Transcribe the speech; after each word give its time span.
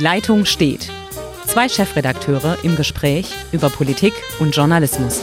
Leitung 0.00 0.46
steht. 0.46 0.90
Zwei 1.46 1.68
Chefredakteure 1.68 2.64
im 2.64 2.74
Gespräch 2.74 3.34
über 3.52 3.68
Politik 3.68 4.14
und 4.38 4.56
Journalismus. 4.56 5.20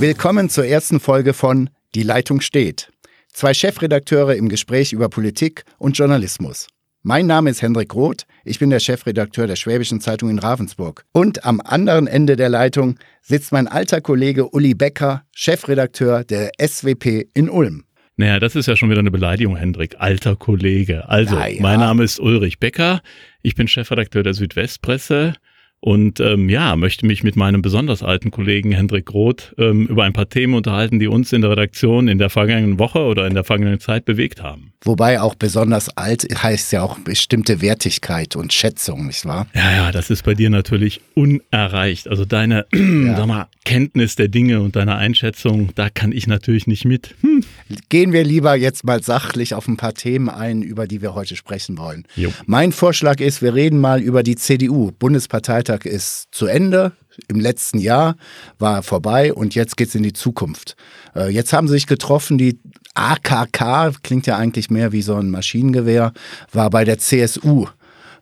Willkommen 0.00 0.48
zur 0.48 0.64
ersten 0.64 1.00
Folge 1.00 1.34
von 1.34 1.68
Die 1.94 2.02
Leitung 2.02 2.40
steht. 2.40 2.90
Zwei 3.30 3.52
Chefredakteure 3.52 4.36
im 4.36 4.48
Gespräch 4.48 4.94
über 4.94 5.10
Politik 5.10 5.64
und 5.76 5.98
Journalismus. 5.98 6.68
Mein 7.02 7.26
Name 7.26 7.50
ist 7.50 7.62
Hendrik 7.62 7.94
Roth, 7.94 8.26
ich 8.44 8.58
bin 8.58 8.70
der 8.70 8.80
Chefredakteur 8.80 9.46
der 9.46 9.54
Schwäbischen 9.54 10.00
Zeitung 10.00 10.30
in 10.30 10.40
Ravensburg. 10.40 11.04
Und 11.12 11.44
am 11.44 11.60
anderen 11.60 12.08
Ende 12.08 12.34
der 12.34 12.48
Leitung 12.48 12.98
sitzt 13.22 13.52
mein 13.52 13.68
alter 13.68 14.00
Kollege 14.00 14.48
Uli 14.48 14.74
Becker, 14.74 15.22
Chefredakteur 15.32 16.24
der 16.24 16.50
SWP 16.60 17.28
in 17.34 17.50
Ulm. 17.50 17.84
Naja, 18.16 18.40
das 18.40 18.56
ist 18.56 18.66
ja 18.66 18.74
schon 18.74 18.90
wieder 18.90 18.98
eine 18.98 19.12
Beleidigung, 19.12 19.56
Hendrik. 19.56 19.94
Alter 20.00 20.34
Kollege. 20.34 21.08
Also, 21.08 21.38
ja. 21.38 21.46
mein 21.60 21.78
Name 21.78 22.02
ist 22.02 22.18
Ulrich 22.18 22.58
Becker. 22.58 23.00
Ich 23.42 23.54
bin 23.54 23.68
Chefredakteur 23.68 24.24
der 24.24 24.34
Südwestpresse 24.34 25.34
und 25.80 26.18
ähm, 26.18 26.48
ja, 26.48 26.74
möchte 26.74 27.06
mich 27.06 27.22
mit 27.22 27.36
meinem 27.36 27.62
besonders 27.62 28.02
alten 28.02 28.32
Kollegen 28.32 28.72
Hendrik 28.72 29.14
Roth 29.14 29.54
ähm, 29.58 29.86
über 29.86 30.04
ein 30.04 30.12
paar 30.12 30.28
Themen 30.28 30.54
unterhalten, 30.54 30.98
die 30.98 31.06
uns 31.06 31.32
in 31.32 31.42
der 31.42 31.52
Redaktion 31.52 32.08
in 32.08 32.18
der 32.18 32.30
vergangenen 32.30 32.80
Woche 32.80 33.00
oder 33.00 33.26
in 33.28 33.34
der 33.34 33.44
vergangenen 33.44 33.78
Zeit 33.78 34.04
bewegt 34.04 34.42
haben. 34.42 34.72
Wobei 34.82 35.20
auch 35.20 35.36
besonders 35.36 35.96
alt 35.96 36.26
heißt 36.42 36.72
ja 36.72 36.82
auch 36.82 36.98
bestimmte 36.98 37.60
Wertigkeit 37.60 38.34
und 38.34 38.52
Schätzung, 38.52 39.06
nicht 39.06 39.24
wahr? 39.24 39.46
Ja, 39.54 39.70
ja, 39.72 39.92
das 39.92 40.10
ist 40.10 40.24
bei 40.24 40.34
dir 40.34 40.50
natürlich 40.50 41.00
unerreicht. 41.14 42.08
Also 42.08 42.24
deine 42.24 42.66
ja. 42.74 43.16
sag 43.16 43.26
mal, 43.26 43.46
Kenntnis 43.64 44.16
der 44.16 44.28
Dinge 44.28 44.60
und 44.60 44.76
deine 44.76 44.96
Einschätzung, 44.96 45.70
da 45.74 45.90
kann 45.90 46.10
ich 46.10 46.26
natürlich 46.26 46.66
nicht 46.66 46.86
mit. 46.86 47.14
Hm. 47.20 47.44
Gehen 47.88 48.12
wir 48.12 48.24
lieber 48.24 48.54
jetzt 48.54 48.84
mal 48.84 49.02
sachlich 49.02 49.54
auf 49.54 49.68
ein 49.68 49.76
paar 49.76 49.94
Themen 49.94 50.28
ein, 50.28 50.62
über 50.62 50.86
die 50.86 51.02
wir 51.02 51.14
heute 51.14 51.36
sprechen 51.36 51.78
wollen. 51.78 52.04
Jo. 52.16 52.32
Mein 52.46 52.72
Vorschlag 52.72 53.20
ist, 53.20 53.42
wir 53.42 53.54
reden 53.54 53.78
mal 53.78 54.00
über 54.00 54.22
die 54.22 54.36
CDU. 54.36 54.90
Bundesparteitag 54.98 55.84
ist 55.84 56.28
zu 56.32 56.46
Ende. 56.46 56.92
Im 57.26 57.40
letzten 57.40 57.78
Jahr 57.78 58.16
war 58.58 58.82
vorbei 58.82 59.32
und 59.32 59.54
jetzt 59.54 59.76
geht 59.76 59.88
es 59.88 59.94
in 59.94 60.04
die 60.04 60.12
Zukunft. 60.12 60.76
Äh, 61.16 61.30
jetzt 61.30 61.52
haben 61.52 61.66
sie 61.66 61.74
sich 61.74 61.86
getroffen, 61.86 62.38
die 62.38 62.60
AKK, 62.94 63.92
klingt 64.02 64.26
ja 64.26 64.36
eigentlich 64.36 64.70
mehr 64.70 64.92
wie 64.92 65.02
so 65.02 65.16
ein 65.16 65.30
Maschinengewehr, 65.30 66.12
war 66.52 66.70
bei 66.70 66.84
der 66.84 66.98
CSU. 66.98 67.66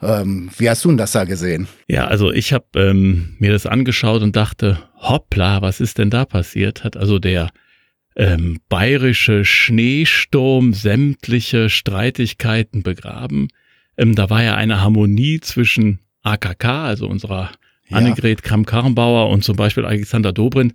Ähm, 0.02 0.50
wie 0.56 0.68
hast 0.68 0.84
du 0.84 0.88
denn 0.88 0.98
das 0.98 1.12
da 1.12 1.24
gesehen? 1.24 1.68
Ja, 1.88 2.06
also 2.06 2.32
ich 2.32 2.52
habe 2.52 2.66
ähm, 2.74 3.36
mir 3.38 3.52
das 3.52 3.66
angeschaut 3.66 4.22
und 4.22 4.36
dachte, 4.36 4.78
hoppla, 4.96 5.62
was 5.62 5.80
ist 5.80 5.98
denn 5.98 6.10
da 6.10 6.24
passiert? 6.24 6.84
Hat 6.84 6.96
also 6.96 7.18
der 7.18 7.50
ähm, 8.16 8.58
bayerische 8.68 9.44
Schneesturm 9.44 10.72
sämtliche 10.72 11.68
Streitigkeiten 11.68 12.82
begraben. 12.82 13.48
Ähm, 13.96 14.14
da 14.14 14.30
war 14.30 14.42
ja 14.42 14.54
eine 14.54 14.80
Harmonie 14.80 15.40
zwischen 15.40 16.00
AKK, 16.22 16.64
also 16.64 17.06
unserer 17.06 17.52
ja. 17.88 17.98
Annegret 17.98 18.42
Kramp-Karrenbauer 18.42 19.28
und 19.28 19.44
zum 19.44 19.56
Beispiel 19.56 19.84
Alexander 19.84 20.32
Dobrindt. 20.32 20.74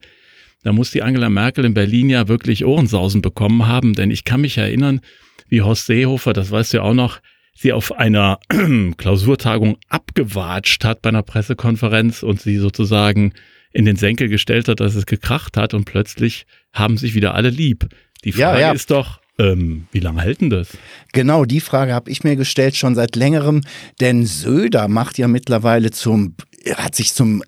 Da 0.63 0.71
muss 0.71 0.91
die 0.91 1.01
Angela 1.01 1.29
Merkel 1.29 1.65
in 1.65 1.73
Berlin 1.73 2.09
ja 2.09 2.27
wirklich 2.27 2.63
Ohrensausen 2.63 3.21
bekommen 3.21 3.67
haben, 3.67 3.95
denn 3.95 4.11
ich 4.11 4.23
kann 4.23 4.41
mich 4.41 4.59
erinnern, 4.59 5.01
wie 5.49 5.61
Horst 5.61 5.87
Seehofer, 5.87 6.33
das 6.33 6.51
weißt 6.51 6.73
du 6.73 6.77
ja 6.77 6.83
auch 6.83 6.93
noch, 6.93 7.19
sie 7.55 7.73
auf 7.73 7.91
einer 7.93 8.39
Klausurtagung 8.97 9.77
abgewatscht 9.89 10.85
hat 10.85 11.01
bei 11.01 11.09
einer 11.09 11.23
Pressekonferenz 11.23 12.21
und 12.21 12.39
sie 12.39 12.57
sozusagen 12.57 13.33
in 13.73 13.85
den 13.85 13.95
Senkel 13.95 14.27
gestellt 14.27 14.67
hat, 14.67 14.79
dass 14.79 14.95
es 14.95 15.05
gekracht 15.05 15.57
hat 15.57 15.73
und 15.73 15.85
plötzlich 15.85 16.45
haben 16.73 16.97
sich 16.97 17.13
wieder 17.13 17.35
alle 17.35 17.49
lieb. 17.49 17.87
Die 18.23 18.31
Frage 18.31 18.59
ja, 18.59 18.67
ja. 18.67 18.71
ist 18.73 18.91
doch, 18.91 19.19
ähm, 19.39 19.87
wie 19.91 19.99
lange 19.99 20.21
hält 20.21 20.41
denn 20.41 20.49
das? 20.49 20.77
Genau, 21.13 21.45
die 21.45 21.61
Frage 21.61 21.93
habe 21.93 22.11
ich 22.11 22.23
mir 22.23 22.35
gestellt 22.35 22.75
schon 22.75 22.95
seit 22.95 23.15
längerem, 23.15 23.61
denn 23.99 24.25
Söder 24.25 24.87
macht 24.87 25.17
ja 25.17 25.27
mittlerweile 25.27 25.91
zum 25.91 26.35
hat 26.75 26.95
sich 26.95 27.13
zum, 27.13 27.43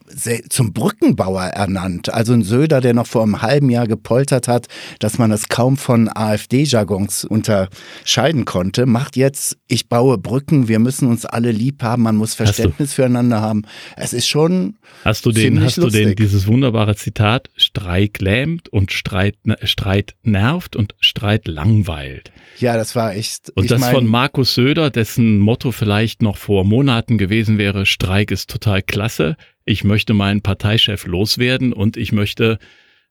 zum 0.49 0.73
Brückenbauer 0.73 1.43
ernannt. 1.43 2.13
Also 2.13 2.33
ein 2.33 2.43
Söder, 2.43 2.81
der 2.81 2.93
noch 2.93 3.07
vor 3.07 3.23
einem 3.23 3.41
halben 3.41 3.69
Jahr 3.69 3.87
gepoltert 3.87 4.47
hat, 4.47 4.67
dass 4.99 5.17
man 5.17 5.29
das 5.29 5.49
kaum 5.49 5.77
von 5.77 6.09
AfD-Jargons 6.13 7.25
unterscheiden 7.25 8.45
konnte, 8.45 8.85
macht 8.85 9.15
jetzt, 9.15 9.57
ich 9.67 9.89
baue 9.89 10.17
Brücken, 10.17 10.67
wir 10.67 10.79
müssen 10.79 11.07
uns 11.07 11.25
alle 11.25 11.51
lieb 11.51 11.83
haben, 11.83 12.03
man 12.03 12.15
muss 12.15 12.33
Verständnis 12.33 12.93
füreinander 12.93 13.41
haben. 13.41 13.63
Es 13.95 14.13
ist 14.13 14.27
schon. 14.27 14.77
Hast 15.03 15.25
du 15.25 15.31
den, 15.31 15.61
hast 15.61 15.77
lustig. 15.77 16.01
du 16.01 16.07
den, 16.09 16.15
dieses 16.15 16.47
wunderbare 16.47 16.95
Zitat, 16.95 17.49
Streik 17.55 18.21
lähmt 18.21 18.69
und 18.69 18.91
Streit, 18.91 19.35
Streit 19.63 20.15
nervt 20.23 20.75
und 20.75 20.95
Streit 20.99 21.47
langweilt. 21.47 22.31
Ja, 22.59 22.77
das 22.77 22.95
war 22.95 23.15
echt. 23.15 23.51
Und 23.55 23.71
das 23.71 23.81
mein, 23.81 23.93
von 23.93 24.07
Markus 24.07 24.53
Söder, 24.53 24.89
dessen 24.89 25.39
Motto 25.39 25.71
vielleicht 25.71 26.21
noch 26.21 26.37
vor 26.37 26.63
Monaten 26.63 27.17
gewesen 27.17 27.57
wäre, 27.57 27.85
Streik 27.85 28.31
ist 28.31 28.49
total 28.49 28.81
klasse. 29.03 29.35
Ich 29.65 29.83
möchte 29.83 30.13
meinen 30.13 30.41
Parteichef 30.41 31.05
loswerden 31.05 31.73
und 31.73 31.97
ich 31.97 32.13
möchte 32.13 32.57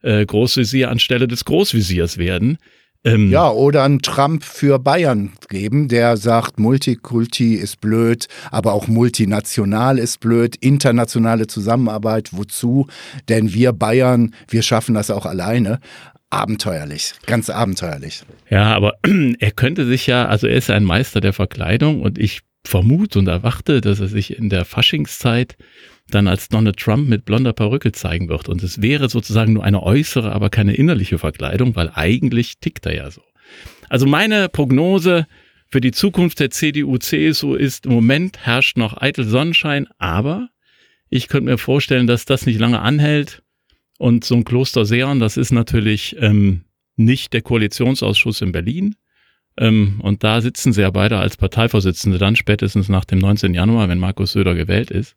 äh, 0.03 0.25
Großvisier 0.25 0.91
anstelle 0.91 1.29
des 1.29 1.45
Großvisiers 1.45 2.17
werden. 2.17 2.57
Ähm, 3.05 3.31
ja, 3.31 3.51
oder 3.51 3.83
einen 3.83 4.01
Trump 4.01 4.43
für 4.43 4.79
Bayern 4.79 5.33
geben, 5.51 5.89
der 5.89 6.17
sagt, 6.17 6.59
Multikulti 6.59 7.55
ist 7.57 7.81
blöd, 7.81 8.29
aber 8.51 8.73
auch 8.73 8.87
multinational 8.87 9.99
ist 9.99 10.21
blöd, 10.21 10.57
internationale 10.57 11.47
Zusammenarbeit, 11.47 12.31
wozu? 12.33 12.87
Denn 13.29 13.53
wir 13.53 13.73
Bayern, 13.73 14.35
wir 14.49 14.63
schaffen 14.63 14.95
das 14.95 15.11
auch 15.11 15.27
alleine 15.27 15.81
abenteuerlich, 16.31 17.13
ganz 17.27 17.51
abenteuerlich. 17.51 18.23
Ja, 18.49 18.75
aber 18.75 18.95
er 19.41 19.51
könnte 19.51 19.85
sich 19.85 20.07
ja, 20.07 20.27
also 20.27 20.47
er 20.47 20.57
ist 20.57 20.71
ein 20.71 20.85
Meister 20.85 21.21
der 21.21 21.35
Verkleidung 21.35 22.01
und 22.01 22.19
ich 22.19 22.41
vermute 22.65 23.19
und 23.19 23.29
erwarte, 23.29 23.81
dass 23.81 24.01
er 24.01 24.09
sich 24.09 24.37
in 24.37 24.49
der 24.49 24.65
Faschingszeit 24.65 25.57
dann 26.11 26.29
als 26.29 26.49
Donald 26.49 26.77
Trump 26.77 27.09
mit 27.09 27.25
blonder 27.25 27.53
Perücke 27.53 27.93
zeigen 27.93 28.29
wird. 28.29 28.49
Und 28.49 28.63
es 28.63 28.83
wäre 28.83 29.09
sozusagen 29.09 29.53
nur 29.53 29.65
eine 29.65 29.83
äußere, 29.83 30.33
aber 30.33 30.51
keine 30.51 30.75
innerliche 30.75 31.19
Verkleidung, 31.19 31.75
weil 31.77 31.91
eigentlich 31.95 32.59
tickt 32.59 32.87
er 32.87 32.95
ja 32.95 33.11
so. 33.11 33.23
Also 33.89 34.07
meine 34.07 34.49
Prognose 34.49 35.27
für 35.69 35.81
die 35.81 35.93
Zukunft 35.93 36.41
der 36.41 36.51
CDU-CSU 36.51 37.55
ist, 37.55 37.87
im 37.87 37.93
Moment 37.93 38.39
herrscht 38.39 38.77
noch 38.77 39.01
eitel 39.01 39.25
Sonnenschein, 39.25 39.87
aber 39.99 40.49
ich 41.09 41.29
könnte 41.29 41.51
mir 41.51 41.59
vorstellen, 41.59 42.07
dass 42.07 42.25
das 42.25 42.47
nicht 42.47 42.59
lange 42.59 42.81
anhält 42.81 43.43
und 43.99 44.25
so 44.25 44.35
ein 44.35 44.45
Kloster 44.45 44.85
Seon, 44.85 45.19
das 45.19 45.37
ist 45.37 45.53
natürlich 45.53 46.17
ähm, 46.19 46.65
nicht 46.97 47.33
der 47.33 47.43
Koalitionsausschuss 47.43 48.41
in 48.41 48.53
Berlin. 48.53 48.97
Ähm, 49.59 50.01
und 50.03 50.25
da 50.25 50.41
sitzen 50.41 50.73
sie 50.73 50.83
ja 50.83 50.91
beide 50.91 51.19
als 51.19 51.37
Parteivorsitzende 51.37 52.19
dann 52.19 52.37
spätestens 52.37 52.89
nach 52.89 53.05
dem 53.05 53.19
19. 53.19 53.55
Januar, 53.55 53.89
wenn 53.89 53.99
Markus 53.99 54.33
Söder 54.33 54.55
gewählt 54.55 54.91
ist. 54.91 55.17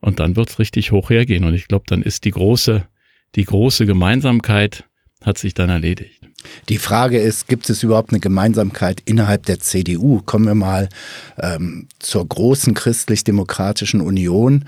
Und 0.00 0.20
dann 0.20 0.36
wird's 0.36 0.58
richtig 0.58 0.92
hoch 0.92 1.10
hergehen. 1.10 1.44
Und 1.44 1.54
ich 1.54 1.68
glaube, 1.68 1.84
dann 1.88 2.02
ist 2.02 2.24
die 2.24 2.30
große, 2.30 2.86
die 3.34 3.44
große 3.44 3.84
Gemeinsamkeit 3.84 4.84
hat 5.24 5.38
sich 5.38 5.54
dann 5.54 5.68
erledigt. 5.68 6.20
Die 6.68 6.78
Frage 6.78 7.18
ist, 7.18 7.48
gibt 7.48 7.68
es 7.68 7.82
überhaupt 7.82 8.10
eine 8.10 8.20
Gemeinsamkeit 8.20 9.02
innerhalb 9.04 9.46
der 9.46 9.58
CDU? 9.58 10.22
Kommen 10.24 10.46
wir 10.46 10.54
mal 10.54 10.88
ähm, 11.38 11.88
zur 11.98 12.26
großen 12.26 12.74
christlich-demokratischen 12.74 14.00
Union 14.00 14.64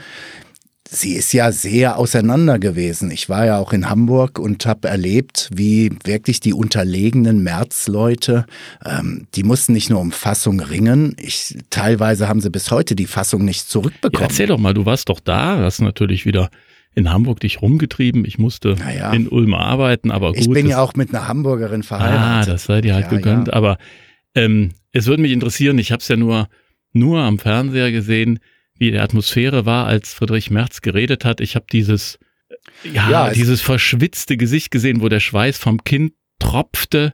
sie 0.90 1.14
ist 1.14 1.32
ja 1.32 1.52
sehr 1.52 1.96
auseinander 1.98 2.58
gewesen. 2.58 3.10
Ich 3.10 3.28
war 3.28 3.46
ja 3.46 3.58
auch 3.58 3.72
in 3.72 3.88
Hamburg 3.88 4.38
und 4.38 4.66
habe 4.66 4.88
erlebt, 4.88 5.48
wie 5.54 5.90
wirklich 6.04 6.40
die 6.40 6.52
unterlegenen 6.52 7.42
Märzleute, 7.42 8.44
ähm, 8.84 9.28
die 9.34 9.44
mussten 9.44 9.72
nicht 9.72 9.88
nur 9.88 10.00
um 10.00 10.10
Fassung 10.10 10.60
ringen, 10.60 11.14
ich, 11.18 11.56
teilweise 11.70 12.28
haben 12.28 12.40
sie 12.40 12.50
bis 12.50 12.70
heute 12.70 12.96
die 12.96 13.06
Fassung 13.06 13.44
nicht 13.44 13.68
zurückbekommen. 13.68 14.22
Ja, 14.22 14.28
erzähl 14.28 14.48
doch 14.48 14.58
mal, 14.58 14.74
du 14.74 14.84
warst 14.84 15.08
doch 15.08 15.20
da, 15.20 15.58
hast 15.58 15.80
natürlich 15.80 16.26
wieder 16.26 16.50
in 16.94 17.10
Hamburg 17.12 17.38
dich 17.38 17.62
rumgetrieben. 17.62 18.24
Ich 18.24 18.38
musste 18.38 18.74
naja. 18.74 19.12
in 19.12 19.28
Ulm 19.28 19.54
arbeiten, 19.54 20.10
aber 20.10 20.32
gut. 20.32 20.40
Ich 20.40 20.50
bin 20.50 20.66
ja 20.66 20.80
auch 20.80 20.94
mit 20.94 21.14
einer 21.14 21.28
Hamburgerin 21.28 21.84
verheiratet. 21.84 22.48
Ah, 22.48 22.52
das 22.52 22.64
sei 22.64 22.80
dir 22.80 22.94
halt 22.94 23.04
ja, 23.04 23.10
gegönnt. 23.10 23.46
Ja. 23.46 23.54
Aber 23.54 23.78
ähm, 24.34 24.70
es 24.90 25.06
würde 25.06 25.22
mich 25.22 25.30
interessieren, 25.30 25.78
ich 25.78 25.92
habe 25.92 26.00
es 26.00 26.08
ja 26.08 26.16
nur, 26.16 26.48
nur 26.92 27.20
am 27.20 27.38
Fernseher 27.38 27.92
gesehen, 27.92 28.40
wie 28.80 28.90
die 28.90 28.98
Atmosphäre 28.98 29.66
war, 29.66 29.86
als 29.86 30.14
Friedrich 30.14 30.50
Merz 30.50 30.80
geredet 30.80 31.24
hat. 31.24 31.40
Ich 31.40 31.54
habe 31.54 31.66
dieses, 31.70 32.18
ja, 32.82 33.10
ja 33.10 33.30
dieses 33.30 33.60
verschwitzte 33.60 34.36
Gesicht 34.36 34.70
gesehen, 34.70 35.02
wo 35.02 35.08
der 35.08 35.20
Schweiß 35.20 35.58
vom 35.58 35.84
Kind 35.84 36.14
tropfte 36.38 37.12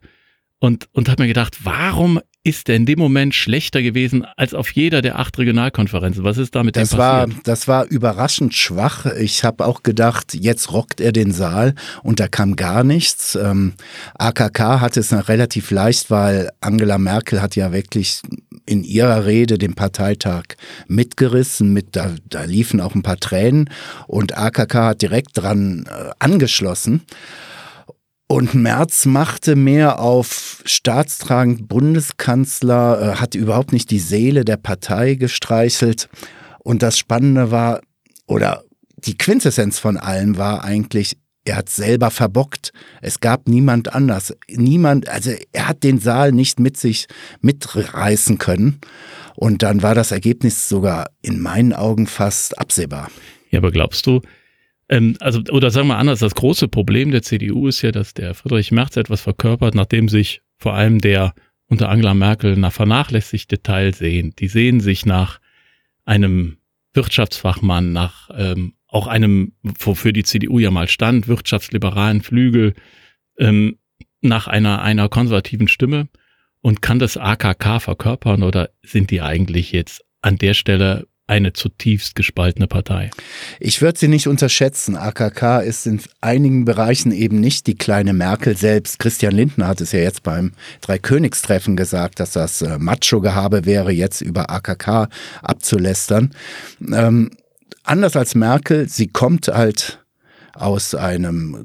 und, 0.61 0.89
und 0.93 1.09
habe 1.09 1.25
mir 1.25 1.29
gedacht, 1.29 1.59
warum 1.65 2.21
ist 2.47 2.69
der 2.69 2.77
in 2.77 2.87
dem 2.87 3.01
Moment 3.01 3.35
schlechter 3.35 3.83
gewesen 3.83 4.25
als 4.37 4.55
auf 4.55 4.71
jeder 4.71 5.03
der 5.03 5.19
acht 5.19 5.37
Regionalkonferenzen. 5.37 6.23
Was 6.23 6.39
ist 6.39 6.55
damit 6.55 6.77
das 6.77 6.97
war, 6.97 7.27
Das 7.43 7.67
war 7.67 7.87
überraschend 7.87 8.55
schwach. 8.55 9.05
Ich 9.19 9.43
habe 9.43 9.67
auch 9.67 9.83
gedacht, 9.83 10.33
jetzt 10.33 10.73
rockt 10.73 11.01
er 11.01 11.11
den 11.11 11.33
Saal 11.33 11.75
und 12.05 12.21
da 12.21 12.29
kam 12.29 12.55
gar 12.55 12.85
nichts. 12.85 13.35
Ähm, 13.35 13.75
AKK 14.15 14.81
hatte 14.81 15.01
es 15.01 15.11
noch 15.11 15.27
relativ 15.27 15.73
leicht, 15.73 16.09
weil 16.13 16.51
Angela 16.61 16.99
Merkel 16.99 17.43
hat 17.43 17.57
ja 17.57 17.73
wirklich 17.73 18.23
in 18.65 18.85
ihrer 18.85 19.27
Rede 19.27 19.59
den 19.59 19.75
Parteitag 19.75 20.45
mitgerissen. 20.87 21.73
Mit, 21.73 21.97
da, 21.97 22.15
da 22.29 22.45
liefen 22.45 22.81
auch 22.81 22.95
ein 22.95 23.03
paar 23.03 23.19
Tränen 23.19 23.71
und 24.07 24.39
AKK 24.39 24.75
hat 24.75 25.03
direkt 25.03 25.31
dran 25.35 25.87
äh, 25.89 26.11
angeschlossen. 26.21 27.03
Und 28.29 28.55
Merz 28.55 29.07
machte 29.07 29.55
mehr 29.55 30.01
auf 30.01 30.63
staatstragend 30.65 31.69
Bundeskanzler, 31.69 33.01
äh, 33.01 33.17
hat 33.17 33.37
überhaupt 33.37 33.73
nicht 33.73 33.91
die 33.91 34.01
Seele 34.01 34.45
der 34.45 34.57
Partei 34.57 35.15
gestreichelt. 35.15 36.09
Und 36.59 36.83
das 36.83 36.99
Spannende 36.99 37.53
war, 37.53 37.81
oder 38.27 38.65
die 38.97 39.17
Quintessenz 39.17 39.79
von 39.79 39.97
allem 39.97 40.37
war 40.37 40.65
eigentlich, 40.65 41.17
er 41.45 41.57
hat 41.57 41.69
selber 41.69 42.11
verbockt. 42.11 42.73
Es 43.01 43.21
gab 43.21 43.47
niemand 43.47 43.95
anders. 43.95 44.35
Niemand, 44.49 45.09
also 45.09 45.31
er 45.53 45.69
hat 45.69 45.85
den 45.85 46.01
Saal 46.01 46.33
nicht 46.33 46.59
mit 46.59 46.77
sich 46.77 47.07
mitreißen 47.41 48.39
können. 48.39 48.81
Und 49.37 49.63
dann 49.63 49.85
war 49.85 49.95
das 49.95 50.11
Ergebnis 50.11 50.69
sogar 50.69 51.11
in 51.23 51.41
meinen 51.41 51.73
Augen 51.73 52.09
fast 52.09 52.59
absehbar. 52.59 53.09
Ja, 53.51 53.61
aber 53.61 53.71
glaubst 53.71 54.05
du, 54.09 54.23
ähm, 54.89 55.17
also, 55.21 55.41
oder 55.51 55.71
sagen 55.71 55.89
wir 55.89 55.99
anders, 55.99 56.21
das 56.21 56.35
große 56.35 56.69
Problem 56.69 57.11
der 57.11 57.23
CDU 57.23 57.67
ist 57.67 57.83
ja, 57.83 57.93
dass 57.93 58.15
der 58.15 58.35
Friedrich 58.35 58.71
Merz 58.73 58.97
etwas 58.97 59.21
verkörpert, 59.21 59.75
nachdem 59.75 60.09
sich 60.09 60.43
vor 60.59 60.75
allem 60.75 61.01
der 61.01 61.35
unter 61.69 61.89
Angela 61.89 62.15
Merkel 62.15 62.57
nach 62.57 62.73
vernachlässigte 62.73 63.63
Teil 63.63 63.93
sehen. 63.95 64.35
Die 64.39 64.49
sehen 64.49 64.81
sich 64.81 65.05
nach 65.05 65.41
einem 66.05 66.59
Wirtschaftsfachmann, 66.95 67.93
nach 67.93 68.31
ähm, 68.37 68.75
auch 68.87 69.09
einem, 69.09 69.53
wofür 69.63 70.13
die 70.13 70.23
CDU 70.23 70.61
ja 70.61 70.71
mal 70.71 70.89
stand, 70.89 71.27
wirtschaftsliberalen 71.27 72.23
Flügel, 72.23 72.75
ähm, 73.39 73.79
nach 74.21 74.47
einer, 74.47 74.81
einer 74.83 75.09
konservativen 75.09 75.69
Stimme 75.69 76.09
und 76.61 76.83
kann 76.83 76.99
das 76.99 77.17
AKK 77.17 77.81
verkörpern 77.81 78.43
oder 78.43 78.71
sind 78.83 79.11
die 79.11 79.21
eigentlich 79.21 79.73
jetzt 79.73 80.05
an 80.23 80.39
der 80.39 80.55
Stelle 80.55 81.07
eine 81.27 81.53
zutiefst 81.53 82.15
gespaltene 82.15 82.69
Partei. 82.69 83.11
Ich 83.59 83.83
würde 83.83 83.99
sie 83.99 84.09
nicht 84.09 84.29
unterschätzen. 84.29 84.97
AKK 84.97 85.61
ist 85.61 85.87
in 85.87 86.01
einigen 86.21 86.65
Bereichen 86.65 87.11
eben 87.11 87.41
nicht 87.41 87.67
die 87.67 87.75
kleine 87.75 88.13
Merkel 88.13 88.57
selbst. 88.57 88.99
Christian 88.99 89.35
Lindner 89.35 89.67
hat 89.67 89.81
es 89.81 89.93
ja 89.93 89.99
jetzt 89.99 90.23
beim 90.23 90.53
Dreikönigstreffen 90.83 91.77
gesagt, 91.77 92.21
dass 92.21 92.33
das 92.33 92.63
äh, 92.63 92.79
Macho-Gehabe 92.79 93.65
wäre, 93.65 93.91
jetzt 93.91 94.21
über 94.21 94.51
AKK 94.51 95.09
abzulästern. 95.43 96.33
Ähm, 96.93 97.31
anders 97.83 98.15
als 98.15 98.35
Merkel, 98.37 98.89
sie 98.89 99.09
kommt 99.09 99.49
halt 99.49 100.05
aus 100.55 100.95
einem 100.95 101.65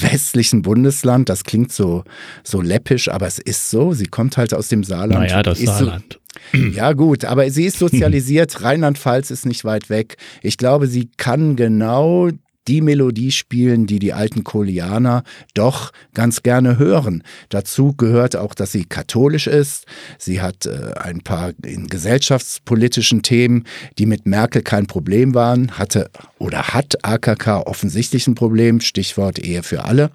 westlichen 0.00 0.62
Bundesland. 0.62 1.28
Das 1.28 1.44
klingt 1.44 1.72
so, 1.72 2.04
so 2.44 2.60
läppisch, 2.60 3.08
aber 3.08 3.26
es 3.26 3.38
ist 3.38 3.70
so. 3.70 3.92
Sie 3.92 4.06
kommt 4.06 4.36
halt 4.36 4.54
aus 4.54 4.68
dem 4.68 4.84
Saarland. 4.84 5.20
Naja, 5.20 5.42
das 5.42 5.60
Saarland. 5.60 6.14
So, 6.14 6.18
ja, 6.74 6.92
gut, 6.92 7.24
aber 7.24 7.48
sie 7.50 7.64
ist 7.64 7.78
sozialisiert. 7.78 8.60
Rheinland-Pfalz 8.62 9.30
ist 9.30 9.46
nicht 9.46 9.64
weit 9.64 9.90
weg. 9.90 10.16
Ich 10.42 10.56
glaube, 10.56 10.86
sie 10.86 11.10
kann 11.16 11.56
genau 11.56 12.30
die 12.68 12.80
Melodie 12.80 13.32
spielen, 13.32 13.86
die 13.86 13.98
die 13.98 14.12
alten 14.12 14.44
Kolianer 14.44 15.24
doch 15.54 15.92
ganz 16.14 16.42
gerne 16.42 16.78
hören. 16.78 17.24
Dazu 17.48 17.94
gehört 17.94 18.36
auch, 18.36 18.54
dass 18.54 18.72
sie 18.72 18.84
katholisch 18.84 19.46
ist. 19.46 19.86
Sie 20.18 20.40
hat 20.40 20.66
äh, 20.66 20.92
ein 20.96 21.22
paar 21.22 21.52
in 21.64 21.88
gesellschaftspolitischen 21.88 23.22
Themen, 23.22 23.64
die 23.98 24.06
mit 24.06 24.26
Merkel 24.26 24.62
kein 24.62 24.86
Problem 24.86 25.34
waren, 25.34 25.72
hatte 25.72 26.10
oder 26.38 26.68
hat 26.68 27.04
AKK 27.04 27.66
offensichtlich 27.66 28.26
ein 28.26 28.34
Problem, 28.34 28.80
Stichwort 28.80 29.38
Ehe 29.38 29.62
für 29.62 29.84
alle. 29.84 30.10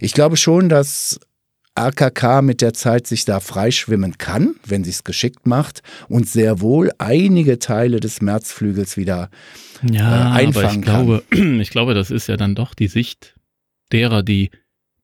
Ich 0.00 0.12
glaube 0.12 0.36
schon, 0.36 0.68
dass 0.68 1.18
AKK 1.80 2.42
mit 2.42 2.60
der 2.60 2.74
Zeit 2.74 3.06
sich 3.06 3.24
da 3.24 3.40
freischwimmen 3.40 4.18
kann, 4.18 4.54
wenn 4.66 4.84
sie 4.84 4.90
es 4.90 5.04
geschickt 5.04 5.46
macht 5.46 5.82
und 6.08 6.28
sehr 6.28 6.60
wohl 6.60 6.90
einige 6.98 7.58
Teile 7.58 8.00
des 8.00 8.20
Märzflügels 8.20 8.96
wieder 8.96 9.30
ja, 9.82 10.36
äh, 10.36 10.44
einfangen 10.44 10.66
aber 10.66 10.74
ich 10.74 10.82
glaube, 10.82 11.22
Ich 11.60 11.70
glaube, 11.70 11.94
das 11.94 12.10
ist 12.10 12.26
ja 12.26 12.36
dann 12.36 12.54
doch 12.54 12.74
die 12.74 12.88
Sicht 12.88 13.34
derer, 13.92 14.22
die 14.22 14.50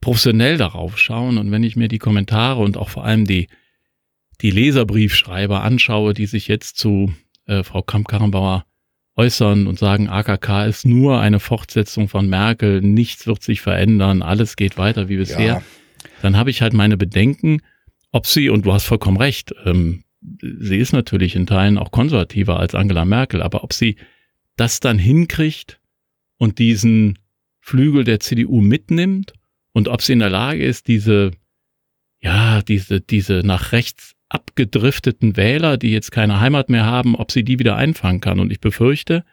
professionell 0.01 0.59
darauf 0.59 0.99
schauen. 0.99 1.39
Und 1.39 1.51
wenn 1.51 1.65
ich 1.65 1.77
mir 1.77 1.89
die 1.89 1.99
Kommentare 1.99 2.63
und 2.63 2.77
auch 2.77 2.91
vor 2.91 3.05
allem 3.05 3.25
die, 3.25 3.49
die 4.41 4.51
Leserbriefschreiber 4.51 5.63
anschaue, 5.63 6.15
die 6.15 6.27
sich 6.27 6.47
jetzt 6.49 6.77
zu 6.77 7.13
äh, 7.47 7.63
Frau 7.63 7.83
Kramp-Karrenbauer 7.83 8.67
äußern 9.17 9.67
und 9.67 9.79
sagen, 9.79 10.09
AKK 10.09 10.67
ist 10.67 10.85
nur 10.85 11.21
eine 11.21 11.41
Fortsetzung 11.41 12.09
von 12.09 12.29
Merkel, 12.29 12.83
nichts 12.83 13.27
wird 13.27 13.43
sich 13.43 13.63
verändern, 13.63 14.21
alles 14.21 14.57
geht 14.57 14.77
weiter 14.77 15.09
wie 15.09 15.17
bisher. 15.17 15.47
Ja 15.47 15.63
dann 16.23 16.37
habe 16.37 16.51
ich 16.51 16.63
halt 16.63 16.73
meine 16.73 16.97
Bedenken, 16.97 17.63
ob 18.13 18.27
sie, 18.27 18.49
und 18.49 18.67
du 18.67 18.73
hast 18.73 18.85
vollkommen 18.85 19.17
recht, 19.17 19.55
ähm, 19.65 20.05
sie 20.41 20.79
ist 20.79 20.93
natürlich 20.93 21.37
in 21.37 21.47
Teilen 21.47 21.79
auch 21.79 21.91
konservativer 21.91 22.59
als 22.59 22.75
Angela 22.75 23.05
Merkel, 23.05 23.43
aber 23.43 23.65
ob 23.65 23.73
sie 23.73 23.97
das 24.57 24.81
dann 24.81 24.99
hinkriegt 24.99 25.81
und 26.39 26.59
diesen 26.59 27.19
Flügel 27.61 28.05
der 28.05 28.21
CDU 28.21 28.61
mitnimmt 28.61 29.35
und 29.73 29.89
ob 29.89 30.03
sie 30.03 30.13
in 30.13 30.21
der 30.21 30.31
Lage 30.31 30.65
ist, 30.65 30.89
diese, 30.89 31.33
ja, 32.21 32.63
diese, 32.63 33.01
diese 33.01 33.43
nach 33.45 33.73
rechts 33.73 34.15
abgedrifteten 34.29 35.37
Wähler, 35.37 35.77
die 35.77 35.91
jetzt 35.91 36.11
keine 36.11 36.41
Heimat 36.41 36.69
mehr 36.69 36.85
haben, 36.85 37.15
ob 37.15 37.31
sie 37.31 37.45
die 37.45 37.59
wieder 37.59 37.77
einfangen 37.77 38.21
kann. 38.21 38.41
Und 38.41 38.51
ich 38.51 38.61
befürchte, 38.61 39.25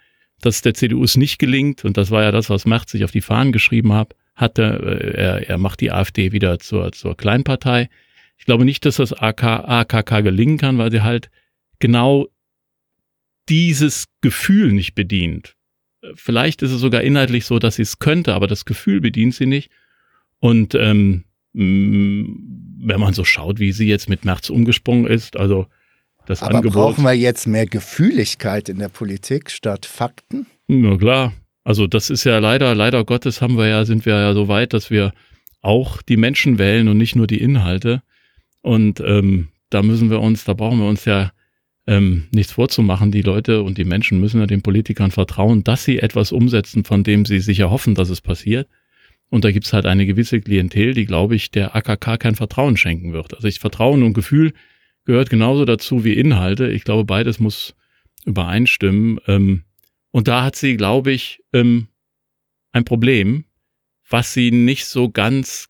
dass 0.42 0.62
der 0.62 0.74
CDU 0.74 1.04
es 1.04 1.18
nicht 1.18 1.40
gelingt, 1.40 1.86
und 1.86 1.98
das 1.98 2.12
war 2.12 2.24
ja 2.24 2.32
das, 2.32 2.50
was 2.50 2.66
Merz 2.66 2.92
sich 2.92 3.04
auf 3.04 3.12
die 3.12 3.22
Fahnen 3.22 3.52
geschrieben 3.52 3.94
hat, 3.94 4.16
hatte, 4.36 4.64
äh, 4.64 5.22
er, 5.22 5.50
er 5.50 5.58
macht 5.58 5.82
die 5.82 5.92
AfD 5.92 6.32
wieder 6.32 6.60
zur, 6.60 6.92
zur 6.92 7.16
Kleinpartei. 7.16 7.90
Ich 8.38 8.46
glaube 8.46 8.66
nicht, 8.66 8.86
dass 8.86 8.98
das 8.98 9.14
AK, 9.14 9.44
AKK 9.44 10.22
gelingen 10.22 10.58
kann, 10.58 10.78
weil 10.78 10.92
sie 10.92 11.02
halt 11.02 11.30
genau 11.80 12.28
dieses 13.50 14.06
Gefühl 14.22 14.72
nicht 14.72 14.96
bedient. 14.96 15.56
Vielleicht 16.16 16.62
ist 16.62 16.72
es 16.72 16.82
sogar 16.82 17.02
inhaltlich 17.02 17.46
so, 17.46 17.60
dass 17.60 17.76
sie 17.76 17.82
es 17.84 18.00
könnte, 18.00 18.34
aber 18.34 18.48
das 18.48 18.66
Gefühl 18.66 19.00
bedient 19.00 19.36
sie 19.36 19.46
nicht. 19.46 19.72
Und 20.40 20.76
ähm, 20.76 21.24
wenn 21.54 23.00
man 23.00 23.14
so 23.14 23.24
schaut, 23.24 23.60
wie 23.60 23.72
sie 23.72 23.88
jetzt 23.88 24.10
mit 24.10 24.26
März 24.26 24.50
umgesprungen 24.50 25.08
ist, 25.08 25.38
also 25.38 25.68
das 26.26 26.42
aber 26.42 26.56
Angebot. 26.56 26.74
Brauchen 26.74 27.04
wir 27.04 27.14
jetzt 27.14 27.48
mehr 27.48 27.66
Gefühligkeit 27.66 28.70
in 28.70 28.80
der 28.80 28.90
Politik 28.90 29.52
statt 29.52 29.86
Fakten? 29.86 30.48
Na 30.68 30.98
klar, 30.98 31.34
also 31.64 31.88
das 31.88 32.10
ist 32.10 32.24
ja 32.24 32.40
leider, 32.40 32.76
leider 32.76 33.04
Gottes 33.06 33.42
haben 33.42 33.58
wir 33.58 33.68
ja, 33.68 33.86
sind 33.86 34.06
wir 34.06 34.16
ja 34.16 34.34
so 34.34 34.48
weit, 34.48 34.74
dass 34.74 34.90
wir 34.90 35.14
auch 35.62 36.02
die 36.02 36.18
Menschen 36.18 36.60
wählen 36.60 36.88
und 36.88 36.98
nicht 36.98 37.16
nur 37.16 37.28
die 37.28 37.42
Inhalte. 37.42 38.02
Und 38.62 39.00
ähm, 39.00 39.50
da 39.70 39.82
müssen 39.82 40.10
wir 40.10 40.20
uns, 40.20 40.44
da 40.44 40.54
brauchen 40.54 40.80
wir 40.80 40.88
uns 40.88 41.06
ja 41.06 41.32
ähm, 41.88 42.28
nichts 42.32 42.54
vorzumachen. 42.54 43.12
Die 43.12 43.22
Leute 43.22 43.64
und 43.64 43.78
die 43.78 43.86
Menschen 43.86 44.20
müssen 44.20 44.40
ja 44.40 44.46
den 44.46 44.62
Politikern 44.62 45.12
vertrauen, 45.12 45.64
dass 45.64 45.86
sie 45.86 46.00
etwas 46.00 46.32
umsetzen, 46.32 46.84
von 46.84 47.04
dem 47.04 47.26
sie 47.26 47.40
sich 47.40 47.60
erhoffen, 47.60 47.96
dass 47.96 48.10
es 48.10 48.22
passiert. 48.22 48.68
Und 49.30 49.46
da 49.46 49.52
gibt's 49.52 49.74
halt 49.74 49.86
eine 49.86 50.06
gewisse 50.06 50.42
Klientel, 50.42 50.94
die, 50.94 51.06
glaube 51.06 51.36
ich, 51.36 51.50
der 51.50 51.76
AKK 51.76 52.18
kein 52.18 52.36
Vertrauen 52.36 52.78
schenken 52.78 53.14
wird. 53.14 53.34
Also 53.34 53.48
ich 53.48 53.60
Vertrauen 53.60 54.04
und 54.04 54.14
Gefühl 54.14 54.54
gehört 55.06 55.30
genauso 55.30 55.66
dazu 55.66 56.04
wie 56.04 56.14
Inhalte. 56.14 56.70
Ich 56.70 56.84
glaube, 56.84 57.04
beides 57.04 57.40
muss 57.40 57.74
übereinstimmen. 58.26 59.20
Ähm, 59.28 59.64
und 60.14 60.28
da 60.28 60.44
hat 60.44 60.56
sie, 60.56 60.78
glaube 60.78 61.12
ich, 61.12 61.42
ähm, 61.54 61.88
ein 62.72 62.86
Problem, 62.86 63.46
was 64.08 64.32
sie 64.32 64.52
nicht 64.52 64.86
so 64.86 65.10
ganz 65.10 65.70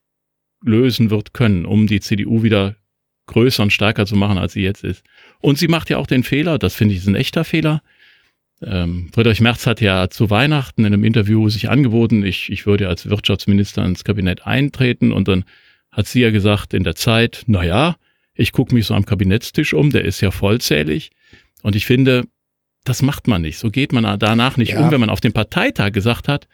lösen 0.62 1.10
wird 1.10 1.34
können, 1.34 1.66
um 1.66 1.88
die 1.88 2.02
CDU 2.02 2.44
wieder 2.44 2.76
größer 3.28 3.64
und 3.64 3.72
stärker 3.72 4.06
zu 4.06 4.18
machen, 4.18 4.38
als 4.38 4.52
sie 4.54 4.62
jetzt 4.62 4.84
ist. 4.84 5.06
Und 5.40 5.58
sie 5.58 5.70
macht 5.70 5.90
ja 5.90 5.98
auch 5.98 6.08
den 6.08 6.24
Fehler, 6.24 6.60
das 6.60 6.76
finde 6.76 6.94
ich 6.94 7.00
ist 7.00 7.08
ein 7.08 7.16
echter 7.16 7.46
Fehler. 7.46 7.82
Ähm, 8.62 9.10
Friedrich 9.14 9.40
Merz 9.40 9.66
hat 9.66 9.80
ja 9.80 10.10
zu 10.10 10.30
Weihnachten 10.30 10.82
in 10.82 10.94
einem 10.94 11.06
Interview 11.06 11.48
sich 11.48 11.70
angeboten, 11.70 12.26
ich, 12.26 12.52
ich 12.52 12.66
würde 12.66 12.90
als 12.90 13.10
Wirtschaftsminister 13.10 13.86
ins 13.86 14.04
Kabinett 14.04 14.46
eintreten 14.46 15.14
und 15.14 15.30
dann 15.30 15.46
hat 15.90 16.08
sie 16.08 16.20
ja 16.20 16.32
gesagt 16.32 16.74
in 16.74 16.84
der 16.84 16.96
Zeit, 16.96 17.44
na 17.48 17.64
ja, 17.64 17.96
ich 18.34 18.52
gucke 18.52 18.76
mich 18.76 18.88
so 18.88 18.94
am 18.94 19.06
Kabinettstisch 19.06 19.74
um, 19.74 19.90
der 19.90 20.04
ist 20.04 20.20
ja 20.20 20.32
vollzählig. 20.32 21.12
Und 21.62 21.78
ich 21.78 21.86
finde, 21.86 22.26
das 22.84 23.02
macht 23.02 23.28
man 23.28 23.42
nicht. 23.42 23.60
So 23.60 23.70
geht 23.70 23.94
man 23.94 24.20
danach 24.20 24.58
nicht 24.58 24.74
ja. 24.74 24.82
um, 24.82 24.92
wenn 24.92 25.00
man 25.00 25.10
auf 25.10 25.22
dem 25.22 25.34
Parteitag 25.34 25.92
gesagt 25.92 26.28
hat, 26.28 26.48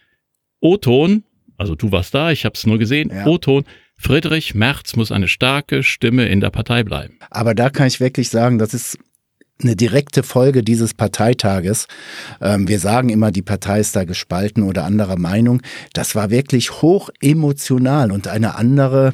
O-Ton, 0.59 1.23
also 1.57 1.75
du 1.75 1.91
warst 1.91 2.13
da, 2.13 2.31
ich 2.31 2.45
habe 2.45 2.53
es 2.55 2.65
nur 2.65 2.77
gesehen, 2.77 3.11
ja. 3.13 3.25
O-Ton, 3.25 3.65
Friedrich 3.97 4.55
Merz 4.55 4.95
muss 4.95 5.11
eine 5.11 5.27
starke 5.27 5.83
Stimme 5.83 6.27
in 6.27 6.39
der 6.39 6.51
Partei 6.51 6.83
bleiben. 6.83 7.19
Aber 7.29 7.53
da 7.53 7.69
kann 7.69 7.87
ich 7.87 7.99
wirklich 7.99 8.29
sagen, 8.29 8.57
das 8.57 8.73
ist 8.73 8.97
eine 9.61 9.75
direkte 9.75 10.23
Folge 10.23 10.63
dieses 10.63 10.93
Parteitages. 10.93 11.87
Ähm, 12.39 12.67
wir 12.69 12.79
sagen 12.79 13.09
immer, 13.09 13.31
die 13.31 13.41
Partei 13.41 13.81
ist 13.81 13.95
da 13.95 14.05
gespalten 14.05 14.63
oder 14.63 14.85
anderer 14.85 15.19
Meinung. 15.19 15.61
Das 15.93 16.15
war 16.15 16.29
wirklich 16.29 16.81
hoch 16.81 17.09
emotional 17.19 18.11
und 18.11 18.29
eine 18.29 18.55
andere 18.55 19.13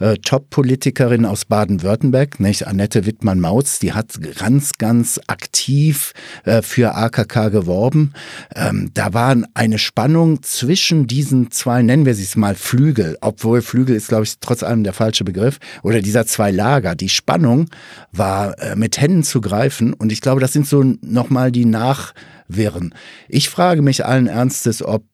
äh, 0.00 0.16
Top-Politikerin 0.16 1.24
aus 1.24 1.44
Baden-Württemberg, 1.44 2.40
nicht 2.40 2.66
Annette 2.66 3.06
Wittmann-Mautz, 3.06 3.78
die 3.78 3.92
hat 3.92 4.18
ganz, 4.38 4.72
ganz 4.78 5.20
aktiv 5.26 6.12
äh, 6.44 6.62
für 6.62 6.94
AKK 6.94 7.50
geworben. 7.50 8.12
Ähm, 8.54 8.90
da 8.94 9.14
war 9.14 9.36
eine 9.54 9.78
Spannung 9.78 10.42
zwischen 10.42 11.06
diesen 11.06 11.50
zwei, 11.50 11.82
nennen 11.82 12.06
wir 12.06 12.14
sie 12.14 12.24
es 12.24 12.36
mal 12.36 12.54
Flügel, 12.54 13.16
obwohl 13.20 13.62
Flügel 13.62 13.94
ist, 13.94 14.08
glaube 14.08 14.24
ich, 14.24 14.38
trotz 14.40 14.62
allem 14.62 14.84
der 14.84 14.92
falsche 14.92 15.24
Begriff, 15.24 15.58
oder 15.82 16.00
dieser 16.00 16.26
zwei 16.26 16.50
Lager. 16.50 16.94
Die 16.94 17.08
Spannung 17.08 17.68
war 18.12 18.58
äh, 18.58 18.76
mit 18.76 19.00
Händen 19.00 19.22
zu 19.22 19.40
greifen 19.40 19.92
und 19.92 20.10
ich 20.10 20.20
glaube, 20.20 20.40
das 20.40 20.52
sind 20.52 20.66
so 20.66 20.82
nochmal 21.02 21.52
die 21.52 21.66
Nachwirren. 21.66 22.94
Ich 23.28 23.50
frage 23.50 23.82
mich 23.82 24.04
allen 24.04 24.26
Ernstes, 24.26 24.82
ob 24.82 25.04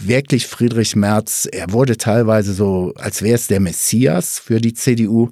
wirklich 0.00 0.46
Friedrich 0.46 0.96
Merz, 0.96 1.48
er 1.50 1.72
wurde 1.72 1.96
teilweise 1.96 2.52
so, 2.52 2.92
als 2.96 3.22
wäre 3.22 3.34
es 3.34 3.46
der 3.46 3.60
Messias 3.60 4.38
für 4.38 4.60
die 4.60 4.74
CDU. 4.74 5.30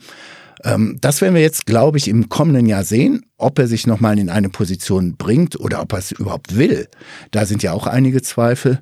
Ähm, 0.65 0.99
das 1.01 1.21
werden 1.21 1.35
wir 1.35 1.43
jetzt, 1.43 1.67
glaube 1.67 1.99
ich, 1.99 2.09
im 2.09 2.29
kommenden 2.29 2.67
Jahr 2.67 2.85
sehen, 2.85 3.27
ob 3.37 3.59
er 3.59 3.67
sich 3.67 3.87
nochmal 3.87 4.19
in 4.19 4.31
eine 4.31 4.49
Position 4.49 5.17
bringt 5.17 5.59
oder 5.59 5.83
ob 5.83 5.93
er 5.93 5.99
es 5.99 6.13
überhaupt 6.13 6.57
will. 6.57 6.89
Da 7.31 7.47
sind 7.47 7.63
ja 7.63 7.73
auch 7.73 7.87
einige 7.87 8.23
Zweifel. 8.23 8.81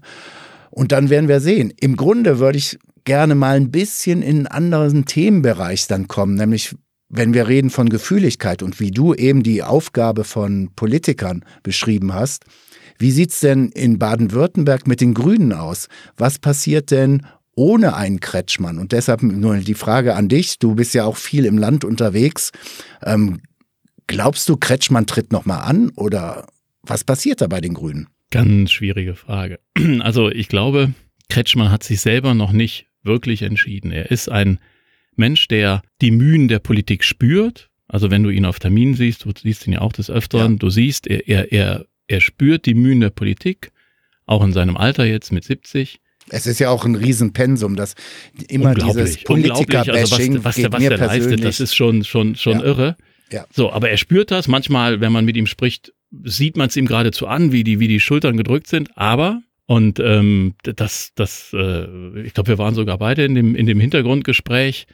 Und 0.70 0.92
dann 0.92 1.10
werden 1.10 1.28
wir 1.28 1.40
sehen. 1.40 1.72
Im 1.80 1.96
Grunde 1.96 2.38
würde 2.38 2.58
ich 2.58 2.78
gerne 3.04 3.34
mal 3.34 3.56
ein 3.56 3.70
bisschen 3.70 4.22
in 4.22 4.46
einen 4.46 4.46
anderen 4.46 5.04
Themenbereich 5.04 5.86
dann 5.86 6.08
kommen, 6.08 6.34
nämlich 6.36 6.74
wenn 7.08 7.34
wir 7.34 7.46
reden 7.46 7.68
von 7.68 7.90
Gefühligkeit 7.90 8.62
und 8.62 8.80
wie 8.80 8.90
du 8.90 9.12
eben 9.12 9.42
die 9.42 9.62
Aufgabe 9.62 10.24
von 10.24 10.70
Politikern 10.74 11.44
beschrieben 11.62 12.14
hast, 12.14 12.44
wie 12.99 13.11
sieht's 13.11 13.40
denn 13.40 13.70
in 13.70 13.99
Baden-Württemberg 13.99 14.87
mit 14.87 15.00
den 15.00 15.14
Grünen 15.14 15.52
aus? 15.52 15.88
Was 16.16 16.38
passiert 16.38 16.90
denn 16.90 17.26
ohne 17.54 17.94
einen 17.96 18.20
Kretschmann? 18.20 18.78
Und 18.78 18.92
deshalb 18.92 19.22
nur 19.22 19.56
die 19.56 19.75
Frage 19.75 20.14
an 20.14 20.28
dich. 20.28 20.58
Du 20.58 20.75
bist 20.75 20.94
ja 20.94 21.04
auch 21.04 21.16
viel 21.16 21.44
im 21.44 21.58
Land 21.58 21.84
unterwegs. 21.84 22.52
Ähm, 23.02 23.40
glaubst 24.06 24.49
du, 24.49 24.56
Kretschmann 24.56 25.06
tritt 25.06 25.32
nochmal 25.32 25.62
an 25.62 25.90
oder 25.96 26.46
was 26.82 27.04
passiert 27.04 27.40
da 27.40 27.46
bei 27.46 27.61
den 27.61 27.75
Grünen? 27.75 28.08
Ganz 28.30 28.72
schwierige 28.72 29.14
Frage. 29.14 29.58
Also 30.00 30.30
ich 30.30 30.49
glaube, 30.49 30.94
Kretschmann 31.28 31.70
hat 31.70 31.82
sich 31.82 32.00
selber 32.00 32.34
noch 32.34 32.52
nicht 32.52 32.87
wirklich 33.02 33.42
entschieden. 33.42 33.90
Er 33.90 34.11
ist 34.11 34.30
ein 34.30 34.58
Mensch, 35.16 35.49
der 35.49 35.82
die 36.00 36.11
Mühen 36.11 36.49
der 36.49 36.58
Politik 36.58 37.04
spürt. 37.04 37.68
Also 37.88 38.11
wenn 38.11 38.22
du 38.22 38.30
ihn 38.30 38.46
auf 38.46 38.58
Terminen 38.58 38.94
siehst, 38.94 39.25
du 39.25 39.32
siehst 39.38 39.66
ihn 39.66 39.75
ja 39.75 39.80
auch 39.80 39.92
des 39.92 40.11
Öfteren, 40.11 40.52
ja. 40.52 40.58
du 40.58 40.70
siehst, 40.70 41.06
er, 41.06 41.28
er, 41.28 41.52
er 41.52 41.87
er 42.12 42.21
spürt 42.21 42.66
die 42.66 42.75
Mühen 42.75 43.00
der 43.00 43.11
Politik, 43.11 43.73
auch 44.26 44.45
in 44.45 44.52
seinem 44.52 44.76
Alter 44.76 45.04
jetzt 45.04 45.33
mit 45.33 45.45
70. 45.45 46.00
Es 46.28 46.47
ist 46.47 46.61
ja 46.61 46.71
auch 46.71 46.85
ein 46.85 46.95
Riesenpensum, 46.95 47.75
dass 47.75 47.95
immer 48.49 48.75
dieses 48.75 49.23
Politiker-Bashing 49.25 50.37
also 50.37 50.45
was, 50.45 50.57
was, 50.57 50.64
was, 50.64 50.73
was 50.73 50.81
der 50.81 50.99
leistet, 50.99 51.45
das 51.45 51.61
ist 51.61 51.75
schon, 51.75 52.04
schon, 52.04 52.37
schon 52.37 52.61
ja. 52.61 52.64
irre. 52.64 52.97
Ja. 53.31 53.47
So, 53.52 53.73
aber 53.73 53.90
er 53.90 53.97
spürt 53.97 54.31
das. 54.31 54.47
Manchmal, 54.47 55.00
wenn 55.00 55.11
man 55.11 55.25
mit 55.25 55.37
ihm 55.37 55.47
spricht, 55.47 55.92
sieht 56.23 56.57
man 56.57 56.69
es 56.69 56.76
ihm 56.76 56.87
geradezu 56.87 57.26
an, 57.26 57.50
wie 57.50 57.64
die, 57.64 57.81
wie 57.81 57.88
die 57.88 58.00
Schultern 58.00 58.37
gedrückt 58.37 58.69
sind. 58.69 58.97
Aber, 58.97 59.42
und 59.66 59.99
ähm, 59.99 60.54
das, 60.62 61.12
das, 61.14 61.50
äh, 61.54 62.21
ich 62.21 62.35
glaube, 62.35 62.49
wir 62.49 62.59
waren 62.59 62.75
sogar 62.75 62.99
beide 62.99 63.25
in 63.25 63.35
dem, 63.35 63.57
in 63.57 63.66
dem 63.66 63.81
Hintergrundgespräch, 63.81 64.87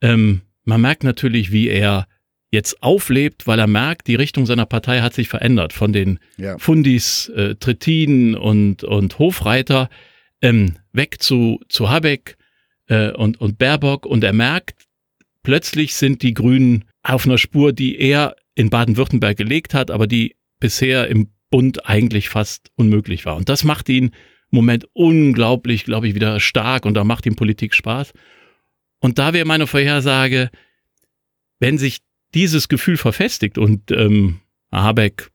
ähm, 0.00 0.42
man 0.64 0.80
merkt 0.80 1.04
natürlich, 1.04 1.52
wie 1.52 1.68
er 1.68 2.06
jetzt 2.54 2.82
auflebt, 2.82 3.46
weil 3.46 3.58
er 3.58 3.66
merkt, 3.66 4.06
die 4.06 4.14
Richtung 4.14 4.46
seiner 4.46 4.64
Partei 4.64 5.00
hat 5.00 5.12
sich 5.12 5.28
verändert. 5.28 5.74
Von 5.74 5.92
den 5.92 6.18
ja. 6.38 6.56
Fundis, 6.58 7.28
äh, 7.28 7.56
Trittin 7.56 8.34
und, 8.34 8.82
und 8.82 9.18
Hofreiter 9.18 9.90
ähm, 10.40 10.76
weg 10.92 11.22
zu, 11.22 11.60
zu 11.68 11.90
Habeck 11.90 12.36
äh, 12.86 13.10
und, 13.10 13.40
und 13.40 13.58
Baerbock. 13.58 14.06
Und 14.06 14.24
er 14.24 14.32
merkt, 14.32 14.86
plötzlich 15.42 15.94
sind 15.94 16.22
die 16.22 16.34
Grünen 16.34 16.86
auf 17.02 17.26
einer 17.26 17.38
Spur, 17.38 17.72
die 17.72 17.98
er 17.98 18.36
in 18.54 18.70
Baden-Württemberg 18.70 19.36
gelegt 19.36 19.74
hat, 19.74 19.90
aber 19.90 20.06
die 20.06 20.36
bisher 20.60 21.08
im 21.08 21.28
Bund 21.50 21.86
eigentlich 21.86 22.30
fast 22.30 22.70
unmöglich 22.76 23.26
war. 23.26 23.36
Und 23.36 23.48
das 23.48 23.64
macht 23.64 23.88
ihn 23.88 24.06
im 24.06 24.12
Moment 24.50 24.86
unglaublich, 24.92 25.84
glaube 25.84 26.08
ich, 26.08 26.14
wieder 26.14 26.40
stark 26.40 26.86
und 26.86 26.94
da 26.94 27.04
macht 27.04 27.26
ihm 27.26 27.36
Politik 27.36 27.74
Spaß. 27.74 28.12
Und 29.00 29.18
da 29.18 29.32
wäre 29.32 29.44
meine 29.44 29.66
Vorhersage, 29.66 30.50
wenn 31.58 31.78
sich 31.78 31.98
dieses 32.34 32.68
Gefühl 32.68 32.96
verfestigt 32.96 33.58
und 33.58 33.90
ähm, 33.90 34.40
Habeck 34.72 35.30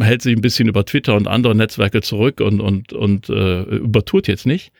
hält 0.00 0.22
sich 0.22 0.36
ein 0.36 0.42
bisschen 0.42 0.68
über 0.68 0.84
Twitter 0.84 1.14
und 1.14 1.28
andere 1.28 1.54
Netzwerke 1.54 2.02
zurück 2.02 2.40
und, 2.40 2.60
und, 2.60 2.92
und 2.92 3.28
äh, 3.28 3.62
übertut 3.62 4.28
jetzt 4.28 4.46
nicht, 4.46 4.72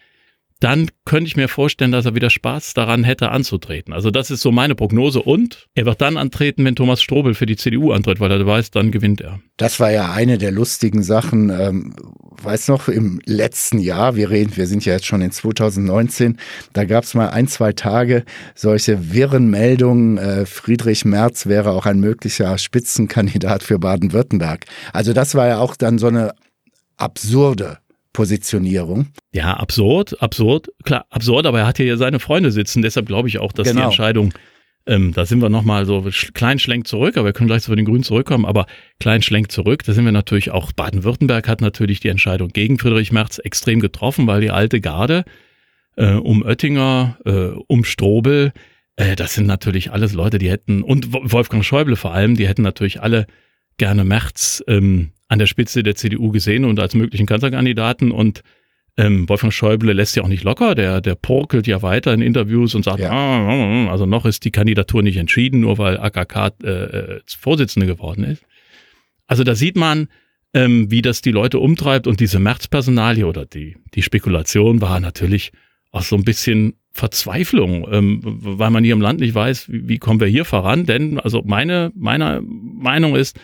dann 0.60 0.88
könnte 1.06 1.26
ich 1.26 1.36
mir 1.36 1.48
vorstellen, 1.48 1.90
dass 1.90 2.04
er 2.04 2.14
wieder 2.14 2.28
Spaß 2.28 2.74
daran 2.74 3.02
hätte 3.02 3.30
anzutreten. 3.30 3.94
Also 3.94 4.10
das 4.10 4.30
ist 4.30 4.42
so 4.42 4.52
meine 4.52 4.74
Prognose 4.74 5.22
und 5.22 5.66
er 5.74 5.86
wird 5.86 6.00
dann 6.02 6.18
antreten, 6.18 6.64
wenn 6.66 6.76
Thomas 6.76 7.02
Strobel 7.02 7.34
für 7.34 7.46
die 7.46 7.56
CDU 7.56 7.92
antritt, 7.92 8.20
weil 8.20 8.30
er 8.30 8.46
weiß, 8.46 8.70
dann 8.70 8.90
gewinnt 8.90 9.22
er. 9.22 9.40
Das 9.56 9.80
war 9.80 9.90
ja 9.90 10.12
eine 10.12 10.36
der 10.36 10.52
lustigen 10.52 11.02
Sachen, 11.02 11.48
ähm, 11.48 11.94
weiß 12.42 12.68
noch, 12.68 12.88
im 12.88 13.20
letzten 13.24 13.78
Jahr, 13.78 14.16
wir 14.16 14.28
reden, 14.28 14.56
wir 14.56 14.66
sind 14.66 14.84
ja 14.84 14.92
jetzt 14.92 15.06
schon 15.06 15.22
in 15.22 15.32
2019, 15.32 16.36
da 16.74 16.84
gab 16.84 17.04
es 17.04 17.14
mal 17.14 17.30
ein, 17.30 17.48
zwei 17.48 17.72
Tage 17.72 18.24
solche 18.54 19.12
wirren 19.14 19.48
Meldungen, 19.48 20.18
äh, 20.18 20.44
Friedrich 20.44 21.06
Merz 21.06 21.46
wäre 21.46 21.72
auch 21.72 21.86
ein 21.86 22.00
möglicher 22.00 22.58
Spitzenkandidat 22.58 23.62
für 23.62 23.78
Baden-Württemberg. 23.78 24.66
Also 24.92 25.14
das 25.14 25.34
war 25.34 25.48
ja 25.48 25.58
auch 25.58 25.74
dann 25.74 25.98
so 25.98 26.08
eine 26.08 26.32
absurde 26.98 27.78
Positionierung. 28.12 29.08
Ja, 29.32 29.54
absurd, 29.54 30.20
absurd, 30.20 30.68
klar, 30.84 31.06
absurd, 31.10 31.46
aber 31.46 31.60
er 31.60 31.66
hat 31.66 31.76
hier 31.76 31.86
ja 31.86 31.96
seine 31.96 32.18
Freunde 32.18 32.50
sitzen, 32.50 32.82
deshalb 32.82 33.06
glaube 33.06 33.28
ich 33.28 33.38
auch, 33.38 33.52
dass 33.52 33.68
genau. 33.68 33.80
die 33.80 33.84
Entscheidung, 33.86 34.34
ähm, 34.86 35.12
da 35.14 35.26
sind 35.26 35.40
wir 35.40 35.48
nochmal 35.48 35.86
so 35.86 36.08
klein 36.34 36.58
Schlenk 36.58 36.88
zurück, 36.88 37.16
aber 37.16 37.26
wir 37.26 37.32
können 37.32 37.46
gleich 37.46 37.62
zu 37.62 37.74
den 37.74 37.84
Grünen 37.84 38.02
zurückkommen, 38.02 38.46
aber 38.46 38.66
klein 38.98 39.22
Schlenk 39.22 39.52
zurück, 39.52 39.84
da 39.84 39.92
sind 39.92 40.04
wir 40.04 40.12
natürlich 40.12 40.50
auch, 40.50 40.72
Baden-Württemberg 40.72 41.46
hat 41.48 41.60
natürlich 41.60 42.00
die 42.00 42.08
Entscheidung 42.08 42.48
gegen 42.48 42.78
Friedrich 42.78 43.12
Merz 43.12 43.38
extrem 43.38 43.80
getroffen, 43.80 44.26
weil 44.26 44.40
die 44.40 44.50
alte 44.50 44.80
Garde 44.80 45.24
äh, 45.96 46.14
um 46.14 46.42
Oettinger, 46.42 47.16
äh, 47.24 47.60
um 47.68 47.84
Strobel, 47.84 48.52
äh, 48.96 49.14
das 49.14 49.34
sind 49.34 49.46
natürlich 49.46 49.92
alles 49.92 50.14
Leute, 50.14 50.38
die 50.38 50.50
hätten, 50.50 50.82
und 50.82 51.12
Wolfgang 51.12 51.64
Schäuble 51.64 51.96
vor 51.96 52.12
allem, 52.12 52.36
die 52.36 52.48
hätten 52.48 52.62
natürlich 52.62 53.02
alle 53.02 53.26
gerne 53.78 54.04
Merz 54.04 54.62
ähm, 54.66 55.12
an 55.30 55.38
der 55.38 55.46
Spitze 55.46 55.82
der 55.82 55.94
CDU 55.94 56.32
gesehen 56.32 56.64
und 56.64 56.78
als 56.80 56.94
möglichen 56.94 57.26
Kanzlerkandidaten 57.26 58.10
und 58.10 58.42
ähm, 58.96 59.28
Wolfgang 59.28 59.52
Schäuble 59.52 59.92
lässt 59.92 60.16
ja 60.16 60.24
auch 60.24 60.28
nicht 60.28 60.42
locker, 60.42 60.74
der, 60.74 61.00
der 61.00 61.14
porkelt 61.14 61.68
ja 61.68 61.82
weiter 61.82 62.12
in 62.12 62.20
Interviews 62.20 62.74
und 62.74 62.84
sagt, 62.84 62.98
ja. 62.98 63.10
Ah, 63.10 63.48
ah, 63.48 63.86
ah, 63.86 63.90
also 63.92 64.06
noch 64.06 64.26
ist 64.26 64.44
die 64.44 64.50
Kandidatur 64.50 65.04
nicht 65.04 65.16
entschieden, 65.16 65.60
nur 65.60 65.78
weil 65.78 65.98
AKK 65.98 66.52
äh, 66.64 66.68
äh, 66.68 67.20
Vorsitzende 67.38 67.86
geworden 67.86 68.24
ist. 68.24 68.42
Also 69.28 69.44
da 69.44 69.54
sieht 69.54 69.76
man, 69.76 70.08
ähm, 70.52 70.90
wie 70.90 71.00
das 71.00 71.22
die 71.22 71.30
Leute 71.30 71.60
umtreibt 71.60 72.08
und 72.08 72.18
diese 72.18 72.40
Märzpersonalie 72.40 73.24
oder 73.24 73.46
die, 73.46 73.76
die 73.94 74.02
Spekulation 74.02 74.80
war 74.80 74.98
natürlich 74.98 75.52
auch 75.92 76.02
so 76.02 76.16
ein 76.16 76.24
bisschen 76.24 76.74
Verzweiflung, 76.90 77.86
ähm, 77.92 78.20
weil 78.24 78.70
man 78.70 78.82
hier 78.82 78.94
im 78.94 79.00
Land 79.00 79.20
nicht 79.20 79.36
weiß, 79.36 79.70
wie, 79.70 79.88
wie 79.88 79.98
kommen 79.98 80.18
wir 80.18 80.26
hier 80.26 80.44
voran, 80.44 80.86
denn 80.86 81.20
also 81.20 81.42
meine, 81.44 81.92
meine 81.94 82.42
Meinung 82.42 83.14
ist, 83.14 83.38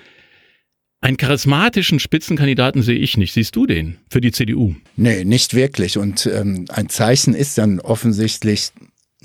einen 1.00 1.16
charismatischen 1.16 2.00
Spitzenkandidaten 2.00 2.82
sehe 2.82 2.98
ich 2.98 3.16
nicht. 3.16 3.32
Siehst 3.32 3.54
du 3.54 3.66
den 3.66 3.98
für 4.08 4.20
die 4.20 4.32
CDU? 4.32 4.74
Nee, 4.96 5.24
nicht 5.24 5.54
wirklich. 5.54 5.98
Und 5.98 6.26
ähm, 6.26 6.64
ein 6.68 6.88
Zeichen 6.88 7.34
ist 7.34 7.58
dann 7.58 7.80
offensichtlich 7.80 8.70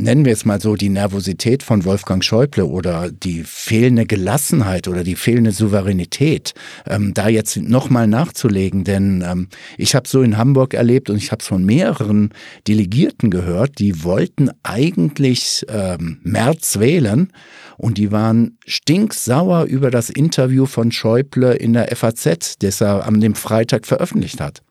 nennen 0.02 0.26
wir 0.26 0.34
es 0.34 0.46
mal 0.46 0.60
so, 0.60 0.76
die 0.76 0.90
Nervosität 0.90 1.64
von 1.64 1.86
Wolfgang 1.86 2.24
Schäuble 2.24 2.66
oder 2.66 3.12
die 3.12 3.44
fehlende 3.44 4.06
Gelassenheit 4.06 4.88
oder 4.88 5.04
die 5.04 5.16
fehlende 5.16 5.52
Souveränität, 5.52 6.54
ähm, 6.88 7.14
da 7.14 7.30
jetzt 7.30 7.58
nochmal 7.58 8.08
nachzulegen. 8.08 8.84
Denn 8.84 9.24
ähm, 9.26 9.48
ich 9.78 9.96
habe 9.96 10.08
so 10.08 10.22
in 10.22 10.38
Hamburg 10.38 10.74
erlebt 10.74 11.10
und 11.10 11.18
ich 11.18 11.32
habe 11.32 11.42
es 11.42 11.48
von 11.48 11.64
mehreren 11.64 12.30
Delegierten 12.68 13.30
gehört, 13.30 13.80
die 13.80 14.04
wollten 14.04 14.50
eigentlich 14.64 15.66
ähm, 15.70 16.20
März 16.24 16.80
wählen 16.80 17.32
und 17.78 17.98
die 17.98 18.12
waren 18.12 18.58
stinksauer 18.66 19.66
über 19.66 19.92
das 19.92 20.10
Interview 20.10 20.66
von 20.66 20.92
Schäuble 20.92 21.54
in 21.54 21.74
der 21.74 21.96
FAZ, 21.96 22.58
das 22.60 22.82
er 22.82 23.06
am 23.06 23.20
dem 23.20 23.36
Freitag 23.36 23.86
veröffentlicht 23.86 24.42
hat 24.42 24.62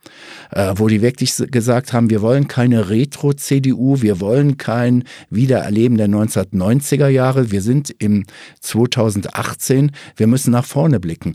äh, 0.51 0.75
wo 0.77 0.89
die 0.89 1.03
wirklich 1.03 1.35
gesagt 1.51 1.93
haben, 1.93 2.11
wir 2.11 2.23
wollen 2.23 2.49
keine 2.49 2.91
Retro-CDU, 2.91 4.03
wir 4.03 4.21
wollen 4.21 4.57
kein 4.57 5.05
Wiedererleben 5.31 5.97
der 5.97 6.09
1990er 6.09 7.09
Jahre, 7.09 7.51
wir 7.51 7.63
sind 7.63 7.95
im 7.99 8.25
2018, 8.61 9.93
wir 10.17 10.27
müssen 10.27 10.51
nach 10.53 10.65
vorne 10.65 11.01
blicken. 11.01 11.35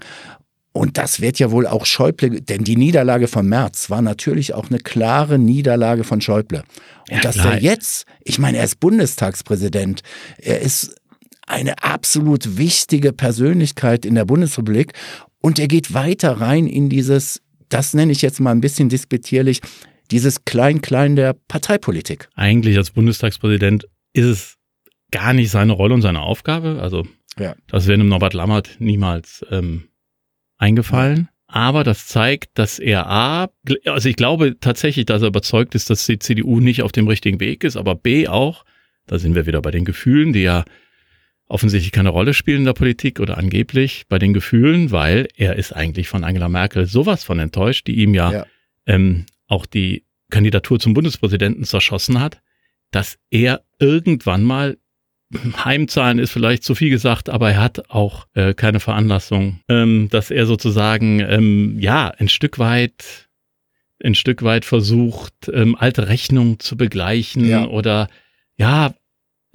Und 0.76 0.98
das 0.98 1.22
wird 1.22 1.40
ja 1.40 1.52
wohl 1.52 1.68
auch 1.68 1.86
Schäuble, 1.86 2.42
denn 2.42 2.66
die 2.66 2.76
Niederlage 2.76 3.30
von 3.30 3.48
März 3.48 3.90
war 3.90 4.02
natürlich 4.02 4.54
auch 4.54 4.70
eine 4.70 4.80
klare 4.80 5.40
Niederlage 5.40 6.04
von 6.04 6.20
Schäuble. 6.20 6.64
Und 7.10 7.16
ja, 7.16 7.22
dass 7.22 7.38
er 7.38 7.62
jetzt, 7.62 8.06
ich 8.26 8.40
meine, 8.40 8.58
er 8.58 8.66
ist 8.66 8.82
Bundestagspräsident, 8.82 10.02
er 10.38 10.60
ist 10.60 10.94
eine 11.48 11.82
absolut 11.82 12.58
wichtige 12.58 13.14
Persönlichkeit 13.14 14.06
in 14.06 14.16
der 14.16 14.26
Bundesrepublik. 14.26 14.92
Und 15.40 15.60
er 15.60 15.70
geht 15.70 15.94
weiter 15.94 16.42
rein 16.42 16.68
in 16.68 16.90
dieses, 16.90 17.42
das 17.76 17.94
nenne 17.94 18.14
ich 18.14 18.22
jetzt 18.22 18.40
mal 18.40 18.52
ein 18.52 18.62
bisschen 18.62 18.88
disputierlich, 18.88 19.60
dieses 20.10 20.46
Klein-Klein 20.46 21.18
der 21.18 21.34
Parteipolitik. 21.34 22.30
Eigentlich 22.34 22.78
als 22.78 22.92
Bundestagspräsident 22.92 23.86
ist 24.14 24.26
es 24.26 24.56
gar 25.12 25.34
nicht 25.34 25.52
seine 25.52 25.74
Rolle 25.74 25.94
und 25.94 26.02
seine 26.02 26.22
Aufgabe. 26.22 26.80
Also 26.82 27.06
ja. 27.38 27.54
das 27.68 27.88
wäre 27.88 27.98
dem 27.98 28.08
Norbert 28.08 28.34
Lammert 28.34 28.78
niemals 28.80 29.46
ähm, 29.52 29.90
eingefallen. 30.58 31.28
Aber 31.48 31.84
das 31.84 32.08
zeigt, 32.08 32.58
dass 32.58 32.80
er 32.80 33.08
A, 33.08 33.50
also 33.84 34.08
ich 34.08 34.16
glaube 34.16 34.58
tatsächlich, 34.62 35.06
dass 35.06 35.22
er 35.22 35.28
überzeugt 35.28 35.76
ist, 35.76 35.90
dass 35.90 36.06
die 36.06 36.18
CDU 36.18 36.62
nicht 36.62 36.82
auf 36.82 36.94
dem 36.94 37.10
richtigen 37.10 37.42
Weg 37.42 37.66
ist, 37.66 37.76
aber 37.76 37.96
B 37.96 38.30
auch, 38.30 38.64
da 39.06 39.20
sind 39.20 39.36
wir 39.36 39.48
wieder 39.48 39.62
bei 39.62 39.72
den 39.72 39.84
Gefühlen, 39.84 40.32
die 40.32 40.44
ja 40.44 40.64
offensichtlich 41.48 41.92
keine 41.92 42.10
Rolle 42.10 42.34
spielen 42.34 42.60
in 42.60 42.66
der 42.66 42.74
Politik 42.74 43.20
oder 43.20 43.38
angeblich 43.38 44.06
bei 44.10 44.20
den 44.20 44.34
Gefühlen, 44.34 44.92
weil 44.92 45.28
er 45.36 45.56
ist 45.56 45.74
eigentlich 45.74 46.08
von 46.08 46.24
Angela 46.24 46.50
Merkel 46.50 46.86
sowas 46.86 47.24
von 47.24 47.40
enttäuscht, 47.40 47.88
die 47.88 47.96
ihm 47.96 48.14
ja, 48.14 48.32
ja. 48.32 48.46
Ähm, 48.88 49.26
auch 49.48 49.66
die 49.66 50.06
Kandidatur 50.30 50.80
zum 50.80 50.94
Bundespräsidenten 50.94 51.64
zerschossen 51.64 52.20
hat, 52.20 52.42
dass 52.92 53.18
er 53.30 53.62
irgendwann 53.80 54.44
mal 54.44 54.78
Heimzahlen 55.64 56.20
ist 56.20 56.32
vielleicht 56.32 56.64
zu 56.64 56.76
viel 56.76 56.90
gesagt, 56.90 57.30
aber 57.30 57.52
er 57.52 57.62
hat 57.62 57.90
auch 57.90 58.28
äh, 58.34 58.54
keine 58.54 58.80
Veranlassung, 58.80 59.60
ähm, 59.68 60.08
dass 60.10 60.32
er 60.32 60.46
sozusagen 60.46 61.20
ähm, 61.20 61.78
ja 61.80 62.10
ein 62.10 62.30
Stück 62.30 62.60
weit 62.60 63.28
ein 64.04 64.16
Stück 64.16 64.44
weit 64.44 64.66
versucht, 64.66 65.50
ähm, 65.52 65.76
alte 65.76 66.10
Rechnungen 66.10 66.60
zu 66.60 66.78
begleichen 66.78 67.48
ja. 67.48 67.66
oder 67.66 68.10
ja 68.58 68.94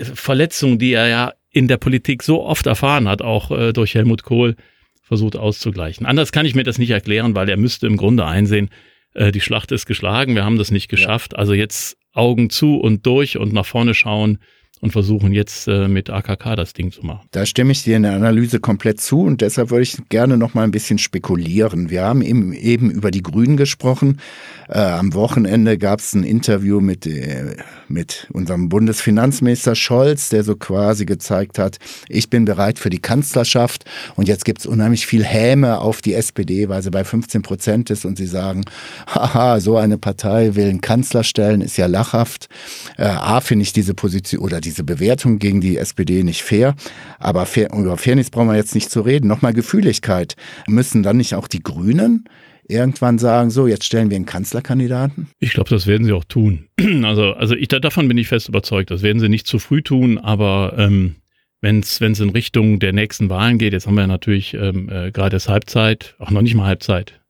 Verletzungen, 0.00 0.78
die 0.78 0.92
er 0.92 1.08
ja 1.08 1.32
in 1.50 1.68
der 1.68 1.76
Politik 1.76 2.22
so 2.22 2.44
oft 2.44 2.66
erfahren 2.66 3.08
hat, 3.08 3.22
auch 3.22 3.50
äh, 3.50 3.72
durch 3.72 3.94
Helmut 3.94 4.22
Kohl, 4.22 4.56
versucht 5.02 5.36
auszugleichen. 5.36 6.06
Anders 6.06 6.30
kann 6.30 6.46
ich 6.46 6.54
mir 6.54 6.62
das 6.62 6.78
nicht 6.78 6.90
erklären, 6.90 7.34
weil 7.34 7.48
er 7.48 7.56
müsste 7.56 7.86
im 7.88 7.96
Grunde 7.96 8.24
einsehen, 8.24 8.70
äh, 9.14 9.32
die 9.32 9.40
Schlacht 9.40 9.72
ist 9.72 9.86
geschlagen, 9.86 10.36
wir 10.36 10.44
haben 10.44 10.58
das 10.58 10.70
nicht 10.70 10.88
geschafft. 10.88 11.32
Ja. 11.32 11.38
Also 11.38 11.52
jetzt 11.52 11.96
Augen 12.12 12.50
zu 12.50 12.76
und 12.76 13.06
durch 13.06 13.36
und 13.36 13.52
nach 13.52 13.66
vorne 13.66 13.94
schauen 13.94 14.38
und 14.80 14.92
versuchen 14.92 15.32
jetzt 15.32 15.68
äh, 15.68 15.88
mit 15.88 16.08
AKK 16.08 16.56
das 16.56 16.72
Ding 16.72 16.90
zu 16.90 17.04
machen. 17.04 17.26
Da 17.32 17.44
stimme 17.44 17.72
ich 17.72 17.84
dir 17.84 17.96
in 17.96 18.02
der 18.02 18.12
Analyse 18.12 18.60
komplett 18.60 19.00
zu 19.00 19.22
und 19.22 19.40
deshalb 19.40 19.70
würde 19.70 19.82
ich 19.82 19.96
gerne 20.08 20.36
noch 20.36 20.54
mal 20.54 20.64
ein 20.64 20.70
bisschen 20.70 20.98
spekulieren. 20.98 21.90
Wir 21.90 22.02
haben 22.04 22.22
eben, 22.22 22.52
eben 22.52 22.90
über 22.90 23.10
die 23.10 23.22
Grünen 23.22 23.56
gesprochen. 23.56 24.20
Äh, 24.68 24.78
am 24.78 25.12
Wochenende 25.12 25.76
gab 25.76 26.00
es 26.00 26.14
ein 26.14 26.22
Interview 26.22 26.80
mit, 26.80 27.06
äh, 27.06 27.56
mit 27.88 28.28
unserem 28.32 28.68
Bundesfinanzminister 28.68 29.74
Scholz, 29.74 30.30
der 30.30 30.44
so 30.44 30.56
quasi 30.56 31.04
gezeigt 31.04 31.58
hat, 31.58 31.78
ich 32.08 32.30
bin 32.30 32.44
bereit 32.44 32.78
für 32.78 32.90
die 32.90 33.00
Kanzlerschaft 33.00 33.84
und 34.16 34.28
jetzt 34.28 34.44
gibt 34.44 34.60
es 34.60 34.66
unheimlich 34.66 35.06
viel 35.06 35.24
Häme 35.24 35.80
auf 35.80 36.00
die 36.00 36.14
SPD, 36.14 36.68
weil 36.68 36.82
sie 36.82 36.90
bei 36.90 37.04
15 37.04 37.42
Prozent 37.42 37.90
ist 37.90 38.04
und 38.06 38.16
sie 38.16 38.26
sagen, 38.26 38.64
haha, 39.06 39.60
so 39.60 39.76
eine 39.76 39.98
Partei 39.98 40.54
will 40.54 40.68
einen 40.68 40.80
Kanzler 40.80 41.24
stellen, 41.24 41.60
ist 41.60 41.76
ja 41.76 41.86
lachhaft. 41.86 42.48
Äh, 42.96 43.04
A, 43.04 43.40
finde 43.40 43.64
ich 43.64 43.72
diese 43.72 43.92
Position 43.92 44.42
oder 44.42 44.60
diese 44.70 44.84
Bewertung 44.84 45.38
gegen 45.38 45.60
die 45.60 45.76
SPD 45.76 46.22
nicht 46.22 46.42
fair, 46.42 46.74
aber 47.18 47.44
fair, 47.44 47.70
über 47.72 47.96
Fairness 47.96 48.30
brauchen 48.30 48.48
wir 48.48 48.56
jetzt 48.56 48.74
nicht 48.74 48.90
zu 48.90 49.00
reden. 49.00 49.26
Nochmal 49.26 49.52
Gefühligkeit. 49.52 50.36
Müssen 50.68 51.02
dann 51.02 51.16
nicht 51.16 51.34
auch 51.34 51.48
die 51.48 51.62
Grünen 51.62 52.24
irgendwann 52.68 53.18
sagen, 53.18 53.50
so, 53.50 53.66
jetzt 53.66 53.84
stellen 53.84 54.10
wir 54.10 54.16
einen 54.16 54.26
Kanzlerkandidaten? 54.26 55.28
Ich 55.40 55.52
glaube, 55.52 55.70
das 55.70 55.86
werden 55.86 56.04
sie 56.04 56.12
auch 56.12 56.24
tun. 56.24 56.66
Also, 57.02 57.32
also 57.32 57.54
ich, 57.54 57.68
davon 57.68 58.08
bin 58.08 58.18
ich 58.18 58.28
fest 58.28 58.48
überzeugt. 58.48 58.90
Das 58.90 59.02
werden 59.02 59.20
sie 59.20 59.28
nicht 59.28 59.46
zu 59.46 59.58
früh 59.58 59.82
tun, 59.82 60.18
aber 60.18 60.74
ähm, 60.78 61.16
wenn 61.60 61.80
es 61.80 62.00
in 62.00 62.30
Richtung 62.30 62.78
der 62.78 62.92
nächsten 62.92 63.28
Wahlen 63.28 63.58
geht, 63.58 63.72
jetzt 63.72 63.86
haben 63.86 63.94
wir 63.94 64.02
ja 64.02 64.06
natürlich 64.06 64.54
ähm, 64.54 64.88
äh, 64.88 65.10
gerade 65.10 65.36
erst 65.36 65.48
Halbzeit, 65.48 66.14
auch 66.18 66.30
noch 66.30 66.42
nicht 66.42 66.54
mal 66.54 66.66
Halbzeit. 66.66 67.20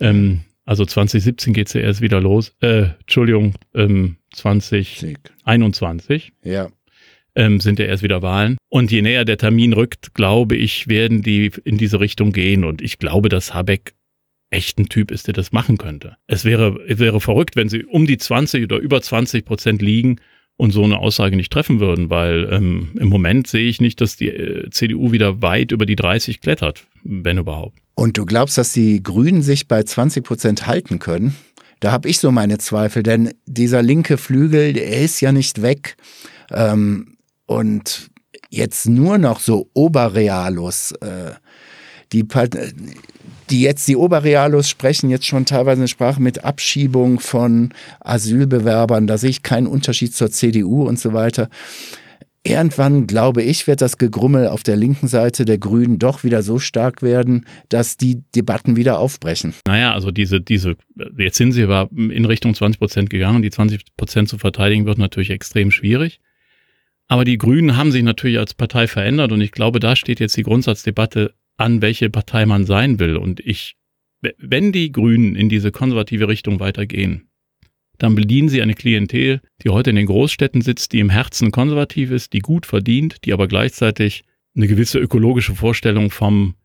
Ähm, 0.00 0.40
also 0.64 0.84
2017 0.84 1.52
geht 1.52 1.68
es 1.68 1.74
ja 1.74 1.82
erst 1.82 2.00
wieder 2.00 2.20
los. 2.20 2.54
Äh, 2.60 2.88
Entschuldigung, 3.00 3.54
ähm, 3.74 4.16
2021. 4.32 6.32
Ja. 6.42 6.68
Ähm, 7.36 7.60
sind 7.60 7.78
ja 7.78 7.84
erst 7.84 8.02
wieder 8.02 8.22
Wahlen. 8.22 8.56
Und 8.68 8.90
je 8.90 9.02
näher 9.02 9.24
der 9.24 9.36
Termin 9.36 9.74
rückt, 9.74 10.14
glaube 10.14 10.56
ich, 10.56 10.88
werden 10.88 11.22
die 11.22 11.52
in 11.64 11.76
diese 11.76 12.00
Richtung 12.00 12.32
gehen. 12.32 12.64
Und 12.64 12.80
ich 12.80 12.98
glaube, 12.98 13.28
dass 13.28 13.54
Habeck 13.54 13.94
echt 14.50 14.78
ein 14.78 14.88
Typ 14.88 15.10
ist, 15.10 15.26
der 15.26 15.34
das 15.34 15.52
machen 15.52 15.76
könnte. 15.76 16.16
Es 16.26 16.44
wäre, 16.44 16.78
es 16.88 16.98
wäre 16.98 17.20
verrückt, 17.20 17.56
wenn 17.56 17.68
sie 17.68 17.84
um 17.84 18.06
die 18.06 18.18
20 18.18 18.64
oder 18.64 18.78
über 18.78 19.02
20 19.02 19.44
Prozent 19.44 19.82
liegen 19.82 20.16
und 20.56 20.70
so 20.70 20.84
eine 20.84 20.98
Aussage 20.98 21.36
nicht 21.36 21.52
treffen 21.52 21.80
würden, 21.80 22.10
weil 22.10 22.48
ähm, 22.50 22.90
im 22.98 23.08
Moment 23.08 23.46
sehe 23.46 23.68
ich 23.68 23.80
nicht, 23.80 24.00
dass 24.00 24.16
die 24.16 24.28
äh, 24.28 24.70
CDU 24.70 25.12
wieder 25.12 25.42
weit 25.42 25.72
über 25.72 25.84
die 25.84 25.96
30 25.96 26.40
klettert, 26.40 26.86
wenn 27.04 27.38
überhaupt. 27.38 27.78
Und 27.94 28.16
du 28.16 28.24
glaubst, 28.24 28.56
dass 28.56 28.72
die 28.72 29.02
Grünen 29.02 29.42
sich 29.42 29.68
bei 29.68 29.82
20 29.82 30.24
Prozent 30.24 30.66
halten 30.66 30.98
können? 30.98 31.34
Da 31.80 31.92
habe 31.92 32.08
ich 32.08 32.18
so 32.18 32.30
meine 32.30 32.56
Zweifel, 32.58 33.02
denn 33.02 33.34
dieser 33.44 33.82
linke 33.82 34.16
Flügel, 34.16 34.72
der 34.72 35.00
ist 35.00 35.20
ja 35.20 35.32
nicht 35.32 35.60
weg. 35.60 35.96
Ähm, 36.50 37.15
und 37.46 38.10
jetzt 38.50 38.88
nur 38.88 39.18
noch 39.18 39.40
so 39.40 39.70
Oberrealus, 39.74 40.92
äh, 41.00 41.32
die, 42.12 42.24
die 43.50 43.60
jetzt 43.60 43.88
die 43.88 43.96
Oberrealos 43.96 44.68
sprechen 44.68 45.10
jetzt 45.10 45.26
schon 45.26 45.44
teilweise 45.44 45.80
eine 45.80 45.88
Sprache 45.88 46.20
mit 46.20 46.44
Abschiebung 46.44 47.20
von 47.20 47.72
Asylbewerbern. 48.00 49.06
Da 49.06 49.18
sehe 49.18 49.30
ich 49.30 49.42
keinen 49.42 49.66
Unterschied 49.66 50.14
zur 50.14 50.30
CDU 50.30 50.86
und 50.86 50.98
so 50.98 51.12
weiter. 51.12 51.48
Irgendwann, 52.44 53.08
glaube 53.08 53.42
ich, 53.42 53.66
wird 53.66 53.80
das 53.80 53.98
Gegrummel 53.98 54.46
auf 54.46 54.62
der 54.62 54.76
linken 54.76 55.08
Seite 55.08 55.44
der 55.44 55.58
Grünen 55.58 55.98
doch 55.98 56.22
wieder 56.22 56.44
so 56.44 56.60
stark 56.60 57.02
werden, 57.02 57.44
dass 57.70 57.96
die 57.96 58.22
Debatten 58.36 58.76
wieder 58.76 59.00
aufbrechen. 59.00 59.52
Naja, 59.66 59.92
also 59.92 60.12
diese, 60.12 60.40
diese, 60.40 60.76
jetzt 61.18 61.38
sind 61.38 61.50
sie 61.50 61.64
aber 61.64 61.90
in 61.90 62.24
Richtung 62.24 62.54
20 62.54 62.78
Prozent 62.78 63.10
gegangen. 63.10 63.42
Die 63.42 63.50
20 63.50 63.96
Prozent 63.96 64.28
zu 64.28 64.38
verteidigen 64.38 64.86
wird 64.86 64.98
natürlich 64.98 65.30
extrem 65.30 65.72
schwierig. 65.72 66.20
Aber 67.08 67.24
die 67.24 67.38
Grünen 67.38 67.76
haben 67.76 67.92
sich 67.92 68.02
natürlich 68.02 68.38
als 68.38 68.54
Partei 68.54 68.86
verändert 68.86 69.32
und 69.32 69.40
ich 69.40 69.52
glaube, 69.52 69.80
da 69.80 69.94
steht 69.94 70.20
jetzt 70.20 70.36
die 70.36 70.42
Grundsatzdebatte 70.42 71.34
an, 71.56 71.80
welche 71.82 72.10
Partei 72.10 72.46
man 72.46 72.64
sein 72.64 72.98
will. 72.98 73.16
Und 73.16 73.40
ich, 73.40 73.76
wenn 74.38 74.72
die 74.72 74.90
Grünen 74.90 75.36
in 75.36 75.48
diese 75.48 75.70
konservative 75.70 76.28
Richtung 76.28 76.58
weitergehen, 76.60 77.28
dann 77.98 78.14
bedienen 78.14 78.48
sie 78.48 78.60
eine 78.60 78.74
Klientel, 78.74 79.40
die 79.62 79.70
heute 79.70 79.90
in 79.90 79.96
den 79.96 80.06
Großstädten 80.06 80.60
sitzt, 80.60 80.92
die 80.92 81.00
im 81.00 81.10
Herzen 81.10 81.50
konservativ 81.50 82.10
ist, 82.10 82.32
die 82.32 82.40
gut 82.40 82.66
verdient, 82.66 83.24
die 83.24 83.32
aber 83.32 83.48
gleichzeitig 83.48 84.24
eine 84.54 84.66
gewisse 84.66 84.98
ökologische 84.98 85.54
Vorstellung 85.54 86.10
vom, 86.10 86.56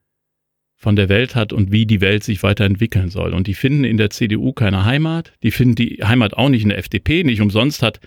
von 0.76 0.96
der 0.96 1.08
Welt 1.08 1.36
hat 1.36 1.54
und 1.54 1.72
wie 1.72 1.86
die 1.86 2.02
Welt 2.02 2.24
sich 2.24 2.44
weiterentwickeln 2.44 3.10
soll. 3.10 3.34
Und 3.34 3.48
die 3.48 3.54
finden 3.54 3.84
in 3.84 3.98
der 3.98 4.10
CDU 4.10 4.52
keine 4.52 4.84
Heimat, 4.86 5.34
die 5.44 5.52
finden 5.52 5.76
die 5.76 6.00
Heimat 6.04 6.34
auch 6.34 6.50
nicht 6.50 6.64
in 6.64 6.70
der 6.70 6.80
FDP. 6.80 7.24
Nicht 7.24 7.42
umsonst 7.42 7.82
hat 7.82 8.00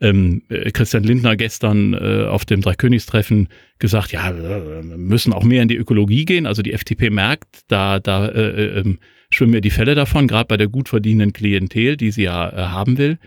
ähm, 0.00 0.42
äh, 0.48 0.70
Christian 0.70 1.04
Lindner 1.04 1.36
gestern 1.36 1.94
äh, 1.94 2.24
auf 2.24 2.44
dem 2.44 2.62
Dreikönigstreffen 2.62 3.48
gesagt, 3.78 4.12
ja, 4.12 4.34
wir 4.34 4.82
müssen 4.82 5.32
auch 5.32 5.44
mehr 5.44 5.62
in 5.62 5.68
die 5.68 5.76
Ökologie 5.76 6.24
gehen. 6.24 6.46
Also 6.46 6.62
die 6.62 6.72
FDP 6.72 7.10
merkt, 7.10 7.60
da, 7.68 8.00
da 8.00 8.26
äh, 8.28 8.40
äh, 8.40 8.80
ähm, 8.80 8.98
schwimmen 9.30 9.52
mir 9.52 9.60
die 9.60 9.70
Fälle 9.70 9.94
davon, 9.94 10.26
gerade 10.26 10.48
bei 10.48 10.56
der 10.56 10.68
gut 10.68 10.88
verdienenden 10.88 11.32
Klientel, 11.32 11.96
die 11.96 12.10
sie 12.10 12.22
ja 12.22 12.50
äh, 12.50 12.56
haben 12.68 12.98
will. 12.98 13.18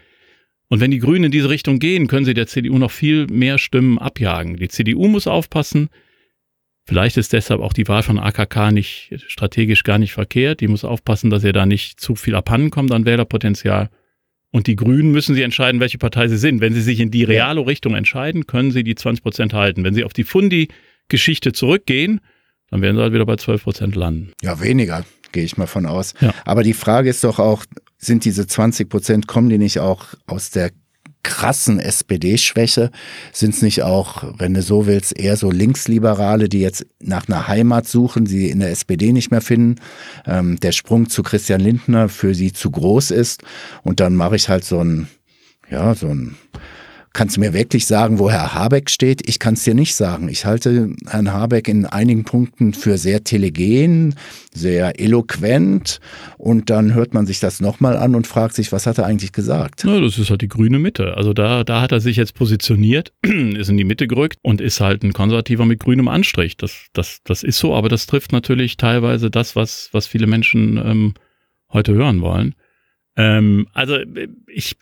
Und 0.68 0.80
wenn 0.80 0.92
die 0.92 1.00
Grünen 1.00 1.26
in 1.26 1.32
diese 1.32 1.50
Richtung 1.50 1.78
gehen, 1.78 2.08
können 2.08 2.26
sie 2.26 2.34
der 2.34 2.48
CDU 2.48 2.80
noch 2.80 2.92
viel 2.92 3.28
mehr 3.28 3.60
Stimmen 3.60 4.00
abjagen. 4.00 4.58
Die 4.58 4.70
CDU 4.70 5.08
muss 5.08 5.28
aufpassen. 5.28 5.90
Vielleicht 6.86 7.16
ist 7.18 7.32
deshalb 7.32 7.62
auch 7.62 7.74
die 7.74 7.88
Wahl 7.88 8.02
von 8.02 8.18
AKK 8.18 8.72
nicht 8.72 9.14
strategisch 9.28 9.84
gar 9.84 10.00
nicht 10.00 10.14
verkehrt. 10.14 10.62
Die 10.62 10.68
muss 10.68 10.84
aufpassen, 10.84 11.30
dass 11.30 11.44
ihr 11.44 11.54
da 11.54 11.66
nicht 11.66 12.00
zu 12.00 12.16
viel 12.16 12.34
abhanden 12.36 12.72
kommt 12.72 12.92
an 12.92 13.06
Wählerpotenzial. 13.06 13.90
Und 14.54 14.68
die 14.68 14.76
Grünen 14.76 15.12
müssen 15.12 15.34
sie 15.34 15.42
entscheiden, 15.42 15.82
welche 15.82 15.98
Partei 15.98 16.28
sie 16.28 16.38
sind. 16.38 16.62
Wenn 16.62 16.76
sie 16.76 16.82
sich 16.82 17.00
in 17.00 17.10
die 17.10 17.24
reale 17.24 17.66
Richtung 17.66 17.96
entscheiden, 17.96 18.46
können 18.46 18.72
sie 18.72 18.84
die 18.84 18.94
20 18.94 19.24
Prozent 19.24 19.54
halten. 19.54 19.84
Wenn 19.84 19.96
sie 19.96 20.04
auf 20.04 20.14
die 20.14 20.24
Fundi-Geschichte 20.24 21.54
zurückgehen, 21.54 22.22
dann 22.70 22.84
werden 22.84 22.96
sie 22.96 23.02
halt 23.02 23.14
wieder 23.14 23.26
bei 23.26 23.36
12 23.36 23.64
Prozent 23.64 23.96
landen. 23.96 24.32
Ja, 24.44 24.62
weniger, 24.62 25.06
gehe 25.32 25.44
ich 25.44 25.58
mal 25.58 25.66
von 25.66 25.88
aus. 25.88 26.14
Ja. 26.22 26.36
Aber 26.46 26.62
die 26.62 26.74
Frage 26.74 27.10
ist 27.10 27.24
doch 27.24 27.40
auch, 27.40 27.66
sind 27.98 28.26
diese 28.26 28.46
20 28.46 28.90
Prozent, 28.90 29.28
kommen 29.28 29.50
die 29.50 29.58
nicht 29.58 29.80
auch 29.80 30.14
aus 30.28 30.52
der 30.52 30.70
krassen 31.24 31.80
SPD-Schwäche? 31.80 32.92
Sind 33.32 33.56
es 33.56 33.62
nicht 33.62 33.84
auch, 33.84 34.24
wenn 34.38 34.54
du 34.54 34.62
so 34.62 34.86
willst, 34.86 35.18
eher 35.18 35.38
so 35.38 35.52
Linksliberale, 35.52 36.50
die 36.50 36.60
jetzt 36.60 36.86
nach 37.00 37.28
einer 37.28 37.48
Heimat 37.48 37.88
suchen, 37.88 38.26
sie 38.26 38.50
in 38.50 38.60
der 38.60 38.72
SPD 38.72 39.12
nicht 39.12 39.32
mehr 39.32 39.42
finden, 39.42 39.76
ähm, 40.26 40.60
der 40.60 40.72
Sprung 40.72 41.10
zu 41.10 41.24
Christian 41.24 41.62
Lindner 41.62 42.10
für 42.10 42.36
sie 42.36 42.54
zu 42.54 42.70
groß 42.70 43.12
ist 43.12 43.44
und 43.84 44.00
dann 44.00 44.16
mache 44.16 44.36
ich 44.36 44.50
halt 44.50 44.66
so 44.66 44.84
ein, 44.84 45.08
ja, 45.70 45.96
so 45.96 46.08
ein 46.08 46.36
Kannst 47.14 47.38
du 47.38 47.42
mir 47.42 47.54
wirklich 47.54 47.86
sagen, 47.86 48.18
wo 48.18 48.32
Herr 48.32 48.56
Habeck 48.56 48.90
steht? 48.90 49.30
Ich 49.30 49.38
kann 49.38 49.54
es 49.54 49.64
dir 49.64 49.76
nicht 49.76 49.94
sagen. 49.94 50.30
Ich 50.30 50.46
halte 50.46 50.96
Herrn 51.08 51.32
Habeck 51.32 51.68
in 51.68 51.86
einigen 51.86 52.24
Punkten 52.24 52.74
für 52.74 52.98
sehr 52.98 53.24
telegen, 53.24 54.16
sehr 54.52 55.00
eloquent 55.00 56.00
und 56.40 56.72
dann 56.72 56.96
hört 56.96 57.14
man 57.14 57.28
sich 57.28 57.40
das 57.40 57.62
nochmal 57.62 57.98
an 57.98 58.16
und 58.16 58.26
fragt 58.26 58.56
sich, 58.56 58.72
was 58.72 58.88
hat 58.88 58.98
er 58.98 59.06
eigentlich 59.06 59.32
gesagt? 59.32 59.84
Ja, 59.84 60.02
das 60.02 60.18
ist 60.18 60.32
halt 60.32 60.42
die 60.42 60.48
grüne 60.48 60.80
Mitte. 60.80 61.16
Also 61.16 61.34
da, 61.34 61.64
da 61.64 61.82
hat 61.82 61.92
er 61.92 62.00
sich 62.00 62.18
jetzt 62.18 62.34
positioniert, 62.34 63.14
ist 63.22 63.70
in 63.70 63.78
die 63.78 63.84
Mitte 63.84 64.08
gerückt 64.08 64.40
und 64.42 64.60
ist 64.60 64.82
halt 64.82 65.04
ein 65.04 65.14
Konservativer 65.14 65.68
mit 65.68 65.82
grünem 65.82 66.08
Anstrich. 66.08 66.58
Das, 66.58 66.88
das, 66.94 67.20
das 67.24 67.44
ist 67.44 67.60
so, 67.60 67.76
aber 67.76 67.90
das 67.90 68.08
trifft 68.08 68.32
natürlich 68.32 68.76
teilweise 68.78 69.30
das, 69.30 69.56
was, 69.56 69.90
was 69.92 70.08
viele 70.08 70.26
Menschen 70.26 70.78
ähm, 70.84 71.14
heute 71.72 71.94
hören 71.94 72.22
wollen. 72.22 72.56
Ähm, 73.16 73.68
also 73.74 73.98
ich, 74.48 74.78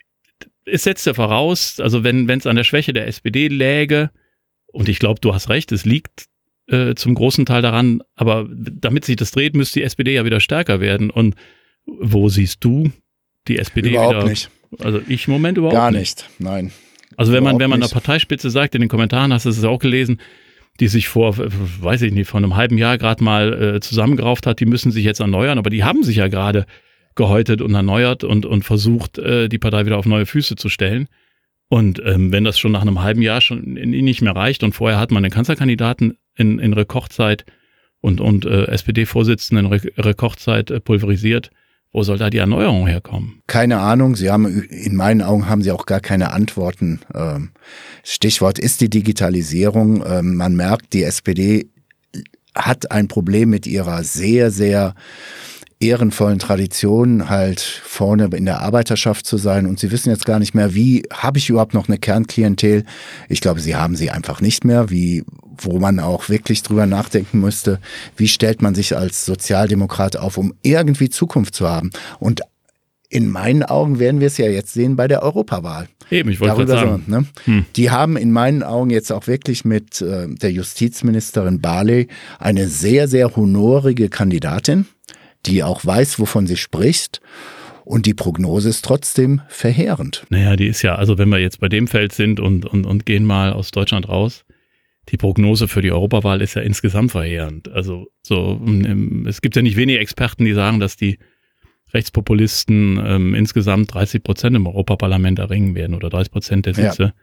es 0.65 0.83
setzt 0.83 1.05
ja 1.05 1.13
voraus, 1.13 1.79
also 1.79 2.03
wenn 2.03 2.29
es 2.29 2.47
an 2.47 2.55
der 2.55 2.63
Schwäche 2.63 2.93
der 2.93 3.07
SPD 3.07 3.47
läge, 3.47 4.11
und 4.67 4.89
ich 4.89 4.99
glaube, 4.99 5.19
du 5.19 5.33
hast 5.33 5.49
recht, 5.49 5.71
es 5.71 5.85
liegt 5.85 6.27
äh, 6.67 6.95
zum 6.95 7.15
großen 7.15 7.45
Teil 7.45 7.61
daran, 7.61 8.01
aber 8.15 8.47
damit 8.49 9.05
sich 9.05 9.17
das 9.17 9.31
dreht, 9.31 9.55
müsste 9.55 9.79
die 9.79 9.83
SPD 9.83 10.13
ja 10.13 10.25
wieder 10.25 10.39
stärker 10.39 10.79
werden. 10.79 11.09
Und 11.09 11.35
wo 11.85 12.29
siehst 12.29 12.63
du 12.63 12.91
die 13.47 13.57
SPD 13.57 13.89
überhaupt 13.89 14.15
wieder? 14.15 14.29
nicht. 14.29 14.49
Also 14.79 15.01
ich 15.07 15.27
im 15.27 15.33
Moment 15.33 15.57
überhaupt 15.57 15.75
Gar 15.75 15.91
nicht. 15.91 16.17
nicht, 16.17 16.29
nein. 16.39 16.71
Also 17.17 17.33
wenn 17.33 17.43
man, 17.43 17.59
wenn 17.59 17.69
man 17.69 17.79
Überhaupt 17.79 17.93
der 17.93 17.99
Parteispitze 17.99 18.49
sagt, 18.49 18.73
in 18.73 18.81
den 18.81 18.89
Kommentaren 18.89 19.33
hast 19.33 19.45
du 19.45 19.49
es 19.49 19.63
auch 19.65 19.79
gelesen, 19.79 20.21
die 20.79 20.87
sich 20.87 21.09
vor, 21.09 21.35
weiß 21.37 22.03
ich 22.03 22.13
nicht, 22.13 22.29
vor 22.29 22.37
einem 22.37 22.55
halben 22.55 22.77
Jahr 22.77 22.97
gerade 22.97 23.21
mal 23.21 23.75
äh, 23.75 23.79
zusammengerauft 23.81 24.47
hat, 24.47 24.61
die 24.61 24.65
müssen 24.65 24.91
sich 24.91 25.03
jetzt 25.03 25.19
erneuern, 25.19 25.57
aber 25.57 25.69
die 25.69 25.83
haben 25.83 26.03
sich 26.03 26.15
ja 26.15 26.29
gerade 26.29 26.65
gehäutet 27.15 27.61
und 27.61 27.73
erneuert 27.73 28.23
und, 28.23 28.45
und 28.45 28.63
versucht, 28.63 29.17
äh, 29.17 29.49
die 29.49 29.57
Partei 29.57 29.85
wieder 29.85 29.97
auf 29.97 30.05
neue 30.05 30.25
Füße 30.25 30.55
zu 30.55 30.69
stellen. 30.69 31.07
Und 31.69 32.01
ähm, 32.05 32.33
wenn 32.33 32.43
das 32.43 32.59
schon 32.59 32.73
nach 32.73 32.81
einem 32.81 33.01
halben 33.01 33.21
Jahr 33.21 33.39
schon 33.39 33.61
nicht 33.61 34.21
mehr 34.21 34.35
reicht 34.35 34.63
und 34.63 34.73
vorher 34.73 34.99
hat 34.99 35.11
man 35.11 35.23
den 35.23 35.31
Kanzlerkandidaten 35.31 36.17
in, 36.35 36.59
in 36.59 36.73
Rekordzeit 36.73 37.45
und, 38.01 38.19
und 38.19 38.45
äh, 38.45 38.65
SPD-Vorsitzenden 38.65 39.65
in 39.65 39.71
Re 39.71 39.81
Rekordzeit 39.97 40.69
äh, 40.69 40.81
pulverisiert, 40.81 41.49
wo 41.93 42.03
soll 42.03 42.17
da 42.17 42.29
die 42.29 42.37
Erneuerung 42.37 42.87
herkommen? 42.87 43.41
Keine 43.47 43.79
Ahnung. 43.79 44.15
Sie 44.15 44.29
haben, 44.29 44.63
in 44.63 44.95
meinen 44.95 45.21
Augen 45.21 45.47
haben 45.47 45.61
Sie 45.61 45.71
auch 45.71 45.85
gar 45.85 45.99
keine 45.99 46.31
Antworten. 46.31 47.01
Ähm, 47.13 47.51
Stichwort 48.03 48.59
ist 48.59 48.81
die 48.81 48.89
Digitalisierung. 48.89 50.03
Ähm, 50.05 50.35
man 50.35 50.55
merkt, 50.55 50.93
die 50.93 51.03
SPD 51.03 51.69
hat 52.55 52.91
ein 52.91 53.07
Problem 53.07 53.49
mit 53.49 53.67
ihrer 53.67 54.03
sehr, 54.03 54.51
sehr 54.51 54.95
ehrenvollen 55.81 56.39
Tradition, 56.39 57.29
halt 57.29 57.59
vorne 57.59 58.29
in 58.35 58.45
der 58.45 58.61
Arbeiterschaft 58.61 59.25
zu 59.25 59.37
sein. 59.37 59.65
Und 59.65 59.79
sie 59.79 59.91
wissen 59.91 60.09
jetzt 60.09 60.25
gar 60.25 60.39
nicht 60.39 60.53
mehr, 60.53 60.73
wie 60.73 61.03
habe 61.11 61.39
ich 61.39 61.49
überhaupt 61.49 61.73
noch 61.73 61.87
eine 61.87 61.97
Kernklientel? 61.97 62.85
Ich 63.29 63.41
glaube, 63.41 63.59
sie 63.59 63.75
haben 63.75 63.95
sie 63.95 64.11
einfach 64.11 64.41
nicht 64.41 64.63
mehr, 64.63 64.89
wie, 64.89 65.23
wo 65.57 65.79
man 65.79 65.99
auch 65.99 66.29
wirklich 66.29 66.63
drüber 66.63 66.85
nachdenken 66.85 67.39
müsste, 67.39 67.79
wie 68.15 68.27
stellt 68.27 68.61
man 68.61 68.75
sich 68.75 68.95
als 68.95 69.25
Sozialdemokrat 69.25 70.17
auf, 70.17 70.37
um 70.37 70.53
irgendwie 70.61 71.09
Zukunft 71.09 71.55
zu 71.55 71.67
haben. 71.67 71.89
Und 72.19 72.41
in 73.09 73.29
meinen 73.29 73.63
Augen 73.63 73.99
werden 73.99 74.21
wir 74.21 74.27
es 74.27 74.37
ja 74.37 74.47
jetzt 74.47 74.73
sehen 74.73 74.95
bei 74.95 75.07
der 75.07 75.21
Europawahl. 75.21 75.89
Eben, 76.09 76.29
ich 76.29 76.39
wollte 76.39 76.55
gerade 76.55 76.71
sagen. 76.71 77.03
So, 77.07 77.11
ne? 77.11 77.25
hm. 77.45 77.65
Die 77.75 77.91
haben 77.91 78.15
in 78.15 78.31
meinen 78.31 78.63
Augen 78.63 78.89
jetzt 78.89 79.11
auch 79.11 79.27
wirklich 79.27 79.65
mit 79.65 80.01
äh, 80.01 80.27
der 80.29 80.51
Justizministerin 80.51 81.59
Barley 81.59 82.07
eine 82.39 82.67
sehr, 82.67 83.09
sehr 83.09 83.35
honorige 83.35 84.07
Kandidatin 84.07 84.85
die 85.45 85.63
auch 85.63 85.85
weiß, 85.85 86.19
wovon 86.19 86.47
sie 86.47 86.57
spricht. 86.57 87.21
Und 87.83 88.05
die 88.05 88.13
Prognose 88.13 88.69
ist 88.69 88.85
trotzdem 88.85 89.41
verheerend. 89.49 90.25
Naja, 90.29 90.55
die 90.55 90.67
ist 90.67 90.81
ja, 90.81 90.95
also 90.95 91.17
wenn 91.17 91.29
wir 91.29 91.39
jetzt 91.39 91.59
bei 91.59 91.67
dem 91.67 91.87
Feld 91.87 92.13
sind 92.13 92.39
und, 92.39 92.65
und, 92.65 92.85
und 92.85 93.05
gehen 93.05 93.25
mal 93.25 93.53
aus 93.53 93.71
Deutschland 93.71 94.07
raus, 94.07 94.45
die 95.09 95.17
Prognose 95.17 95.67
für 95.67 95.81
die 95.81 95.91
Europawahl 95.91 96.41
ist 96.41 96.53
ja 96.53 96.61
insgesamt 96.61 97.11
verheerend. 97.11 97.69
Also 97.69 98.07
so, 98.21 98.61
es 99.25 99.41
gibt 99.41 99.55
ja 99.55 99.61
nicht 99.61 99.75
wenige 99.77 99.99
Experten, 99.99 100.45
die 100.45 100.53
sagen, 100.53 100.79
dass 100.79 100.95
die 100.95 101.17
Rechtspopulisten 101.93 103.01
ähm, 103.03 103.35
insgesamt 103.35 103.93
30 103.93 104.23
Prozent 104.23 104.55
im 104.55 104.67
Europaparlament 104.67 105.39
erringen 105.39 105.75
werden 105.75 105.95
oder 105.95 106.09
30 106.09 106.31
Prozent 106.31 106.65
der 106.65 106.73
Sitze. 106.75 107.03
Ja. 107.03 107.13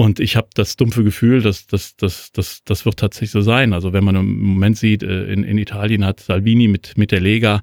Und 0.00 0.18
ich 0.18 0.34
habe 0.34 0.48
das 0.54 0.76
dumpfe 0.76 1.04
Gefühl, 1.04 1.42
dass 1.42 1.66
das, 1.66 1.94
das, 1.94 2.32
das, 2.32 2.64
das 2.64 2.86
wird 2.86 2.98
tatsächlich 2.98 3.32
so 3.32 3.42
sein. 3.42 3.74
Also 3.74 3.92
wenn 3.92 4.02
man 4.02 4.16
im 4.16 4.40
Moment 4.40 4.78
sieht, 4.78 5.02
äh, 5.02 5.24
in, 5.24 5.44
in 5.44 5.58
Italien 5.58 6.06
hat 6.06 6.20
Salvini 6.20 6.68
mit, 6.68 6.96
mit 6.96 7.12
der 7.12 7.20
Lega 7.20 7.60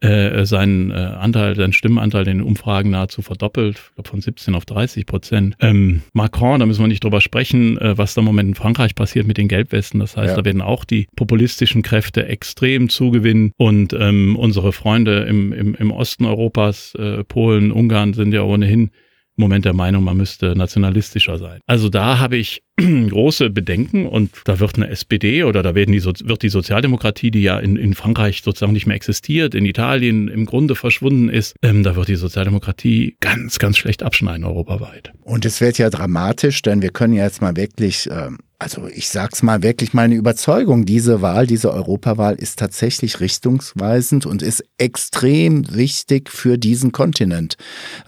äh, 0.00 0.46
seinen 0.46 0.90
äh, 0.90 0.94
Anteil, 0.94 1.56
seinen 1.56 1.74
Stimmenanteil 1.74 2.26
in 2.26 2.38
den 2.38 2.46
Umfragen 2.46 2.88
nahezu 2.88 3.20
verdoppelt, 3.20 3.76
ich 3.76 3.94
glaube 3.96 4.08
von 4.08 4.22
17 4.22 4.54
auf 4.54 4.64
30 4.64 5.04
Prozent. 5.04 5.56
Ähm, 5.60 6.00
Macron, 6.14 6.58
da 6.58 6.64
müssen 6.64 6.80
wir 6.80 6.88
nicht 6.88 7.04
drüber 7.04 7.20
sprechen, 7.20 7.76
äh, 7.76 7.98
was 7.98 8.14
da 8.14 8.22
im 8.22 8.24
Moment 8.24 8.48
in 8.48 8.54
Frankreich 8.54 8.94
passiert 8.94 9.26
mit 9.26 9.36
den 9.36 9.48
Gelbwesten. 9.48 10.00
Das 10.00 10.16
heißt, 10.16 10.30
ja. 10.30 10.36
da 10.36 10.46
werden 10.46 10.62
auch 10.62 10.86
die 10.86 11.06
populistischen 11.16 11.82
Kräfte 11.82 12.28
extrem 12.28 12.88
zugewinnen 12.88 13.52
und 13.58 13.92
ähm, 13.92 14.36
unsere 14.36 14.72
Freunde 14.72 15.24
im, 15.24 15.52
im, 15.52 15.74
im 15.74 15.90
Osten 15.90 16.24
Europas, 16.24 16.94
äh, 16.94 17.24
Polen, 17.24 17.72
Ungarn 17.72 18.14
sind 18.14 18.32
ja 18.32 18.40
ohnehin 18.40 18.90
Moment 19.38 19.64
der 19.64 19.72
Meinung, 19.72 20.04
man 20.04 20.16
müsste 20.16 20.54
nationalistischer 20.56 21.38
sein. 21.38 21.60
Also 21.66 21.88
da 21.88 22.18
habe 22.18 22.36
ich 22.36 22.62
große 22.76 23.50
Bedenken 23.50 24.06
und 24.06 24.30
da 24.44 24.60
wird 24.60 24.76
eine 24.76 24.88
SPD 24.88 25.44
oder 25.44 25.62
da 25.62 25.74
werden 25.74 25.92
die, 25.92 26.04
wird 26.04 26.42
die 26.42 26.48
Sozialdemokratie, 26.48 27.30
die 27.30 27.42
ja 27.42 27.58
in, 27.58 27.76
in 27.76 27.94
Frankreich 27.94 28.42
sozusagen 28.42 28.72
nicht 28.72 28.86
mehr 28.86 28.96
existiert, 28.96 29.54
in 29.54 29.64
Italien 29.64 30.28
im 30.28 30.46
Grunde 30.46 30.74
verschwunden 30.74 31.28
ist, 31.28 31.56
ähm, 31.62 31.82
da 31.82 31.96
wird 31.96 32.08
die 32.08 32.16
Sozialdemokratie 32.16 33.16
ganz, 33.20 33.58
ganz 33.58 33.78
schlecht 33.78 34.02
abschneiden 34.02 34.44
europaweit. 34.44 35.12
Und 35.22 35.44
es 35.44 35.60
wird 35.60 35.78
ja 35.78 35.90
dramatisch, 35.90 36.62
denn 36.62 36.82
wir 36.82 36.90
können 36.90 37.14
ja 37.14 37.24
jetzt 37.24 37.40
mal 37.40 37.56
wirklich 37.56 38.08
ähm 38.10 38.38
also 38.58 38.88
ich 38.88 39.08
sag's 39.08 39.42
mal 39.42 39.62
wirklich 39.62 39.94
meine 39.94 40.16
Überzeugung, 40.16 40.84
diese 40.84 41.22
Wahl, 41.22 41.46
diese 41.46 41.72
Europawahl 41.72 42.34
ist 42.34 42.58
tatsächlich 42.58 43.20
richtungsweisend 43.20 44.26
und 44.26 44.42
ist 44.42 44.64
extrem 44.78 45.76
wichtig 45.76 46.28
für 46.28 46.58
diesen 46.58 46.90
Kontinent. 46.90 47.56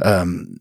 Ähm, 0.00 0.58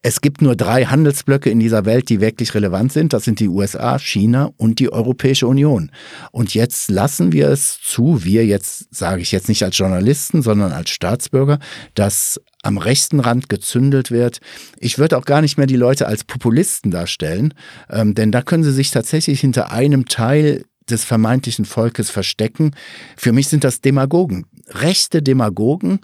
es 0.00 0.20
gibt 0.20 0.42
nur 0.42 0.54
drei 0.54 0.84
Handelsblöcke 0.84 1.50
in 1.50 1.58
dieser 1.58 1.84
Welt, 1.84 2.08
die 2.08 2.20
wirklich 2.20 2.54
relevant 2.54 2.92
sind. 2.92 3.12
Das 3.12 3.24
sind 3.24 3.40
die 3.40 3.48
USA, 3.48 3.98
China 3.98 4.50
und 4.56 4.78
die 4.78 4.92
Europäische 4.92 5.48
Union. 5.48 5.90
Und 6.30 6.54
jetzt 6.54 6.88
lassen 6.88 7.32
wir 7.32 7.48
es 7.48 7.80
zu, 7.82 8.24
wir 8.24 8.46
jetzt, 8.46 8.94
sage 8.94 9.22
ich 9.22 9.32
jetzt 9.32 9.48
nicht 9.48 9.62
als 9.64 9.76
Journalisten, 9.76 10.42
sondern 10.42 10.70
als 10.70 10.90
Staatsbürger, 10.90 11.58
dass 11.94 12.40
am 12.62 12.78
rechten 12.78 13.18
Rand 13.18 13.48
gezündelt 13.48 14.10
wird. 14.12 14.38
Ich 14.78 14.98
würde 14.98 15.18
auch 15.18 15.24
gar 15.24 15.40
nicht 15.40 15.58
mehr 15.58 15.66
die 15.66 15.76
Leute 15.76 16.06
als 16.06 16.22
Populisten 16.22 16.90
darstellen, 16.90 17.54
ähm, 17.90 18.14
denn 18.14 18.30
da 18.30 18.42
können 18.42 18.64
sie 18.64 18.72
sich 18.72 18.90
tatsächlich 18.90 19.40
hinter 19.40 19.72
einem 19.72 20.06
Teil 20.06 20.64
des 20.88 21.04
vermeintlichen 21.04 21.64
Volkes 21.64 22.10
verstecken. 22.10 22.72
Für 23.16 23.32
mich 23.32 23.48
sind 23.48 23.64
das 23.64 23.80
Demagogen, 23.80 24.46
rechte 24.68 25.22
Demagogen, 25.22 26.00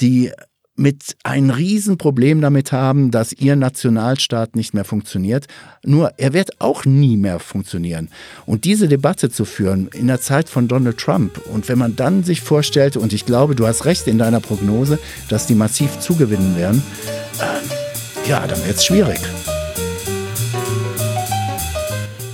die 0.00 0.32
mit 0.76 1.16
ein 1.22 1.50
Riesenproblem 1.50 2.40
damit 2.40 2.70
haben, 2.70 3.10
dass 3.10 3.32
ihr 3.32 3.56
Nationalstaat 3.56 4.54
nicht 4.54 4.74
mehr 4.74 4.84
funktioniert. 4.84 5.46
Nur 5.84 6.12
er 6.18 6.34
wird 6.34 6.60
auch 6.60 6.84
nie 6.84 7.16
mehr 7.16 7.38
funktionieren. 7.38 8.10
Und 8.44 8.64
diese 8.64 8.86
Debatte 8.86 9.30
zu 9.30 9.44
führen 9.44 9.88
in 9.94 10.06
der 10.06 10.20
Zeit 10.20 10.48
von 10.48 10.68
Donald 10.68 10.98
Trump 10.98 11.40
und 11.52 11.68
wenn 11.68 11.78
man 11.78 11.96
dann 11.96 12.24
sich 12.24 12.42
vorstellt, 12.42 12.96
und 12.96 13.12
ich 13.12 13.24
glaube, 13.26 13.54
du 13.54 13.66
hast 13.66 13.86
recht 13.86 14.06
in 14.06 14.18
deiner 14.18 14.40
Prognose, 14.40 14.98
dass 15.28 15.46
die 15.46 15.54
massiv 15.54 15.98
zugewinnen 15.98 16.56
werden, 16.56 16.82
äh, 17.40 18.28
ja, 18.28 18.46
dann 18.46 18.64
wird 18.66 18.76
es 18.76 18.84
schwierig. 18.84 19.20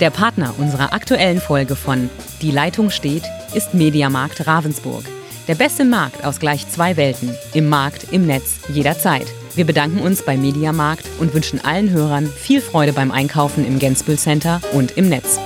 Der 0.00 0.10
Partner 0.10 0.52
unserer 0.58 0.92
aktuellen 0.92 1.40
Folge 1.40 1.76
von 1.76 2.10
Die 2.40 2.50
Leitung 2.50 2.90
steht 2.90 3.22
ist 3.54 3.74
Mediamarkt 3.74 4.46
Ravensburg. 4.46 5.04
Der 5.48 5.56
beste 5.56 5.84
Markt 5.84 6.24
aus 6.24 6.38
gleich 6.38 6.68
zwei 6.68 6.96
Welten. 6.96 7.30
Im 7.52 7.68
Markt, 7.68 8.12
im 8.12 8.28
Netz, 8.28 8.60
jederzeit. 8.72 9.26
Wir 9.56 9.64
bedanken 9.64 9.98
uns 9.98 10.24
bei 10.24 10.36
Mediamarkt 10.36 11.04
und 11.18 11.34
wünschen 11.34 11.58
allen 11.58 11.90
Hörern 11.90 12.28
viel 12.28 12.60
Freude 12.60 12.92
beim 12.92 13.10
Einkaufen 13.10 13.66
im 13.66 13.80
Gensbüll 13.80 14.18
Center 14.18 14.60
und 14.72 14.96
im 14.96 15.08
Netz. 15.08 15.40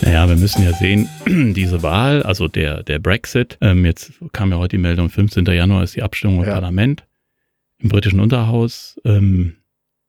Naja, 0.00 0.26
wir 0.26 0.36
müssen 0.36 0.64
ja 0.64 0.72
sehen, 0.72 1.10
diese 1.26 1.82
Wahl, 1.82 2.22
also 2.22 2.48
der, 2.48 2.82
der 2.84 3.00
Brexit, 3.00 3.58
ähm, 3.60 3.84
jetzt 3.84 4.12
kam 4.32 4.50
ja 4.50 4.56
heute 4.56 4.78
die 4.78 4.82
Meldung, 4.82 5.10
15. 5.10 5.44
Januar 5.44 5.82
ist 5.82 5.94
die 5.94 6.02
Abstimmung 6.02 6.38
im 6.38 6.48
ja. 6.48 6.54
Parlament, 6.54 7.04
im 7.80 7.90
britischen 7.90 8.20
Unterhaus. 8.20 8.98
Ähm, 9.04 9.56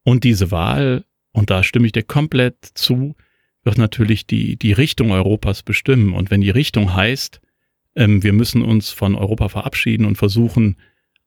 und 0.06 0.24
diese 0.24 0.50
Wahl, 0.52 1.04
und 1.34 1.50
da 1.50 1.62
stimme 1.64 1.88
ich 1.88 1.92
dir 1.92 2.04
komplett 2.04 2.56
zu, 2.74 3.18
wird 3.66 3.78
natürlich 3.78 4.26
die, 4.26 4.56
die 4.56 4.72
Richtung 4.72 5.12
Europas 5.12 5.62
bestimmen. 5.62 6.14
Und 6.14 6.32
wenn 6.32 6.40
die 6.40 6.52
Richtung 6.52 6.96
heißt, 6.96 7.42
ähm, 8.00 8.24
wir 8.24 8.32
müssen 8.32 8.62
uns 8.62 8.90
von 8.90 9.14
Europa 9.14 9.50
verabschieden 9.50 10.06
und 10.06 10.18
versuchen, 10.18 10.78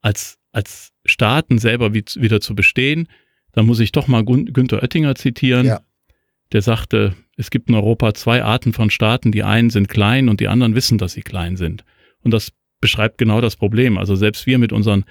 als, 0.00 0.38
als 0.52 0.92
Staaten 1.04 1.58
selber 1.58 1.92
wie, 1.92 2.02
wieder 2.16 2.40
zu 2.40 2.54
bestehen. 2.54 3.08
Da 3.52 3.62
muss 3.62 3.78
ich 3.78 3.92
doch 3.92 4.08
mal 4.08 4.24
Günther 4.24 4.82
Oettinger 4.82 5.14
zitieren. 5.14 5.66
Ja. 5.66 5.80
Der 6.52 6.62
sagte, 6.62 7.14
es 7.36 7.50
gibt 7.50 7.68
in 7.68 7.74
Europa 7.74 8.14
zwei 8.14 8.42
Arten 8.42 8.72
von 8.72 8.88
Staaten. 8.88 9.32
Die 9.32 9.42
einen 9.42 9.68
sind 9.68 9.88
klein 9.88 10.30
und 10.30 10.40
die 10.40 10.48
anderen 10.48 10.74
wissen, 10.74 10.96
dass 10.96 11.12
sie 11.12 11.20
klein 11.20 11.56
sind. 11.56 11.84
Und 12.22 12.30
das 12.32 12.52
beschreibt 12.80 13.18
genau 13.18 13.42
das 13.42 13.56
Problem. 13.56 13.98
Also 13.98 14.16
selbst 14.16 14.46
wir 14.46 14.58
mit 14.58 14.72
unseren 14.72 15.04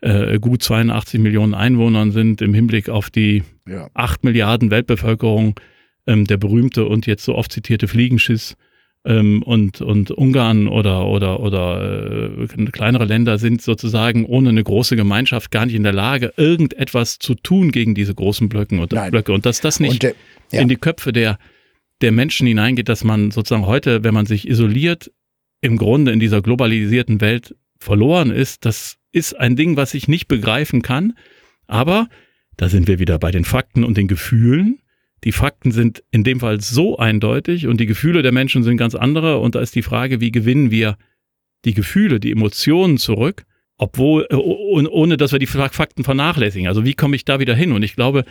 äh, 0.00 0.40
gut 0.40 0.64
82 0.64 1.20
Millionen 1.20 1.54
Einwohnern 1.54 2.10
sind 2.10 2.42
im 2.42 2.52
Hinblick 2.54 2.88
auf 2.88 3.10
die 3.10 3.44
ja. 3.68 3.88
8 3.94 4.24
Milliarden 4.24 4.72
Weltbevölkerung 4.72 5.60
ähm, 6.08 6.26
der 6.26 6.38
berühmte 6.38 6.86
und 6.86 7.06
jetzt 7.06 7.24
so 7.24 7.36
oft 7.36 7.52
zitierte 7.52 7.86
Fliegenschiss 7.86 8.56
ähm, 9.04 9.42
und, 9.42 9.80
und 9.80 10.10
Ungarn 10.10 10.66
oder, 10.66 11.06
oder, 11.06 11.40
oder 11.40 12.38
äh, 12.38 12.46
kleinere 12.72 13.04
Länder 13.04 13.38
sind 13.38 13.60
sozusagen 13.60 14.24
ohne 14.24 14.48
eine 14.48 14.64
große 14.64 14.96
Gemeinschaft 14.96 15.50
gar 15.50 15.66
nicht 15.66 15.74
in 15.74 15.82
der 15.82 15.92
Lage, 15.92 16.32
irgendetwas 16.36 17.18
zu 17.18 17.34
tun 17.34 17.70
gegen 17.70 17.94
diese 17.94 18.14
großen 18.14 18.48
Blöcken 18.48 18.78
und 18.78 18.92
Nein. 18.92 19.10
Blöcke. 19.10 19.32
Und 19.32 19.44
dass 19.46 19.60
das 19.60 19.78
nicht 19.78 20.02
der, 20.02 20.14
ja. 20.52 20.60
in 20.60 20.68
die 20.68 20.76
Köpfe 20.76 21.12
der, 21.12 21.38
der 22.00 22.12
Menschen 22.12 22.46
hineingeht, 22.46 22.88
dass 22.88 23.04
man 23.04 23.30
sozusagen 23.30 23.66
heute, 23.66 24.04
wenn 24.04 24.14
man 24.14 24.26
sich 24.26 24.48
isoliert, 24.48 25.10
im 25.60 25.76
Grunde 25.76 26.12
in 26.12 26.20
dieser 26.20 26.42
globalisierten 26.42 27.20
Welt 27.20 27.54
verloren 27.78 28.30
ist, 28.30 28.64
das 28.64 28.96
ist 29.12 29.34
ein 29.38 29.56
Ding, 29.56 29.76
was 29.76 29.94
ich 29.94 30.08
nicht 30.08 30.28
begreifen 30.28 30.82
kann. 30.82 31.14
Aber 31.66 32.08
da 32.56 32.68
sind 32.68 32.88
wir 32.88 32.98
wieder 32.98 33.18
bei 33.18 33.30
den 33.30 33.44
Fakten 33.44 33.84
und 33.84 33.96
den 33.96 34.08
Gefühlen. 34.08 34.80
Die 35.24 35.32
Fakten 35.32 35.72
sind 35.72 36.02
in 36.10 36.22
dem 36.22 36.40
Fall 36.40 36.60
so 36.60 36.98
eindeutig 36.98 37.66
und 37.66 37.80
die 37.80 37.86
Gefühle 37.86 38.22
der 38.22 38.32
Menschen 38.32 38.62
sind 38.62 38.76
ganz 38.76 38.94
andere. 38.94 39.38
Und 39.38 39.54
da 39.54 39.60
ist 39.60 39.74
die 39.74 39.82
Frage, 39.82 40.20
wie 40.20 40.30
gewinnen 40.30 40.70
wir 40.70 40.96
die 41.64 41.74
Gefühle, 41.74 42.20
die 42.20 42.30
Emotionen 42.30 42.98
zurück, 42.98 43.44
obwohl, 43.78 44.26
äh, 44.30 44.36
ohne 44.36 45.16
dass 45.16 45.32
wir 45.32 45.38
die 45.38 45.46
Fakten 45.46 46.04
vernachlässigen. 46.04 46.68
Also 46.68 46.84
wie 46.84 46.94
komme 46.94 47.16
ich 47.16 47.24
da 47.24 47.40
wieder 47.40 47.54
hin? 47.54 47.72
Und 47.72 47.82
ich 47.82 47.96
glaube, 47.96 48.24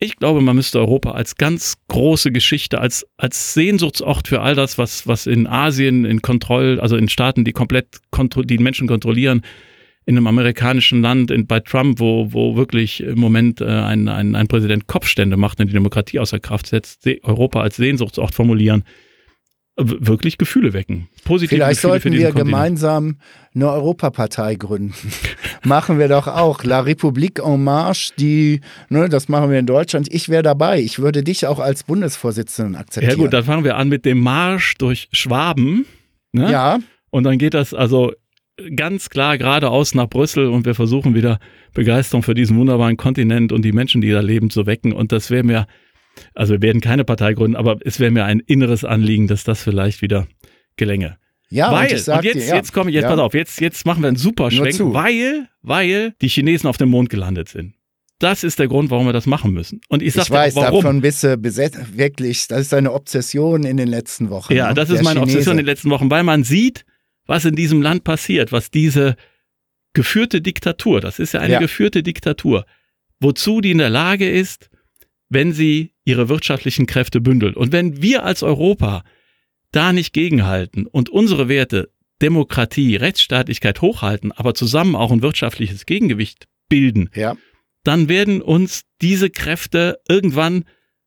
ich 0.00 0.16
glaube, 0.16 0.40
man 0.40 0.56
müsste 0.56 0.80
Europa 0.80 1.12
als 1.12 1.36
ganz 1.36 1.76
große 1.86 2.32
Geschichte, 2.32 2.80
als, 2.80 3.06
als 3.16 3.54
Sehnsuchtsort 3.54 4.26
für 4.26 4.40
all 4.40 4.56
das, 4.56 4.76
was, 4.76 5.06
was 5.06 5.26
in 5.26 5.46
Asien, 5.46 6.04
in 6.04 6.20
Kontroll, 6.20 6.80
also 6.80 6.96
in 6.96 7.08
Staaten, 7.08 7.44
die 7.44 7.52
komplett 7.52 8.00
die 8.44 8.58
Menschen 8.58 8.88
kontrollieren, 8.88 9.42
in 10.06 10.16
einem 10.16 10.26
amerikanischen 10.26 11.00
Land, 11.00 11.30
in, 11.30 11.46
bei 11.46 11.60
Trump, 11.60 11.98
wo, 11.98 12.32
wo 12.32 12.56
wirklich 12.56 13.00
im 13.02 13.18
Moment 13.18 13.60
äh, 13.60 13.64
ein, 13.64 14.08
ein, 14.08 14.34
ein 14.34 14.48
Präsident 14.48 14.86
Kopfstände 14.86 15.36
macht 15.36 15.60
und 15.60 15.68
die 15.68 15.72
Demokratie 15.72 16.18
außer 16.18 16.40
Kraft 16.40 16.66
setzt, 16.66 17.08
Europa 17.22 17.60
als 17.60 17.76
Sehnsuchtsort 17.76 18.34
formulieren, 18.34 18.84
wirklich 19.76 20.38
Gefühle 20.38 20.72
wecken. 20.72 21.08
Positive 21.24 21.56
Vielleicht 21.56 21.80
Gefühle 21.80 21.92
sollten 21.92 22.12
wir 22.12 22.26
Kontinent. 22.26 22.46
gemeinsam 22.46 23.16
eine 23.54 23.70
Europapartei 23.70 24.54
gründen. 24.54 24.94
machen 25.64 25.98
wir 25.98 26.08
doch 26.08 26.28
auch. 26.28 26.62
La 26.62 26.80
République 26.80 27.40
en 27.40 27.64
Marche, 27.64 28.12
die, 28.18 28.60
ne, 28.88 29.08
das 29.08 29.28
machen 29.28 29.50
wir 29.50 29.58
in 29.58 29.66
Deutschland. 29.66 30.08
Ich 30.12 30.28
wäre 30.28 30.42
dabei. 30.42 30.80
Ich 30.80 30.98
würde 31.00 31.24
dich 31.24 31.46
auch 31.46 31.58
als 31.58 31.82
Bundesvorsitzenden 31.82 32.76
akzeptieren. 32.76 33.18
Ja 33.18 33.24
gut, 33.24 33.32
dann 33.32 33.44
fangen 33.44 33.64
wir 33.64 33.76
an 33.76 33.88
mit 33.88 34.04
dem 34.04 34.20
Marsch 34.20 34.74
durch 34.76 35.08
Schwaben. 35.12 35.86
Ne? 36.32 36.50
Ja. 36.50 36.78
Und 37.10 37.24
dann 37.24 37.38
geht 37.38 37.54
das 37.54 37.74
also 37.74 38.12
ganz 38.76 39.10
klar 39.10 39.38
geradeaus 39.38 39.94
nach 39.94 40.08
Brüssel 40.08 40.46
und 40.46 40.64
wir 40.64 40.74
versuchen 40.74 41.14
wieder 41.14 41.38
Begeisterung 41.72 42.22
für 42.22 42.34
diesen 42.34 42.56
wunderbaren 42.56 42.96
Kontinent 42.96 43.52
und 43.52 43.62
die 43.62 43.72
Menschen, 43.72 44.00
die 44.00 44.10
da 44.10 44.20
leben, 44.20 44.50
zu 44.50 44.66
wecken. 44.66 44.92
Und 44.92 45.12
das 45.12 45.30
wäre 45.30 45.44
mir, 45.44 45.66
also 46.34 46.54
wir 46.54 46.62
werden 46.62 46.80
keine 46.80 47.04
Partei 47.04 47.34
gründen, 47.34 47.56
aber 47.56 47.78
es 47.84 47.98
wäre 48.00 48.10
mir 48.10 48.24
ein 48.24 48.40
inneres 48.40 48.84
Anliegen, 48.84 49.26
dass 49.26 49.44
das 49.44 49.62
vielleicht 49.62 50.02
wieder 50.02 50.26
gelänge. 50.76 51.18
Ja, 51.50 51.70
weil, 51.70 51.92
und, 51.92 52.08
und 52.08 52.24
jetzt, 52.24 52.34
dir, 52.34 52.46
ja. 52.46 52.56
jetzt 52.56 52.72
komme 52.72 52.90
ich, 52.90 52.94
jetzt 52.94 53.04
ja. 53.04 53.10
pass 53.10 53.18
auf, 53.18 53.34
jetzt, 53.34 53.60
jetzt 53.60 53.86
machen 53.86 54.02
wir 54.02 54.08
einen 54.08 54.16
super 54.16 54.50
Schwenk, 54.50 54.78
weil, 54.94 55.48
weil 55.62 56.14
die 56.20 56.28
Chinesen 56.28 56.68
auf 56.68 56.76
dem 56.76 56.88
Mond 56.88 57.10
gelandet 57.10 57.48
sind. 57.48 57.74
Das 58.18 58.44
ist 58.44 58.58
der 58.58 58.68
Grund, 58.68 58.90
warum 58.90 59.06
wir 59.06 59.12
das 59.12 59.26
machen 59.26 59.52
müssen. 59.52 59.80
Und 59.88 60.02
ich 60.02 60.14
sage 60.14 60.30
weiß, 60.30 60.54
warum. 60.54 60.82
davon 60.82 61.00
bist 61.00 61.24
du 61.24 61.36
besetzt, 61.36 61.96
wirklich, 61.96 62.46
das 62.48 62.62
ist 62.62 62.72
deine 62.72 62.92
Obsession 62.92 63.64
in 63.64 63.76
den 63.76 63.88
letzten 63.88 64.30
Wochen. 64.30 64.54
Ja, 64.54 64.68
ne? 64.68 64.74
das 64.74 64.88
ist 64.88 65.02
meine 65.02 65.20
Chinese. 65.20 65.38
Obsession 65.38 65.58
in 65.58 65.64
den 65.64 65.66
letzten 65.66 65.90
Wochen, 65.90 66.10
weil 66.10 66.22
man 66.22 66.44
sieht, 66.44 66.84
was 67.26 67.44
in 67.44 67.56
diesem 67.56 67.82
Land 67.82 68.04
passiert, 68.04 68.52
was 68.52 68.70
diese 68.70 69.16
geführte 69.92 70.42
Diktatur, 70.42 71.00
das 71.00 71.18
ist 71.18 71.34
ja 71.34 71.40
eine 71.40 71.54
ja. 71.54 71.58
geführte 71.60 72.02
Diktatur, 72.02 72.66
wozu 73.20 73.60
die 73.60 73.70
in 73.70 73.78
der 73.78 73.90
Lage 73.90 74.28
ist, 74.28 74.70
wenn 75.28 75.52
sie 75.52 75.92
ihre 76.04 76.28
wirtschaftlichen 76.28 76.86
Kräfte 76.86 77.20
bündelt. 77.20 77.56
Und 77.56 77.72
wenn 77.72 78.02
wir 78.02 78.24
als 78.24 78.42
Europa 78.42 79.04
da 79.72 79.92
nicht 79.92 80.12
gegenhalten 80.12 80.86
und 80.86 81.08
unsere 81.08 81.48
Werte 81.48 81.90
Demokratie, 82.22 82.96
Rechtsstaatlichkeit 82.96 83.80
hochhalten, 83.80 84.32
aber 84.32 84.54
zusammen 84.54 84.94
auch 84.94 85.10
ein 85.10 85.22
wirtschaftliches 85.22 85.86
Gegengewicht 85.86 86.46
bilden, 86.68 87.10
ja. 87.14 87.36
dann 87.82 88.08
werden 88.08 88.40
uns 88.40 88.84
diese 89.02 89.30
Kräfte 89.30 89.98
irgendwann 90.08 90.64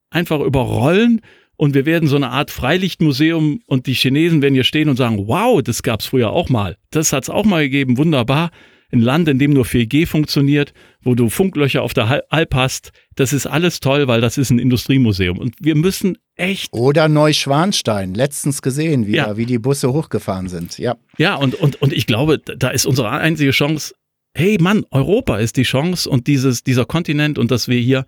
einfach 0.09 0.39
überrollen 0.41 1.21
und 1.57 1.73
wir 1.73 1.85
werden 1.85 2.07
so 2.07 2.15
eine 2.15 2.29
Art 2.29 2.51
Freilichtmuseum 2.51 3.61
und 3.65 3.87
die 3.87 3.93
Chinesen 3.93 4.41
werden 4.41 4.53
hier 4.53 4.63
stehen 4.63 4.89
und 4.89 4.95
sagen, 4.95 5.27
wow, 5.27 5.61
das 5.61 5.83
gab's 5.83 6.05
früher 6.05 6.29
auch 6.29 6.49
mal. 6.49 6.77
Das 6.91 7.11
hat's 7.11 7.29
auch 7.29 7.45
mal 7.45 7.63
gegeben, 7.63 7.97
wunderbar. 7.97 8.51
Ein 8.89 9.01
Land, 9.01 9.27
in 9.27 9.37
dem 9.37 9.51
nur 9.51 9.65
4G 9.65 10.07
funktioniert, 10.07 10.73
wo 11.01 11.13
du 11.13 11.29
Funklöcher 11.29 11.81
auf 11.81 11.93
der 11.93 12.23
Alp 12.29 12.55
hast, 12.55 12.93
das 13.15 13.33
ist 13.33 13.45
alles 13.45 13.81
toll, 13.81 14.07
weil 14.07 14.21
das 14.21 14.37
ist 14.37 14.49
ein 14.49 14.59
Industriemuseum. 14.59 15.37
Und 15.37 15.55
wir 15.59 15.75
müssen 15.75 16.17
echt. 16.35 16.71
Oder 16.71 17.09
Neuschwanstein, 17.09 18.13
letztens 18.13 18.61
gesehen, 18.61 19.05
wie, 19.05 19.15
ja. 19.15 19.35
wie 19.35 19.45
die 19.45 19.59
Busse 19.59 19.91
hochgefahren 19.91 20.47
sind. 20.47 20.77
Ja. 20.77 20.95
Ja, 21.17 21.35
und, 21.35 21.55
und, 21.55 21.81
und 21.81 21.91
ich 21.91 22.07
glaube, 22.07 22.37
da 22.39 22.69
ist 22.69 22.85
unsere 22.85 23.09
einzige 23.09 23.51
Chance, 23.51 23.93
hey 24.33 24.57
Mann, 24.61 24.85
Europa 24.91 25.37
ist 25.37 25.57
die 25.57 25.63
Chance 25.63 26.09
und 26.09 26.27
dieses, 26.27 26.63
dieser 26.63 26.85
Kontinent 26.85 27.39
und 27.39 27.51
dass 27.51 27.67
wir 27.67 27.79
hier 27.79 28.05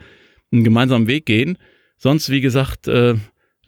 einen 0.51 0.63
gemeinsamen 0.63 1.07
Weg 1.07 1.25
gehen. 1.25 1.57
Sonst, 1.97 2.29
wie 2.29 2.39
gesagt, 2.39 2.87
äh, 2.87 3.15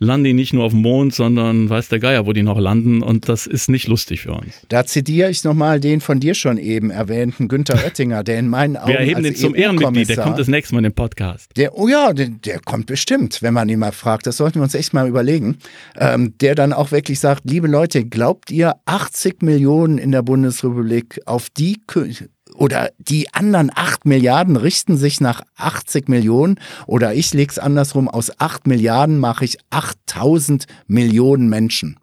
landen 0.01 0.23
die 0.25 0.33
nicht 0.33 0.51
nur 0.51 0.63
auf 0.63 0.71
dem 0.71 0.81
Mond, 0.81 1.13
sondern 1.13 1.69
weiß 1.69 1.89
der 1.89 1.99
Geier, 1.99 2.25
wo 2.25 2.33
die 2.33 2.41
noch 2.41 2.59
landen. 2.59 3.01
Und 3.03 3.29
das 3.29 3.45
ist 3.45 3.69
nicht 3.69 3.87
lustig 3.87 4.21
für 4.21 4.33
uns. 4.33 4.61
Da 4.67 4.85
zitiere 4.85 5.29
ich 5.29 5.43
nochmal 5.43 5.79
den 5.79 6.01
von 6.01 6.19
dir 6.19 6.33
schon 6.33 6.57
eben 6.57 6.89
erwähnten 6.89 7.47
Günther 7.47 7.75
Oettinger, 7.85 8.23
der 8.23 8.39
in 8.39 8.49
meinen 8.49 8.77
Augen. 8.77 8.89
Wir 8.89 8.99
erheben 8.99 9.23
den 9.23 9.35
zum 9.35 9.55
Ehrenmitglied, 9.55 10.09
der 10.09 10.17
kommt 10.17 10.39
das 10.39 10.47
nächste 10.47 10.73
Mal 10.73 10.79
in 10.79 10.85
den 10.85 10.93
Podcast. 10.93 11.51
Der, 11.55 11.77
oh 11.77 11.87
ja, 11.87 12.13
der, 12.13 12.29
der, 12.29 12.59
kommt 12.59 12.87
bestimmt, 12.87 13.41
wenn 13.41 13.53
man 13.53 13.69
ihn 13.69 13.79
mal 13.79 13.91
fragt. 13.91 14.25
Das 14.25 14.37
sollten 14.37 14.55
wir 14.55 14.63
uns 14.63 14.73
echt 14.73 14.93
mal 14.93 15.07
überlegen. 15.07 15.57
Ähm, 15.95 16.33
der 16.41 16.55
dann 16.55 16.73
auch 16.73 16.91
wirklich 16.91 17.19
sagt: 17.19 17.43
Liebe 17.45 17.67
Leute, 17.67 18.03
glaubt 18.03 18.49
ihr, 18.49 18.75
80 18.85 19.43
Millionen 19.43 19.99
in 19.99 20.11
der 20.11 20.23
Bundesrepublik 20.23 21.21
auf 21.25 21.49
die 21.51 21.77
oder 22.55 22.91
die 22.97 23.33
anderen 23.33 23.71
8 23.73 24.05
Milliarden 24.05 24.55
richten 24.55 24.97
sich 24.97 25.21
nach 25.21 25.41
80 25.55 26.07
Millionen 26.09 26.59
oder 26.87 27.13
ich 27.13 27.33
lege 27.33 27.51
es 27.51 27.59
andersrum, 27.59 28.07
aus 28.07 28.39
8 28.39 28.67
Milliarden 28.67 29.19
mache 29.19 29.45
ich 29.45 29.57
8000 29.69 30.65
Millionen 30.87 31.49
Menschen. 31.49 31.97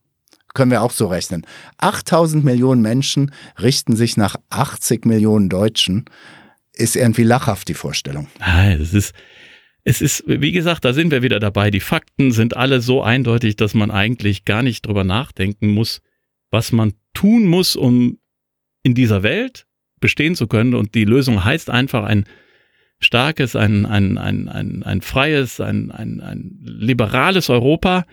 Können 0.54 0.70
wir 0.70 0.82
auch 0.82 0.92
so 0.92 1.06
rechnen. 1.06 1.46
8000 1.76 2.44
Millionen 2.44 2.82
Menschen 2.82 3.32
richten 3.61 3.94
sich 3.94 4.16
nach 4.16 4.37
80 4.50 5.04
Millionen 5.04 5.48
Deutschen. 5.48 6.06
Ist 6.72 6.96
irgendwie 6.96 7.22
lachhaft 7.22 7.68
die 7.68 7.74
Vorstellung. 7.74 8.28
Es 8.80 8.94
ist, 8.94 9.14
es 9.84 10.00
ist, 10.00 10.24
wie 10.26 10.52
gesagt, 10.52 10.84
da 10.84 10.92
sind 10.92 11.11
wir 11.11 11.22
wieder 11.22 11.38
dabei. 11.38 11.70
Die 11.70 11.80
Fakten 11.80 12.32
sind 12.32 12.56
alle 12.56 12.80
so 12.80 13.02
eindeutig, 13.02 13.56
dass 13.56 13.74
man 13.74 13.90
eigentlich 13.90 14.44
gar 14.44 14.62
nicht 14.62 14.87
drüber 14.87 15.04
nachdenken 15.04 15.68
muss, 15.68 16.00
was 16.50 16.72
man 16.72 16.94
tun 17.14 17.46
muss, 17.46 17.76
um 17.76 18.18
in 18.82 18.94
dieser 18.94 19.22
Welt 19.22 19.67
bestehen 20.00 20.34
zu 20.34 20.46
können. 20.46 20.74
Und 20.74 20.94
die 20.94 21.04
Lösung 21.04 21.44
heißt 21.44 21.70
einfach 21.70 22.04
ein 22.04 22.24
starkes, 23.00 23.56
ein, 23.56 23.87
ein, 23.87 24.18
ein, 24.18 24.48
ein, 24.48 24.82
ein 24.82 25.00
freies, 25.00 25.61
ein, 25.61 25.90
ein, 25.90 26.20
ein 26.20 26.58
liberales 26.62 27.50
Europa. 27.50 28.04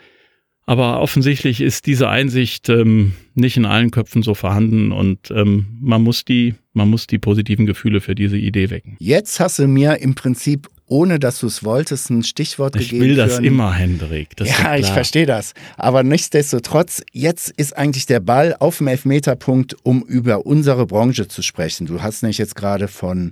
Aber 0.67 0.99
offensichtlich 0.99 1.61
ist 1.61 1.85
diese 1.85 2.09
Einsicht 2.09 2.69
ähm, 2.69 3.13
nicht 3.35 3.55
in 3.55 3.65
allen 3.65 3.91
Köpfen 3.91 4.23
so 4.23 4.33
vorhanden 4.33 4.91
und 4.91 5.29
ähm, 5.29 5.67
man 5.79 6.01
muss 6.01 6.25
die, 6.25 6.55
man 6.73 6.89
muss 6.89 7.05
die 7.05 7.19
positiven 7.19 7.67
Gefühle 7.67 8.01
für 8.01 8.15
diese 8.15 8.37
Idee 8.37 8.71
wecken. 8.71 8.95
Jetzt 8.99 9.39
hast 9.39 9.59
du 9.59 9.67
mir 9.67 9.97
im 10.01 10.15
Prinzip 10.15 10.67
ohne 10.87 11.19
dass 11.19 11.39
du 11.39 11.47
es 11.47 11.63
wolltest, 11.63 12.09
ein 12.09 12.23
Stichwort 12.23 12.75
ich 12.75 12.89
gegeben. 12.89 13.03
Ich 13.03 13.09
will 13.09 13.15
das 13.15 13.39
immer, 13.39 13.73
Hendrik. 13.73 14.35
Das 14.35 14.49
ja, 14.49 14.75
ich 14.75 14.87
verstehe 14.87 15.25
das. 15.25 15.53
Aber 15.77 16.03
nichtsdestotrotz, 16.03 17.01
jetzt 17.11 17.49
ist 17.49 17.75
eigentlich 17.75 18.05
der 18.05 18.19
Ball 18.19 18.55
auf 18.59 18.77
dem 18.77 18.87
Elfmeterpunkt, 18.87 19.75
um 19.83 20.03
über 20.03 20.45
unsere 20.45 20.85
Branche 20.85 21.27
zu 21.27 21.41
sprechen. 21.41 21.87
Du 21.87 22.01
hast 22.01 22.21
nicht 22.21 22.37
jetzt 22.37 22.55
gerade 22.55 22.87
von 22.87 23.31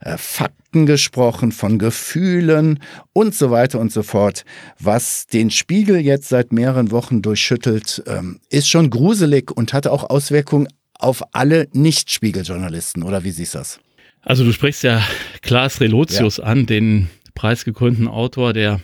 äh, 0.00 0.18
Fakten 0.18 0.84
gesprochen, 0.84 1.52
von 1.52 1.78
Gefühlen 1.78 2.80
und 3.12 3.34
so 3.34 3.50
weiter 3.50 3.80
und 3.80 3.92
so 3.92 4.02
fort. 4.02 4.44
Was 4.78 5.26
den 5.26 5.50
Spiegel 5.50 6.00
jetzt 6.00 6.28
seit 6.28 6.52
mehreren 6.52 6.90
Wochen 6.90 7.22
durchschüttelt, 7.22 8.02
ähm, 8.06 8.40
ist 8.50 8.68
schon 8.68 8.90
gruselig 8.90 9.50
und 9.50 9.72
hat 9.72 9.86
auch 9.86 10.10
Auswirkungen 10.10 10.68
auf 10.98 11.22
alle 11.32 11.68
Nicht-Spiegeljournalisten. 11.72 13.02
Oder 13.02 13.24
wie 13.24 13.30
siehst 13.30 13.54
du 13.54 13.58
das? 13.58 13.80
Also 14.22 14.44
du 14.44 14.52
sprichst 14.52 14.82
ja 14.82 15.02
Klaas 15.42 15.80
Relotius 15.80 16.38
ja. 16.38 16.44
an, 16.44 16.66
den 16.66 17.08
preisgekrönten 17.34 18.08
Autor, 18.08 18.52
der 18.52 18.80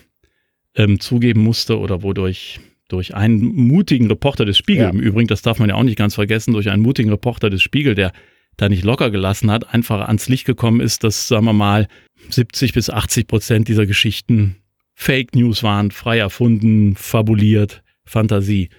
ähm, 0.74 1.00
zugeben 1.00 1.42
musste 1.42 1.78
oder 1.78 2.02
wodurch 2.02 2.60
durch 2.88 3.14
einen 3.14 3.40
mutigen 3.40 4.06
Reporter 4.06 4.44
des 4.44 4.56
Spiegel, 4.56 4.84
ja. 4.84 4.90
im 4.90 5.00
Übrigen, 5.00 5.26
das 5.26 5.42
darf 5.42 5.58
man 5.58 5.68
ja 5.68 5.74
auch 5.74 5.82
nicht 5.82 5.98
ganz 5.98 6.14
vergessen, 6.14 6.52
durch 6.52 6.70
einen 6.70 6.82
mutigen 6.82 7.10
Reporter 7.10 7.50
des 7.50 7.62
Spiegel, 7.62 7.94
der 7.94 8.12
da 8.56 8.68
nicht 8.68 8.84
locker 8.84 9.10
gelassen 9.10 9.50
hat, 9.50 9.74
einfach 9.74 10.06
ans 10.06 10.28
Licht 10.28 10.46
gekommen 10.46 10.80
ist, 10.80 11.04
dass, 11.04 11.28
sagen 11.28 11.44
wir 11.44 11.52
mal, 11.52 11.88
70 12.30 12.72
bis 12.72 12.88
80 12.88 13.26
Prozent 13.26 13.68
dieser 13.68 13.86
Geschichten 13.86 14.56
Fake 14.94 15.34
News 15.34 15.62
waren, 15.62 15.90
frei 15.90 16.18
erfunden, 16.18 16.94
fabuliert, 16.96 17.82
Fantasie. 18.04 18.70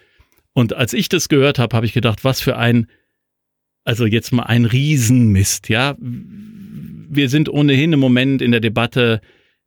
Und 0.53 0.73
als 0.73 0.93
ich 0.93 1.09
das 1.09 1.29
gehört 1.29 1.59
habe, 1.59 1.75
habe 1.75 1.85
ich 1.85 1.93
gedacht, 1.93 2.23
was 2.23 2.41
für 2.41 2.57
ein 2.57 2.87
also 3.87 4.05
jetzt 4.05 4.33
mal 4.33 4.43
ein 4.43 4.65
Riesenmist, 4.65 5.69
ja. 5.69 5.95
wir 5.99 7.29
sind 7.29 7.47
ohnehin 7.47 7.93
im 7.93 8.01
Moment 8.01 8.41
in 8.41 8.51
der 8.51 8.59
Debatte, 8.59 9.21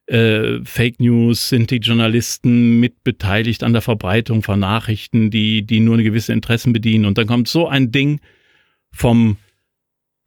äh, 0.06 0.58
Fake 0.62 1.00
News, 1.00 1.48
sind 1.48 1.70
die 1.70 1.78
Journalisten 1.78 2.80
mitbeteiligt 2.80 3.62
an 3.62 3.72
der 3.72 3.80
Verbreitung 3.80 4.42
von 4.42 4.60
Nachrichten, 4.60 5.30
die, 5.30 5.62
die 5.62 5.80
nur 5.80 5.94
eine 5.94 6.02
gewisse 6.02 6.34
Interessen 6.34 6.74
bedienen. 6.74 7.06
Und 7.06 7.16
dann 7.16 7.26
kommt 7.26 7.48
so 7.48 7.66
ein 7.66 7.92
Ding 7.92 8.20
vom, 8.92 9.38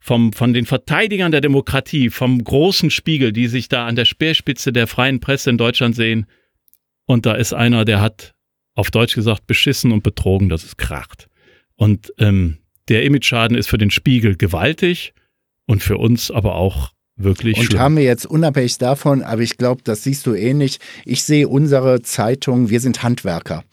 vom, 0.00 0.32
von 0.32 0.52
den 0.52 0.66
Verteidigern 0.66 1.30
der 1.30 1.40
Demokratie, 1.40 2.10
vom 2.10 2.42
großen 2.42 2.90
Spiegel, 2.90 3.32
die 3.32 3.46
sich 3.46 3.68
da 3.68 3.86
an 3.86 3.94
der 3.94 4.06
Speerspitze 4.06 4.72
der 4.72 4.88
freien 4.88 5.20
Presse 5.20 5.50
in 5.50 5.58
Deutschland 5.58 5.94
sehen. 5.94 6.26
Und 7.06 7.26
da 7.26 7.34
ist 7.34 7.52
einer, 7.52 7.84
der 7.84 8.00
hat 8.00 8.34
auf 8.74 8.90
Deutsch 8.90 9.14
gesagt 9.14 9.46
beschissen 9.46 9.92
und 9.92 10.02
betrogen, 10.02 10.48
dass 10.48 10.64
es 10.64 10.76
kracht. 10.76 11.28
Und 11.76 12.12
ähm, 12.18 12.58
der 12.88 13.04
Image-Schaden 13.04 13.56
ist 13.56 13.68
für 13.68 13.78
den 13.78 13.90
Spiegel 13.90 14.36
gewaltig 14.36 15.12
und 15.66 15.82
für 15.82 15.98
uns 15.98 16.30
aber 16.30 16.54
auch 16.54 16.90
wirklich 17.16 17.58
Und 17.58 17.64
schlimm. 17.66 17.78
haben 17.80 17.96
wir 17.96 18.04
jetzt 18.04 18.26
unabhängig 18.26 18.78
davon, 18.78 19.22
aber 19.22 19.42
ich 19.42 19.56
glaube, 19.56 19.82
das 19.84 20.02
siehst 20.02 20.26
du 20.26 20.34
ähnlich. 20.34 20.78
Ich 21.04 21.22
sehe 21.22 21.48
unsere 21.48 22.02
Zeitung, 22.02 22.70
wir 22.70 22.80
sind 22.80 23.02
Handwerker. 23.02 23.64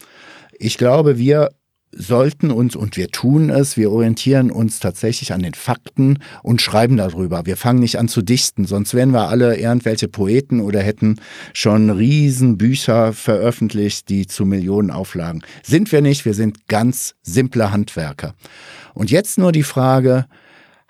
Ich 0.59 0.77
glaube, 0.77 1.17
wir 1.17 1.49
sollten 1.93 2.51
uns, 2.51 2.75
und 2.75 2.95
wir 2.95 3.09
tun 3.09 3.49
es, 3.49 3.75
wir 3.75 3.91
orientieren 3.91 4.49
uns 4.49 4.79
tatsächlich 4.79 5.33
an 5.33 5.41
den 5.41 5.53
Fakten 5.53 6.19
und 6.41 6.61
schreiben 6.61 6.95
darüber. 6.97 7.45
Wir 7.45 7.57
fangen 7.57 7.79
nicht 7.79 7.99
an 7.99 8.07
zu 8.07 8.21
dichten, 8.21 8.65
sonst 8.65 8.93
wären 8.93 9.11
wir 9.11 9.27
alle 9.27 9.57
irgendwelche 9.57 10.07
Poeten 10.07 10.61
oder 10.61 10.79
hätten 10.81 11.19
schon 11.53 11.89
Riesenbücher 11.89 13.11
veröffentlicht, 13.11 14.07
die 14.07 14.25
zu 14.25 14.45
Millionen 14.45 14.89
auflagen. 14.89 15.41
Sind 15.63 15.91
wir 15.91 16.01
nicht, 16.01 16.23
wir 16.23 16.33
sind 16.33 16.67
ganz 16.67 17.15
simple 17.23 17.71
Handwerker. 17.71 18.35
Und 18.93 19.11
jetzt 19.11 19.37
nur 19.37 19.51
die 19.51 19.63
Frage, 19.63 20.25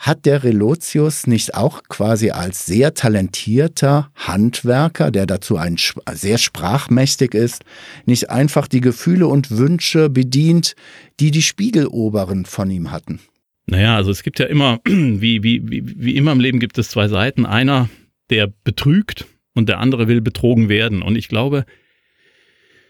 hat 0.01 0.25
der 0.25 0.43
Relotius 0.43 1.27
nicht 1.27 1.53
auch 1.53 1.83
quasi 1.83 2.31
als 2.31 2.65
sehr 2.65 2.95
talentierter 2.95 4.09
Handwerker, 4.15 5.11
der 5.11 5.27
dazu 5.27 5.57
ein, 5.57 5.77
sehr 6.11 6.39
sprachmächtig 6.39 7.35
ist, 7.35 7.63
nicht 8.07 8.31
einfach 8.31 8.67
die 8.67 8.81
Gefühle 8.81 9.27
und 9.27 9.51
Wünsche 9.51 10.09
bedient, 10.09 10.75
die 11.19 11.29
die 11.29 11.43
Spiegeloberen 11.43 12.45
von 12.45 12.71
ihm 12.71 12.91
hatten? 12.91 13.19
Naja, 13.67 13.95
also 13.95 14.09
es 14.09 14.23
gibt 14.23 14.39
ja 14.39 14.47
immer, 14.47 14.79
wie, 14.85 15.43
wie, 15.43 15.61
wie, 15.69 15.83
wie 15.85 16.15
immer 16.15 16.31
im 16.31 16.39
Leben 16.39 16.59
gibt 16.59 16.79
es 16.79 16.89
zwei 16.89 17.07
Seiten. 17.07 17.45
Einer, 17.45 17.87
der 18.31 18.51
betrügt 18.63 19.27
und 19.53 19.69
der 19.69 19.79
andere 19.79 20.07
will 20.07 20.21
betrogen 20.21 20.67
werden. 20.67 21.03
Und 21.03 21.15
ich 21.15 21.27
glaube, 21.27 21.65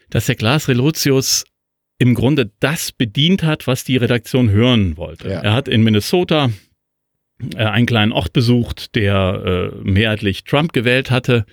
dass 0.08 0.26
der 0.26 0.36
Glas 0.36 0.68
Relotius 0.68 1.44
im 2.02 2.14
Grunde 2.14 2.50
das 2.58 2.90
bedient 2.90 3.44
hat, 3.44 3.68
was 3.68 3.84
die 3.84 3.96
Redaktion 3.96 4.50
hören 4.50 4.96
wollte. 4.96 5.28
Ja. 5.28 5.38
Er 5.38 5.52
hat 5.52 5.68
in 5.68 5.84
Minnesota 5.84 6.50
äh, 7.54 7.58
einen 7.58 7.86
kleinen 7.86 8.10
Ort 8.10 8.32
besucht, 8.32 8.96
der 8.96 9.70
äh, 9.72 9.88
mehrheitlich 9.88 10.42
Trump 10.42 10.72
gewählt 10.72 11.12
hatte. 11.12 11.46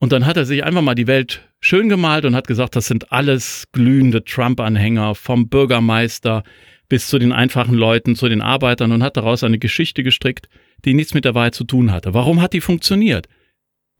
Und 0.00 0.10
dann 0.10 0.26
hat 0.26 0.36
er 0.36 0.44
sich 0.44 0.64
einfach 0.64 0.82
mal 0.82 0.96
die 0.96 1.06
Welt 1.06 1.48
schön 1.60 1.88
gemalt 1.88 2.24
und 2.24 2.34
hat 2.34 2.48
gesagt, 2.48 2.74
das 2.74 2.88
sind 2.88 3.12
alles 3.12 3.68
glühende 3.70 4.24
Trump-Anhänger, 4.24 5.14
vom 5.14 5.48
Bürgermeister 5.48 6.42
bis 6.88 7.06
zu 7.06 7.20
den 7.20 7.30
einfachen 7.30 7.76
Leuten, 7.76 8.16
zu 8.16 8.28
den 8.28 8.42
Arbeitern 8.42 8.90
und 8.90 9.04
hat 9.04 9.16
daraus 9.16 9.44
eine 9.44 9.60
Geschichte 9.60 10.02
gestrickt, 10.02 10.48
die 10.84 10.94
nichts 10.94 11.14
mit 11.14 11.24
der 11.24 11.36
Wahrheit 11.36 11.54
zu 11.54 11.62
tun 11.62 11.92
hatte. 11.92 12.12
Warum 12.12 12.42
hat 12.42 12.54
die 12.54 12.60
funktioniert? 12.60 13.28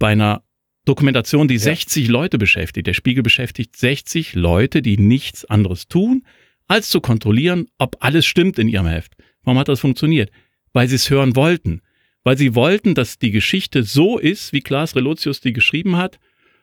Bei 0.01 0.09
einer 0.09 0.43
Dokumentation, 0.87 1.49
die 1.49 1.55
Ja. 1.55 1.61
60 1.61 2.09
Leute 2.09 2.39
beschäftigt. 2.39 2.87
Der 2.87 2.95
Spiegel 2.95 3.23
beschäftigt 3.23 3.77
60 3.77 4.35
Leute, 4.35 4.81
die 4.81 4.97
nichts 4.97 5.45
anderes 5.45 5.89
tun, 5.89 6.25
als 6.69 6.89
zu 6.89 7.01
kontrollieren, 7.01 7.67
ob 7.79 7.97
alles 8.01 8.25
stimmt 8.25 8.59
in 8.59 8.69
ihrem 8.69 8.87
Heft. 8.87 9.13
Warum 9.43 9.59
hat 9.59 9.69
das 9.69 9.81
funktioniert? 9.81 10.31
Weil 10.73 10.89
sie 10.89 10.97
es 10.97 11.11
hören 11.11 11.37
wollten. 11.37 11.83
Weil 12.25 12.39
sie 12.39 12.55
wollten, 12.55 12.95
dass 12.95 13.19
die 13.19 13.31
Geschichte 13.31 13.83
so 13.83 14.19
ist, 14.19 14.53
wie 14.53 14.61
Klaas 14.61 14.97
Relotius 14.97 15.41
die 15.41 15.53
geschrieben 15.53 15.97
hat. 15.97 16.19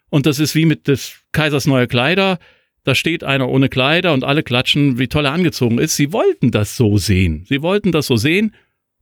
Und 0.09 0.25
das 0.25 0.39
ist 0.39 0.55
wie 0.55 0.65
mit 0.65 0.87
des 0.87 1.21
Kaisers 1.31 1.67
neue 1.67 1.87
Kleider. 1.87 2.39
Da 2.83 2.95
steht 2.95 3.23
einer 3.23 3.47
ohne 3.47 3.69
Kleider 3.69 4.13
und 4.13 4.25
alle 4.25 4.43
klatschen, 4.43 4.99
wie 4.99 5.07
toll 5.07 5.25
er 5.25 5.31
angezogen 5.31 5.79
ist. 5.79 5.95
Sie 5.95 6.11
wollten 6.11 6.51
das 6.51 6.75
so 6.75 6.97
sehen. 6.97 7.45
Sie 7.47 7.61
wollten 7.61 7.91
das 7.91 8.07
so 8.07 8.17
sehen 8.17 8.53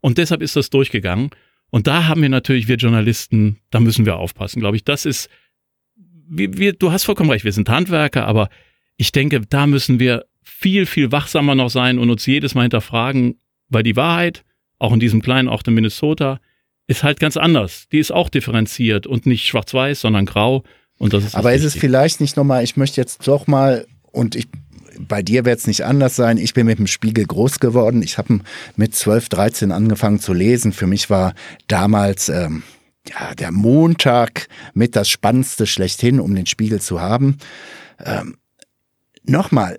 und 0.01 0.17
deshalb 0.19 0.41
ist 0.43 0.55
das 0.55 0.69
durchgegangen. 0.69 1.31
Und 1.71 1.87
da 1.87 2.07
haben 2.07 2.21
wir 2.21 2.29
natürlich, 2.29 2.67
wir 2.67 2.75
Journalisten, 2.75 3.57
da 3.71 3.79
müssen 3.79 4.05
wir 4.05 4.17
aufpassen, 4.17 4.59
glaube 4.59 4.75
ich. 4.75 4.83
Das 4.83 5.05
ist, 5.05 5.29
wir, 5.95 6.57
wir, 6.57 6.73
du 6.73 6.91
hast 6.91 7.05
vollkommen 7.05 7.31
recht, 7.31 7.45
wir 7.45 7.53
sind 7.53 7.69
Handwerker, 7.69 8.27
aber 8.27 8.49
ich 8.97 9.11
denke, 9.11 9.41
da 9.41 9.65
müssen 9.65 9.99
wir 9.99 10.25
viel, 10.43 10.85
viel 10.85 11.11
wachsamer 11.11 11.55
noch 11.55 11.69
sein 11.69 11.97
und 11.97 12.09
uns 12.09 12.25
jedes 12.25 12.55
Mal 12.55 12.63
hinterfragen, 12.63 13.39
weil 13.69 13.83
die 13.83 13.95
Wahrheit, 13.95 14.43
auch 14.79 14.93
in 14.93 14.99
diesem 14.99 15.21
kleinen 15.21 15.47
Ort 15.47 15.67
in 15.67 15.73
Minnesota, 15.73 16.39
ist 16.87 17.03
halt 17.03 17.19
ganz 17.19 17.37
anders. 17.37 17.87
Die 17.91 17.99
ist 17.99 18.11
auch 18.11 18.29
differenziert 18.29 19.07
und 19.07 19.25
nicht 19.25 19.47
schwarz-weiß, 19.47 20.01
sondern 20.01 20.25
grau. 20.25 20.63
Und 20.97 21.13
das 21.13 21.23
ist 21.23 21.33
das 21.33 21.39
Aber 21.39 21.53
ist 21.53 21.63
es 21.63 21.75
vielleicht 21.75 22.19
nicht 22.19 22.35
nochmal, 22.35 22.63
ich 22.63 22.75
möchte 22.75 22.99
jetzt 22.99 23.27
doch 23.27 23.47
mal, 23.47 23.87
und 24.11 24.35
ich, 24.35 24.47
bei 25.07 25.21
dir 25.21 25.45
wird 25.45 25.59
es 25.59 25.67
nicht 25.67 25.85
anders 25.85 26.15
sein, 26.15 26.37
ich 26.37 26.53
bin 26.53 26.65
mit 26.67 26.79
dem 26.79 26.87
Spiegel 26.87 27.25
groß 27.25 27.59
geworden. 27.59 28.01
Ich 28.01 28.17
habe 28.17 28.39
mit 28.75 28.95
12, 28.95 29.29
13 29.29 29.71
angefangen 29.71 30.19
zu 30.19 30.33
lesen. 30.33 30.73
Für 30.73 30.87
mich 30.87 31.09
war 31.09 31.33
damals 31.67 32.29
ähm, 32.29 32.63
ja, 33.07 33.33
der 33.35 33.51
Montag 33.51 34.47
mit 34.73 34.95
das 34.95 35.09
Spannendste 35.09 35.65
schlechthin, 35.67 36.19
um 36.19 36.35
den 36.35 36.45
Spiegel 36.45 36.81
zu 36.81 37.01
haben. 37.01 37.37
Ähm, 38.03 38.37
nochmal, 39.23 39.77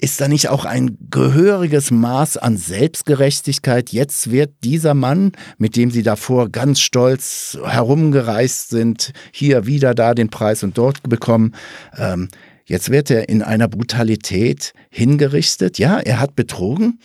ist 0.00 0.20
da 0.20 0.28
nicht 0.28 0.48
auch 0.48 0.64
ein 0.64 0.98
gehöriges 1.08 1.90
Maß 1.90 2.36
an 2.36 2.56
Selbstgerechtigkeit? 2.56 3.90
Jetzt 3.90 4.30
wird 4.30 4.52
dieser 4.64 4.92
Mann, 4.92 5.32
mit 5.56 5.76
dem 5.76 5.90
Sie 5.90 6.02
davor 6.02 6.50
ganz 6.50 6.80
stolz 6.80 7.56
herumgereist 7.64 8.70
sind, 8.70 9.12
hier 9.32 9.66
wieder 9.66 9.94
da 9.94 10.12
den 10.12 10.30
Preis 10.30 10.62
und 10.62 10.76
dort 10.76 11.02
bekommen, 11.08 11.54
ähm, 11.96 12.28
jetzt 12.64 12.90
wird 12.90 13.10
er 13.10 13.28
in 13.28 13.42
einer 13.42 13.68
Brutalität 13.68 14.72
hingerichtet. 14.90 15.78
Ja, 15.78 15.98
er 15.98 16.20
hat 16.20 16.34
betrogen, 16.36 17.00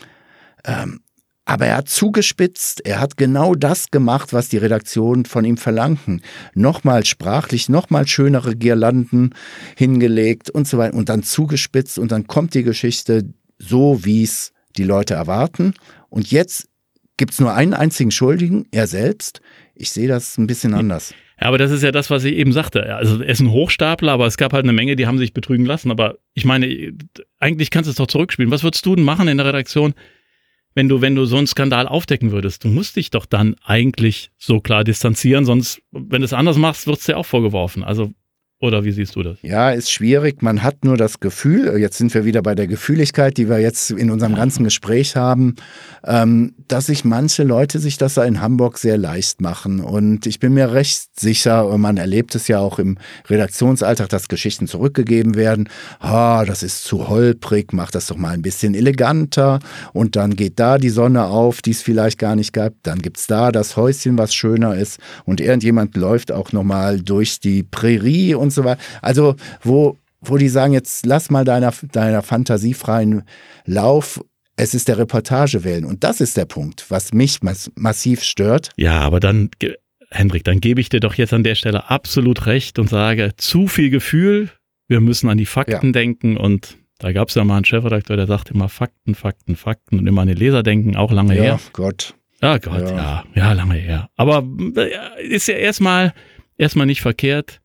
ähm, 0.66 1.02
aber 1.46 1.66
er 1.66 1.78
hat 1.78 1.90
zugespitzt, 1.90 2.86
er 2.86 3.00
hat 3.00 3.18
genau 3.18 3.56
das 3.56 3.90
gemacht, 3.90 4.34
was 4.34 4.50
die 4.50 4.58
Redaktion 4.58 5.26
von 5.26 5.46
ihm 5.46 5.58
verlangten. 5.58 6.22
Nochmal 6.54 7.06
sprachlich, 7.06 7.70
nochmal 7.70 8.08
schönere 8.08 8.56
Girlanden 8.56 9.34
hingelegt 9.76 10.52
und 10.52 10.68
so 10.68 10.78
weiter 10.78 10.96
und 10.96 11.10
dann 11.10 11.24
zugespitzt 11.24 11.98
und 11.98 12.12
dann 12.12 12.28
kommt 12.28 12.54
die 12.54 12.62
Geschichte 12.62 13.34
so, 13.58 14.06
wie 14.06 14.24
es 14.24 14.52
die 14.78 14.84
Leute 14.84 15.16
erwarten. 15.16 15.74
Und 16.10 16.30
jetzt 16.30 16.70
gibt 17.18 17.34
es 17.34 17.40
nur 17.40 17.54
einen 17.54 17.74
einzigen 17.74 18.12
Schuldigen, 18.12 18.68
er 18.72 18.86
selbst. 18.86 19.42
Ich 19.74 19.90
sehe 19.90 20.08
das 20.08 20.38
ein 20.38 20.46
bisschen 20.46 20.74
anders. 20.74 21.14
Aber 21.40 21.58
das 21.58 21.72
ist 21.72 21.84
ja 21.84 21.92
das, 21.92 22.10
was 22.10 22.24
ich 22.26 22.36
eben 22.36 22.52
sagte. 22.52 22.96
Also 22.96 23.22
er 23.22 23.30
ist 23.30 23.40
ein 23.40 23.52
Hochstapler, 23.52 24.12
aber 24.12 24.26
es 24.26 24.38
gab 24.38 24.54
halt 24.54 24.66
eine 24.66 24.74
Menge, 24.74 24.96
die 24.96 25.08
haben 25.08 25.18
sich 25.18 25.34
betrügen 25.34 25.66
lassen. 25.66 25.90
Aber 25.90 26.18
ich 26.34 26.46
meine, 26.46 26.94
eigentlich 27.40 27.72
kannst 27.72 27.88
du 27.88 27.92
es 27.92 27.98
doch 27.98 28.08
zurückspielen. 28.08 28.52
Was 28.52 28.64
würdest 28.64 28.86
du 28.86 28.96
denn 28.96 29.06
machen 29.06 29.28
in 29.28 29.38
der 29.38 29.46
Redaktion, 29.46 29.94
wenn 30.76 30.90
du, 30.90 31.02
wenn 31.02 31.16
du 31.16 31.26
so 31.26 31.38
einen 31.38 31.48
Skandal 31.48 31.88
aufdecken 31.88 32.32
würdest? 32.32 32.66
Du 32.66 32.68
musst 32.68 32.98
dich 32.98 33.10
doch 33.10 33.26
dann 33.26 33.56
eigentlich 33.64 34.32
so 34.38 34.60
klar 34.60 34.84
distanzieren, 34.84 35.46
sonst, 35.46 35.82
wenn 35.92 36.22
du 36.22 36.26
es 36.26 36.34
anders 36.34 36.58
machst, 36.58 36.88
wird 36.88 37.00
es 37.00 37.06
dir 37.06 37.18
auch 37.18 37.26
vorgeworfen. 37.26 37.84
Also, 37.84 38.12
oder 38.62 38.84
wie 38.84 38.92
siehst 38.92 39.16
du 39.16 39.24
das? 39.24 39.38
Ja, 39.42 39.72
ist 39.72 39.90
schwierig. 39.90 40.42
Man 40.42 40.64
hat 40.64 40.84
nur 40.84 40.98
das 40.98 41.22
Gefühl, 41.22 41.78
jetzt 41.78 41.98
sind 41.98 42.14
wir 42.14 42.26
wieder 42.26 42.42
bei 42.42 42.56
der 42.56 42.68
Gefühligkeit, 42.68 43.38
die 43.38 43.48
wir 43.48 43.60
jetzt 43.60 43.90
in 43.90 44.12
unserem 44.12 44.36
ganzen 44.36 44.66
Gespräch 44.66 45.16
haben, 45.16 45.56
ähm, 46.04 46.56
dass 46.68 46.88
sich 46.88 47.06
manche 47.06 47.44
Leute 47.44 47.80
sich 47.80 47.98
das 47.98 48.16
da 48.16 48.26
in 48.26 48.42
Hamburg 48.42 48.78
sehr 48.78 48.98
leicht 48.98 49.40
machen. 49.40 49.80
Und 49.80 50.26
ich 50.26 50.40
bin 50.40 50.54
mir 50.54 50.74
recht 50.74 51.18
sicher, 51.18 51.78
man 51.78 51.96
erlebt 51.96 52.36
es 52.36 52.50
ja 52.50 52.60
auch 52.60 52.80
im 52.80 52.98
Redaktionsalltag, 53.30 54.10
dass 54.10 54.28
Geschichten 54.28 54.68
zurückgegeben 54.68 55.36
werden. 55.36 55.70
Ah, 56.00 56.44
das 56.44 56.62
ist 56.62 56.84
zu 56.84 57.08
holprig, 57.08 57.72
mach 57.72 57.92
das 57.92 58.08
doch 58.08 58.18
mal 58.18 58.34
ein 58.34 58.42
bisschen 58.42 58.76
eleganter. 58.76 59.60
Und 59.94 60.18
dann 60.18 60.36
geht 60.36 60.60
da 60.60 60.78
die 60.78 60.90
Sonne 60.90 61.28
auf, 61.28 61.62
die 61.62 61.72
es 61.72 61.82
vielleicht 61.82 62.20
gar 62.20 62.36
nicht 62.36 62.52
gab. 62.52 62.74
Dann 62.84 63.02
gibt's 63.02 63.26
da 63.26 63.54
das 63.54 63.78
Häuschen, 63.78 64.18
was 64.18 64.34
schöner 64.34 64.76
ist. 64.76 65.00
Und 65.24 65.40
irgendjemand 65.40 65.96
läuft 65.96 66.34
auch 66.34 66.52
nochmal 66.52 67.00
durch 67.00 67.40
die 67.40 67.64
Prärie 67.64 68.36
so 68.52 68.64
weiter. 68.64 68.82
Also, 69.02 69.36
wo, 69.62 69.98
wo 70.22 70.38
die 70.38 70.50
sagen, 70.50 70.74
jetzt 70.74 71.06
lass 71.06 71.30
mal 71.30 71.46
deiner, 71.46 71.74
deiner 71.92 72.22
Fantasie 72.22 72.74
freien 72.74 73.24
Lauf. 73.66 74.22
Es 74.56 74.74
ist 74.74 74.88
der 74.90 74.98
Reportage 74.98 75.64
wählen. 75.64 75.86
Und 75.86 76.04
das 76.04 76.20
ist 76.20 76.36
der 76.36 76.46
Punkt, 76.46 76.86
was 76.90 77.14
mich 77.14 77.42
mass 77.42 77.72
massiv 77.76 78.24
stört. 78.24 78.70
Ja, 78.76 79.00
aber 79.00 79.20
dann, 79.22 79.50
Hendrik, 80.12 80.44
dann 80.44 80.60
gebe 80.60 80.82
ich 80.82 80.90
dir 80.90 81.00
doch 81.00 81.14
jetzt 81.14 81.34
an 81.34 81.44
der 81.44 81.56
Stelle 81.56 81.90
absolut 81.90 82.46
recht 82.46 82.78
und 82.80 82.90
sage, 82.90 83.32
zu 83.38 83.68
viel 83.68 83.90
Gefühl, 83.90 84.50
wir 84.88 85.00
müssen 85.02 85.30
an 85.30 85.38
die 85.38 85.46
Fakten 85.46 85.88
Ja. 85.88 85.92
denken 85.94 86.36
und 86.36 86.78
da 86.98 87.14
gab 87.14 87.30
es 87.30 87.36
ja 87.36 87.44
mal 87.46 87.56
einen 87.56 87.64
Chefredakteur, 87.64 88.18
der 88.18 88.28
sagte 88.28 88.54
immer 88.54 88.68
Fakten, 88.68 89.16
Fakten, 89.16 89.56
Fakten 89.56 90.00
und 90.00 90.08
immer 90.08 90.24
an 90.24 90.28
die 90.28 90.34
Leser 90.34 90.64
denken, 90.64 90.98
auch 90.98 91.14
lange 91.14 91.38
Ja, 91.38 91.44
her. 91.44 91.60
Gott. 91.72 92.16
Ah 92.42 92.58
Gott, 92.58 92.90
Ja. 92.90 92.96
ja. 92.98 93.24
ja, 93.36 93.54
lange 93.54 93.76
her. 93.76 94.10
Aber 94.18 94.44
äh, 94.76 95.26
ist 95.26 95.48
ja 95.48 95.56
erstmal 95.56 96.14
erstmal 96.58 96.86
nicht 96.88 97.00
verkehrt, 97.02 97.62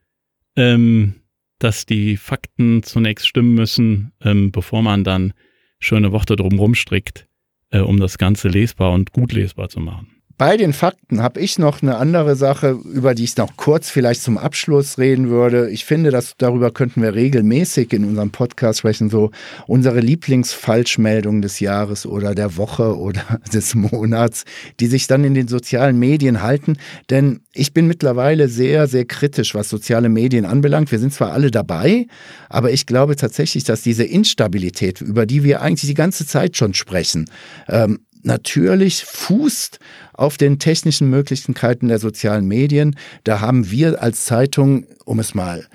ähm, 0.57 1.15
dass 1.59 1.87
die 1.87 2.17
Fakten 2.17 2.83
zunächst 2.83 3.27
stimmen 3.27 3.55
müssen, 3.55 4.13
ähm, 4.23 4.53
bevor 4.53 4.83
man 4.83 5.05
dann 5.05 5.33
schöne 5.79 6.13
Worte 6.13 6.37
drumherum 6.37 6.75
strickt, 6.75 7.29
äh, 7.71 7.81
um 7.81 7.99
das 7.99 8.19
Ganze 8.19 8.49
lesbar 8.49 8.93
und 8.93 9.13
gut 9.13 9.33
lesbar 9.33 9.69
zu 9.69 9.81
machen. 9.81 10.14
Bei 10.37 10.57
den 10.57 10.73
Fakten 10.73 11.23
habe 11.23 11.41
ich 11.41 11.59
noch 11.59 11.81
eine 11.81 11.97
andere 11.97 12.35
Sache, 12.35 12.71
über 12.93 13.15
die 13.15 13.25
ich 13.25 13.37
noch 13.37 13.57
kurz 13.57 13.89
vielleicht 13.89 14.23
zum 14.23 14.37
Abschluss 14.37 14.99
reden 14.99 15.31
würde. 15.31 15.71
Ich 15.71 15.85
finde, 15.85 16.11
dass 16.11 16.35
darüber 16.39 16.73
könnten 16.73 17.03
wir 17.03 17.15
regelmäßig 17.15 17.93
in 17.93 18.05
unserem 18.05 18.31
Podcast 18.31 18.81
sprechen, 18.81 19.11
so 19.11 19.31
unsere 19.69 20.01
Lieblingsfalschmeldungen 20.01 21.41
des 21.41 21.61
Jahres 21.61 22.05
oder 22.05 22.35
der 22.35 22.57
Woche 22.57 22.99
oder 22.99 23.23
des 23.53 23.77
Monats, 23.77 24.45
die 24.81 24.87
sich 24.87 25.07
dann 25.07 25.23
in 25.23 25.35
den 25.35 25.47
sozialen 25.47 25.99
Medien 25.99 26.43
halten. 26.43 26.79
Denn 27.11 27.41
ich 27.53 27.73
bin 27.73 27.87
mittlerweile 27.87 28.49
sehr, 28.49 28.89
sehr 28.89 29.05
kritisch, 29.05 29.55
was 29.55 29.69
soziale 29.69 30.09
Medien 30.09 30.47
anbelangt. 30.47 30.91
Wir 30.91 30.99
sind 30.99 31.13
zwar 31.13 31.33
alle 31.33 31.53
dabei, 31.53 32.07
aber 32.49 32.73
ich 32.73 32.87
glaube 32.87 33.15
tatsächlich, 33.15 33.63
dass 33.63 33.83
diese 33.83 34.05
Instabilität, 34.05 35.01
über 35.01 35.27
die 35.27 35.45
wir 35.45 35.63
eigentlich 35.63 35.89
die 35.89 35.95
ganze 35.95 36.27
Zeit 36.27 36.57
schon 36.57 36.75
sprechen, 36.75 37.27
ähm, 37.69 38.01
natürlich 38.25 39.05
fußt 39.05 39.79
auf 40.13 40.37
den 40.37 40.59
technischen 40.59 41.11
Möglichkeiten 41.11 41.89
der 41.89 41.99
sozialen 41.99 42.47
Medien. 42.47 42.97
Da 43.25 43.41
haben 43.41 43.71
wir 43.71 44.03
als 44.03 44.25
Zeitung, 44.25 44.87
um 45.05 45.19
es 45.19 45.35
mal, 45.35 45.67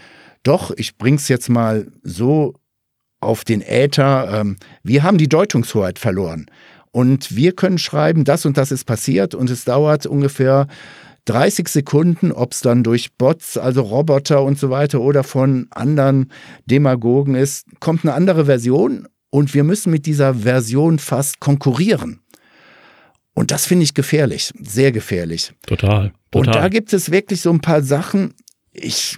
doch, 0.44 0.72
ich 0.76 0.98
bring's 0.98 1.28
jetzt 1.28 1.50
mal 1.50 1.92
so 2.04 2.54
auf 3.20 3.44
den 3.44 3.62
Äther, 3.62 4.30
ähm, 4.40 4.58
wir 4.84 5.04
haben 5.04 5.18
die 5.18 5.28
Deutungshoheit 5.28 6.00
verloren. 6.00 6.46
Und 6.92 7.36
wir 7.36 7.52
können 7.52 7.78
schreiben, 7.78 8.24
das 8.24 8.46
und 8.46 8.58
das 8.58 8.72
ist 8.72 8.86
passiert 8.86 9.36
und 9.36 9.50
es 9.50 9.66
dauert 9.66 10.06
ungefähr 10.06 10.68
30 11.26 11.68
Sekunden, 11.68 12.32
ob 12.32 12.54
es 12.54 12.62
dann 12.62 12.84
durch 12.84 13.16
Bots, 13.16 13.58
also 13.58 13.82
Roboter 13.82 14.42
und 14.42 14.58
so 14.58 14.72
weiter 14.72 15.02
oder 15.02 15.24
von 15.24 15.68
anderen 15.70 16.32
Demagogen 16.66 17.36
ist, 17.36 17.68
kommt 17.80 18.04
eine 18.04 18.14
andere 18.14 18.46
Version 18.46 19.08
und 19.30 19.54
wir 19.54 19.64
müssen 19.64 19.92
mit 19.92 20.08
dieser 20.08 20.34
Version 20.34 20.98
fast 20.98 21.40
konkurrieren. 21.40 22.22
Und 23.40 23.52
das 23.52 23.66
finde 23.66 23.86
ich 23.86 23.94
gefährlich, 23.94 24.52
sehr 24.60 24.92
gefährlich. 24.92 25.54
Total, 25.66 26.12
total. 26.30 26.48
Und 26.48 26.56
da 26.56 26.68
gibt 26.68 26.92
es 26.92 27.10
wirklich 27.10 27.40
so 27.40 27.50
ein 27.50 27.62
paar 27.62 27.82
Sachen. 27.82 28.34
Ich 28.74 29.16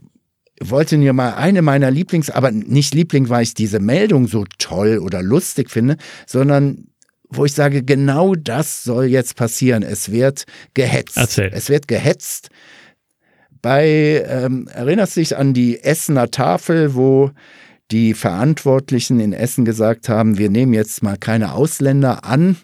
wollte 0.59 0.95
mir 0.99 1.11
mal 1.11 1.33
eine 1.33 1.63
meiner 1.63 1.89
Lieblings, 1.89 2.29
aber 2.29 2.51
nicht 2.51 2.93
Liebling, 2.93 3.29
weil 3.29 3.41
ich 3.41 3.55
diese 3.55 3.79
Meldung 3.79 4.27
so 4.27 4.45
toll 4.59 4.99
oder 4.99 5.23
lustig 5.23 5.71
finde, 5.71 5.97
sondern 6.27 6.89
wo 7.29 7.45
ich 7.45 7.53
sage, 7.53 7.81
genau 7.81 8.35
das 8.35 8.83
soll 8.83 9.05
jetzt 9.05 9.37
passieren. 9.37 9.81
Es 9.81 10.11
wird 10.11 10.43
gehetzt. 10.75 11.17
Erzähl. 11.17 11.49
Es 11.51 11.69
wird 11.69 11.87
gehetzt. 11.87 12.49
Bei, 13.63 14.23
ähm, 14.27 14.67
erinnerst 14.71 15.15
du 15.15 15.21
dich 15.21 15.35
an 15.35 15.55
die 15.55 15.79
Essener 15.83 16.29
Tafel, 16.29 16.93
wo 16.93 17.31
die 17.89 18.13
Verantwortlichen 18.13 19.19
in 19.19 19.33
Essen 19.33 19.65
gesagt 19.65 20.09
haben, 20.09 20.37
wir 20.37 20.51
nehmen 20.51 20.73
jetzt 20.73 21.01
mal 21.01 21.17
keine 21.17 21.53
Ausländer 21.53 22.23
an, 22.23 22.57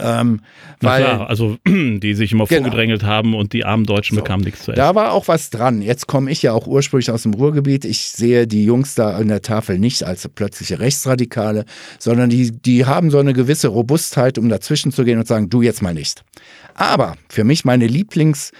ähm, 0.00 0.40
weil, 0.80 1.04
klar, 1.04 1.28
also 1.28 1.56
die 1.66 2.14
sich 2.14 2.32
immer 2.32 2.46
genau. 2.46 2.62
vorgedrängelt 2.62 3.04
haben 3.04 3.34
und 3.34 3.52
die 3.52 3.64
armen 3.64 3.86
Deutschen 3.86 4.16
so, 4.16 4.22
bekamen 4.22 4.44
nichts 4.44 4.64
zu 4.64 4.72
essen. 4.72 4.78
Da 4.78 4.94
war 4.94 5.12
auch 5.12 5.28
was 5.28 5.50
dran. 5.50 5.82
Jetzt 5.82 6.06
komme 6.08 6.30
ich 6.30 6.42
ja 6.42 6.52
auch 6.52 6.66
ursprünglich 6.66 7.10
aus 7.10 7.22
dem 7.22 7.34
Ruhrgebiet. 7.34 7.84
Ich 7.84 8.08
sehe 8.08 8.46
die 8.46 8.64
Jungs 8.64 8.94
da 8.94 9.16
an 9.16 9.28
der 9.28 9.42
Tafel 9.42 9.78
nicht 9.78 10.02
als 10.02 10.28
plötzliche 10.28 10.80
Rechtsradikale, 10.80 11.64
sondern 11.98 12.30
die, 12.30 12.50
die 12.50 12.86
haben 12.86 13.10
so 13.10 13.18
eine 13.18 13.32
gewisse 13.32 13.68
Robustheit, 13.68 14.36
um 14.38 14.48
dazwischen 14.48 14.90
zu 14.90 15.04
gehen 15.04 15.18
und 15.18 15.28
sagen, 15.28 15.48
du 15.48 15.62
jetzt 15.62 15.82
mal 15.82 15.94
nicht. 15.94 16.24
Aber 16.74 17.16
für 17.28 17.44
mich 17.44 17.64
meine 17.64 17.86
Lieblings, 17.86 18.50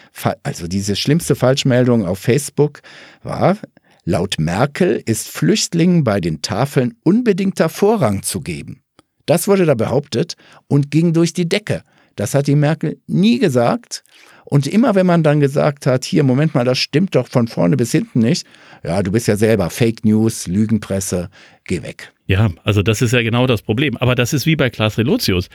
also 0.45 0.69
diese 0.69 0.95
schlimmste 0.95 1.35
Falschmeldung 1.35 2.07
auf 2.07 2.21
Facebook 2.21 2.81
war, 3.25 3.57
laut 4.05 4.37
Merkel 4.39 5.03
ist 5.05 5.29
Flüchtlingen 5.29 6.05
bei 6.05 6.21
den 6.21 6.43
Tafeln 6.43 6.95
unbedingter 7.03 7.69
Vorrang 7.69 8.23
zu 8.23 8.41
geben. 8.41 8.84
Das 9.27 9.49
wurde 9.49 9.67
da 9.67 9.75
behauptet 9.75 10.37
und 10.69 10.91
ging 10.91 11.13
durch 11.13 11.33
die 11.33 11.49
Decke. 11.49 11.83
Das 12.17 12.35
hat 12.35 12.47
die 12.47 12.57
Merkel 12.57 13.01
nie 13.07 13.39
gesagt. 13.39 14.05
Und 14.45 14.67
immer 14.67 14.95
wenn 14.95 15.07
man 15.07 15.23
dann 15.23 15.41
gesagt 15.41 15.87
hat, 15.87 16.05
hier, 16.05 16.23
Moment 16.23 16.55
mal, 16.55 16.65
das 16.65 16.79
stimmt 16.79 17.15
doch 17.15 17.29
von 17.29 17.49
vorne 17.49 17.77
bis 17.77 17.93
hinten 17.93 18.21
nicht, 18.21 18.47
ja, 18.85 19.03
du 19.03 19.11
bist 19.11 19.27
ja 19.27 19.37
selber 19.37 19.71
Fake 19.71 20.05
News, 20.05 20.47
Lügenpresse, 20.47 21.31
geh 21.65 21.83
weg. 21.83 22.13
Ja, 22.27 22.51
also 22.63 22.83
das 22.83 23.03
ist 23.03 23.13
ja 23.13 23.23
genau 23.23 23.47
das 23.47 23.63
Problem. 23.63 23.97
Aber 23.97 24.15
das 24.15 24.33
ist 24.33 24.47
wie 24.47 24.57
bei 24.57 24.71
Klaas 24.71 24.99
Relotius. 24.99 25.49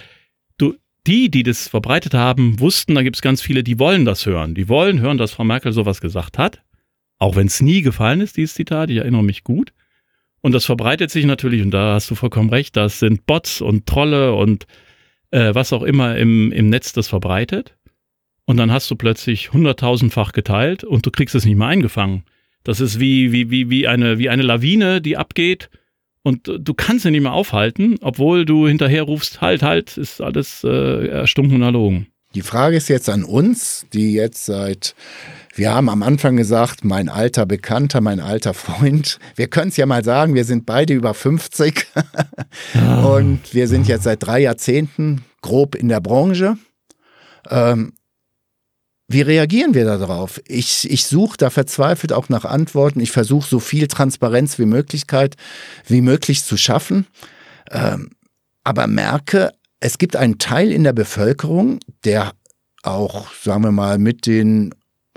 Du, 0.57 0.75
die, 1.07 1.29
die 1.29 1.43
das 1.43 1.67
verbreitet 1.67 2.13
haben, 2.13 2.59
wussten, 2.59 2.95
da 2.95 3.03
gibt 3.03 3.15
es 3.15 3.21
ganz 3.21 3.41
viele, 3.41 3.63
die 3.63 3.79
wollen 3.79 4.05
das 4.05 4.25
hören. 4.25 4.55
Die 4.55 4.67
wollen 4.67 4.99
hören, 4.99 5.17
dass 5.17 5.31
Frau 5.31 5.43
Merkel 5.43 5.71
sowas 5.71 6.01
gesagt 6.01 6.37
hat. 6.37 6.61
Auch 7.19 7.35
wenn 7.35 7.47
es 7.47 7.61
nie 7.61 7.81
gefallen 7.81 8.21
ist, 8.21 8.37
dieses 8.37 8.55
Zitat, 8.55 8.89
ich 8.89 8.97
erinnere 8.97 9.23
mich 9.23 9.43
gut. 9.43 9.73
Und 10.41 10.53
das 10.53 10.65
verbreitet 10.65 11.11
sich 11.11 11.25
natürlich, 11.25 11.61
und 11.61 11.71
da 11.71 11.95
hast 11.95 12.09
du 12.09 12.15
vollkommen 12.15 12.49
recht, 12.49 12.77
das 12.77 12.99
sind 12.99 13.25
Bots 13.25 13.61
und 13.61 13.85
Trolle 13.85 14.33
und 14.33 14.67
äh, 15.31 15.53
was 15.53 15.73
auch 15.73 15.83
immer 15.83 16.17
im, 16.17 16.51
im 16.51 16.69
Netz 16.69 16.93
das 16.93 17.07
verbreitet. 17.07 17.75
Und 18.45 18.57
dann 18.57 18.71
hast 18.71 18.89
du 18.89 18.95
plötzlich 18.95 19.53
hunderttausendfach 19.53 20.31
geteilt 20.31 20.83
und 20.83 21.05
du 21.05 21.11
kriegst 21.11 21.35
es 21.35 21.45
nicht 21.45 21.57
mehr 21.57 21.67
eingefangen. 21.67 22.23
Das 22.63 22.79
ist 22.79 22.99
wie, 22.99 23.31
wie, 23.31 23.51
wie, 23.51 23.69
wie, 23.69 23.87
eine, 23.87 24.17
wie 24.17 24.29
eine 24.29 24.43
Lawine, 24.43 25.01
die 25.01 25.17
abgeht 25.17 25.69
und 26.23 26.47
du 26.47 26.73
kannst 26.73 27.03
sie 27.03 27.11
nicht 27.11 27.21
mehr 27.21 27.33
aufhalten, 27.33 27.97
obwohl 28.01 28.45
du 28.45 28.67
hinterher 28.67 29.03
rufst, 29.03 29.41
halt, 29.41 29.63
halt, 29.63 29.97
ist 29.97 30.21
alles 30.21 30.63
äh, 30.63 31.07
erstunken 31.07 31.55
und 31.55 31.61
erlogen. 31.61 32.07
Die 32.35 32.41
Frage 32.41 32.77
ist 32.77 32.89
jetzt 32.89 33.09
an 33.09 33.23
uns, 33.23 33.85
die 33.91 34.13
jetzt 34.13 34.45
seit 34.45 34.95
wir 35.55 35.73
haben 35.73 35.89
am 35.89 36.03
Anfang 36.03 36.37
gesagt, 36.37 36.85
mein 36.85 37.09
alter 37.09 37.45
Bekannter, 37.45 37.99
mein 37.99 38.21
alter 38.21 38.53
Freund. 38.53 39.19
Wir 39.35 39.47
können 39.47 39.69
es 39.69 39.77
ja 39.77 39.85
mal 39.85 40.05
sagen, 40.05 40.33
wir 40.33 40.45
sind 40.45 40.65
beide 40.65 40.93
über 40.93 41.13
50 41.13 41.85
ah. 42.75 43.03
und 43.03 43.53
wir 43.53 43.67
sind 43.67 43.87
jetzt 43.87 44.03
seit 44.03 44.23
drei 44.23 44.39
Jahrzehnten 44.39 45.25
grob 45.41 45.75
in 45.75 45.89
der 45.89 45.99
Branche. 45.99 46.57
Ähm, 47.49 47.91
wie 49.09 49.21
reagieren 49.21 49.73
wir 49.73 49.85
darauf? 49.85 50.39
Ich, 50.47 50.89
ich 50.89 51.07
suche 51.07 51.35
da 51.35 51.49
verzweifelt 51.49 52.13
auch 52.13 52.29
nach 52.29 52.45
Antworten. 52.45 52.99
Ich 52.99 53.11
versuche 53.11 53.49
so 53.49 53.59
viel 53.59 53.87
Transparenz 53.87 54.59
wie 54.59 54.65
Möglichkeit 54.65 55.35
wie 55.87 56.01
möglich 56.01 56.45
zu 56.45 56.55
schaffen. 56.57 57.07
Ähm, 57.71 58.11
aber 58.63 58.87
merke, 58.87 59.51
es 59.79 59.97
gibt 59.97 60.15
einen 60.15 60.37
Teil 60.37 60.71
in 60.71 60.83
der 60.83 60.93
Bevölkerung, 60.93 61.79
der 62.03 62.33
auch, 62.83 63.31
sagen 63.33 63.63
wir 63.63 63.71
mal, 63.71 63.97
mit 63.97 64.25
den 64.25 64.73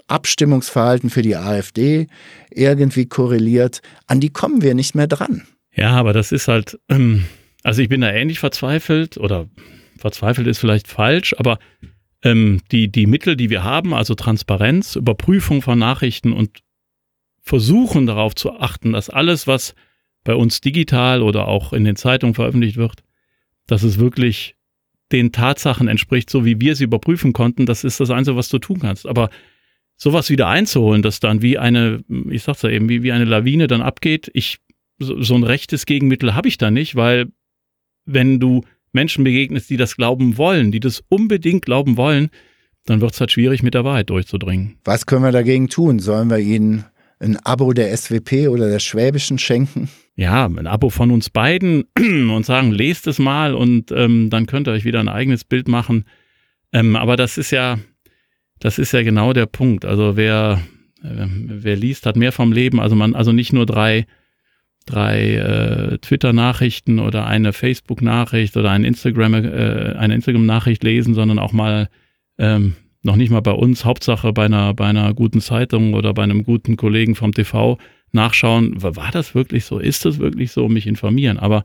Abstimmungsverhalten 0.09 1.11
für 1.11 1.23
die 1.23 1.37
AfD 1.37 2.07
irgendwie 2.51 3.07
korreliert, 3.07 3.81
an 4.07 4.21
die 4.21 4.31
kommen 4.31 4.63
wir 4.63 4.75
nicht 4.75 4.95
mehr 4.95 5.07
dran. 5.07 5.47
Ja, 5.75 5.93
aber 5.93 6.13
das 6.13 6.33
ist 6.33 6.49
halt, 6.49 6.79
ähm, 6.89 7.25
also 7.63 7.81
ich 7.83 7.89
bin 7.89 8.03
da 8.03 8.13
ähnlich 8.13 8.39
verzweifelt 8.39 9.17
oder 9.17 9.49
verzweifelt 9.97 10.47
ist 10.49 10.59
vielleicht 10.59 10.89
falsch, 10.89 11.35
aber 11.39 11.59
ähm, 12.23 12.61
die, 12.71 12.91
die 12.91 13.07
Mittel, 13.07 13.37
die 13.37 13.51
wir 13.51 13.63
haben, 13.65 13.95
also 13.95 14.15
Transparenz, 14.15 14.97
Überprüfung 14.97 15.63
von 15.63 15.79
Nachrichten 15.79 16.33
und 16.33 16.61
versuchen 17.41 18.07
darauf 18.07 18.35
zu 18.35 18.59
achten, 18.59 18.93
dass 18.93 19.11
alles, 19.11 19.47
was 19.47 19.75
bei 20.25 20.35
uns 20.35 20.61
digital 20.61 21.23
oder 21.23 21.49
auch 21.49 21.73
in 21.73 21.85
den 21.85 21.97
Zeitungen 21.97 22.35
veröffentlicht 22.35 22.77
wird, 22.77 23.03
dass 23.67 23.83
es 23.83 23.99
wirklich 23.99 24.57
den 25.13 25.33
Tatsachen 25.33 25.89
entspricht, 25.89 26.31
so 26.31 26.45
wie 26.45 26.61
wir 26.61 26.75
sie 26.75 26.85
überprüfen 26.85 27.33
konnten, 27.33 27.67
das 27.67 27.85
ist 27.85 28.01
das 28.01 28.11
Einzige, 28.11 28.37
was 28.37 28.49
du 28.49 28.59
tun 28.59 28.81
kannst. 28.81 29.07
Aber 29.07 29.31
sowas 29.97 30.31
wieder 30.31 30.49
einzuholen, 30.49 31.03
dass 31.03 31.21
dann 31.21 31.43
wie 31.43 31.59
eine, 31.59 32.03
ich 32.31 32.43
sag's 32.43 32.63
ja 32.63 32.71
eben, 32.71 32.89
wie, 32.89 33.03
wie 33.03 33.13
eine 33.13 33.25
Lawine 33.25 33.67
dann 33.67 33.83
abgeht. 33.83 34.31
Ich, 34.35 34.59
so 34.99 35.35
ein 35.35 35.45
rechtes 35.45 35.87
Gegenmittel 35.87 36.35
habe 36.35 36.49
ich 36.49 36.59
da 36.59 36.71
nicht, 36.71 36.97
weil 36.97 37.27
wenn 38.05 38.41
du 38.41 38.63
Menschen 38.93 39.25
begegnest, 39.25 39.71
die 39.71 39.77
das 39.77 39.97
glauben 39.97 40.37
wollen, 40.39 40.73
die 40.73 40.81
das 40.81 41.03
unbedingt 41.09 41.65
glauben 41.65 41.97
wollen, 41.97 42.31
dann 42.85 43.01
wird 43.01 43.13
es 43.13 43.21
halt 43.21 43.33
schwierig, 43.33 43.63
mit 43.63 43.75
der 43.75 43.85
Wahrheit 43.85 44.11
durchzudringen. 44.11 44.77
Was 44.85 45.07
können 45.07 45.23
wir 45.23 45.33
dagegen 45.33 45.69
tun? 45.69 45.99
Sollen 45.99 46.31
wir 46.31 46.39
ihnen 46.39 46.85
ein 47.21 47.37
Abo 47.37 47.73
der 47.73 47.97
SWP 47.97 48.49
oder 48.49 48.69
der 48.69 48.81
Schwäbischen 48.81 49.39
schenken? 49.39 49.89
Ja, 50.15 50.45
ein 50.45 50.67
Abo 50.67 50.91
von 50.91 51.11
uns 51.11 51.31
beiden 51.31 51.85
und 51.99 52.45
sagen, 52.45 52.71
lest 52.71 53.07
es 53.07 53.19
mal 53.19 53.55
und 53.55 53.91
ähm, 53.93 54.29
dann 54.29 54.47
könnt 54.47 54.69
ihr 54.69 54.73
euch 54.73 54.85
wieder 54.85 55.01
ein 55.01 55.09
eigenes 55.09 55.45
Bild 55.45 55.69
machen. 55.69 56.05
Ähm, 56.73 56.97
aber 56.97 57.17
das 57.17 57.39
ist 57.39 57.51
ja, 57.51 57.79
das 58.59 58.79
ist 58.79 58.93
ja 58.93 59.03
genau 59.03 59.33
der 59.33 59.47
Punkt. 59.47 59.85
Also 59.85 60.17
wer, 60.17 60.61
äh, 61.03 61.27
wer 61.29 61.77
liest, 61.77 62.05
hat 62.05 62.17
mehr 62.17 62.33
vom 62.33 62.53
Leben. 62.53 62.79
Also 62.79 62.95
man, 62.95 63.15
also 63.15 63.33
nicht 63.33 63.55
nur 63.55 63.65
drei, 63.65 64.07
drei 64.85 65.35
äh, 65.35 65.99
Twitter-Nachrichten 65.99 66.99
oder 66.99 67.27
eine 67.27 67.55
Facebook-Nachricht 67.55 68.57
oder 68.57 68.71
ein 68.71 68.85
Instagram, 68.85 69.35
äh, 69.35 69.95
eine 69.97 70.15
Instagram-Nachricht 70.15 70.85
lesen, 70.85 71.15
sondern 71.15 71.39
auch 71.39 71.53
mal 71.53 71.89
ähm, 72.39 72.75
noch 73.03 73.17
nicht 73.17 73.31
mal 73.31 73.41
bei 73.41 73.53
uns, 73.53 73.85
Hauptsache 73.87 74.33
bei 74.33 74.45
einer, 74.45 74.75
bei 74.75 74.87
einer 74.87 75.15
guten 75.15 75.41
Zeitung 75.41 75.95
oder 75.95 76.13
bei 76.13 76.23
einem 76.23 76.45
guten 76.45 76.77
Kollegen 76.77 77.15
vom 77.15 77.33
TV 77.33 77.79
nachschauen, 78.13 78.83
war 78.83 79.11
das 79.11 79.35
wirklich 79.35 79.65
so, 79.65 79.79
ist 79.79 80.05
das 80.05 80.19
wirklich 80.19 80.53
so, 80.53 80.69
mich 80.69 80.87
informieren. 80.87 81.39
Aber 81.39 81.65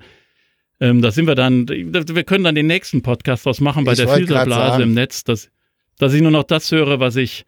ähm, 0.80 1.02
da 1.02 1.12
sind 1.12 1.28
wir 1.28 1.36
dann, 1.36 1.68
wir 1.68 2.24
können 2.24 2.43
dann 2.43 2.56
den 2.56 2.68
nächsten 2.68 3.02
Podcast 3.02 3.45
draus 3.45 3.62
machen 3.62 3.84
bei 3.84 3.93
ich 3.93 4.00
der 4.00 4.08
Filterblase 4.08 4.84
im 4.84 4.93
Netz. 4.93 5.24
Das, 5.24 5.50
dass 5.98 6.14
ich 6.14 6.22
nur 6.22 6.32
noch 6.32 6.43
das 6.43 6.72
höre, 6.72 7.00
was 7.00 7.16
ich, 7.16 7.45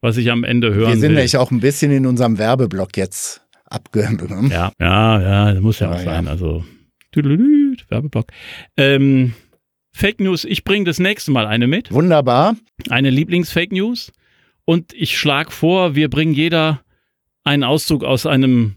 was 0.00 0.16
ich 0.16 0.30
am 0.30 0.44
Ende 0.44 0.74
hören 0.74 0.88
will. 0.88 0.94
Wir 0.96 1.00
sind 1.00 1.14
nämlich 1.14 1.36
auch 1.36 1.50
ein 1.50 1.60
bisschen 1.60 1.92
in 1.92 2.06
unserem 2.06 2.38
Werbeblock 2.38 2.96
jetzt 2.96 3.42
abgenommen. 3.64 4.50
Ja, 4.50 4.72
ja, 4.80 5.20
ja, 5.20 5.52
das 5.54 5.62
muss 5.62 5.78
ja, 5.78 5.90
ja 5.90 5.96
auch 5.96 6.04
sein. 6.04 6.24
Ja. 6.24 6.30
Also, 6.30 6.64
Werbeblock. 7.14 8.26
Ähm, 8.76 9.34
Fake 9.92 10.20
News, 10.20 10.44
ich 10.44 10.64
bringe 10.64 10.86
das 10.86 10.98
nächste 10.98 11.30
Mal 11.30 11.46
eine 11.46 11.66
mit. 11.66 11.92
Wunderbar. 11.92 12.56
eine 12.88 13.10
Lieblings-Fake 13.10 13.72
News 13.72 14.12
und 14.64 14.92
ich 14.94 15.18
schlage 15.18 15.50
vor, 15.50 15.94
wir 15.94 16.08
bringen 16.08 16.32
jeder 16.32 16.80
einen 17.44 17.64
Auszug 17.64 18.04
aus 18.04 18.26
einem 18.26 18.76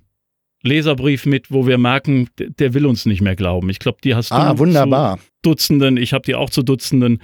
Leserbrief 0.63 1.25
mit, 1.25 1.51
wo 1.51 1.67
wir 1.67 1.77
merken, 1.77 2.29
der 2.37 2.73
will 2.73 2.85
uns 2.85 3.05
nicht 3.05 3.21
mehr 3.21 3.35
glauben. 3.35 3.69
Ich 3.69 3.79
glaube, 3.79 3.99
die 4.03 4.15
hast 4.15 4.31
ah, 4.31 4.53
du 4.53 4.59
wunderbar. 4.59 5.17
zu 5.17 5.23
Dutzenden, 5.43 5.97
ich 5.97 6.13
habe 6.13 6.23
die 6.23 6.35
auch 6.35 6.49
zu 6.49 6.63
Dutzenden, 6.63 7.21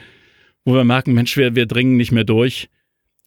wo 0.64 0.76
wir 0.76 0.84
merken, 0.84 1.14
Mensch, 1.14 1.36
wir, 1.38 1.56
wir 1.56 1.66
dringen 1.66 1.98
nicht 1.98 2.12
mehr 2.12 2.24
durch. 2.24 2.70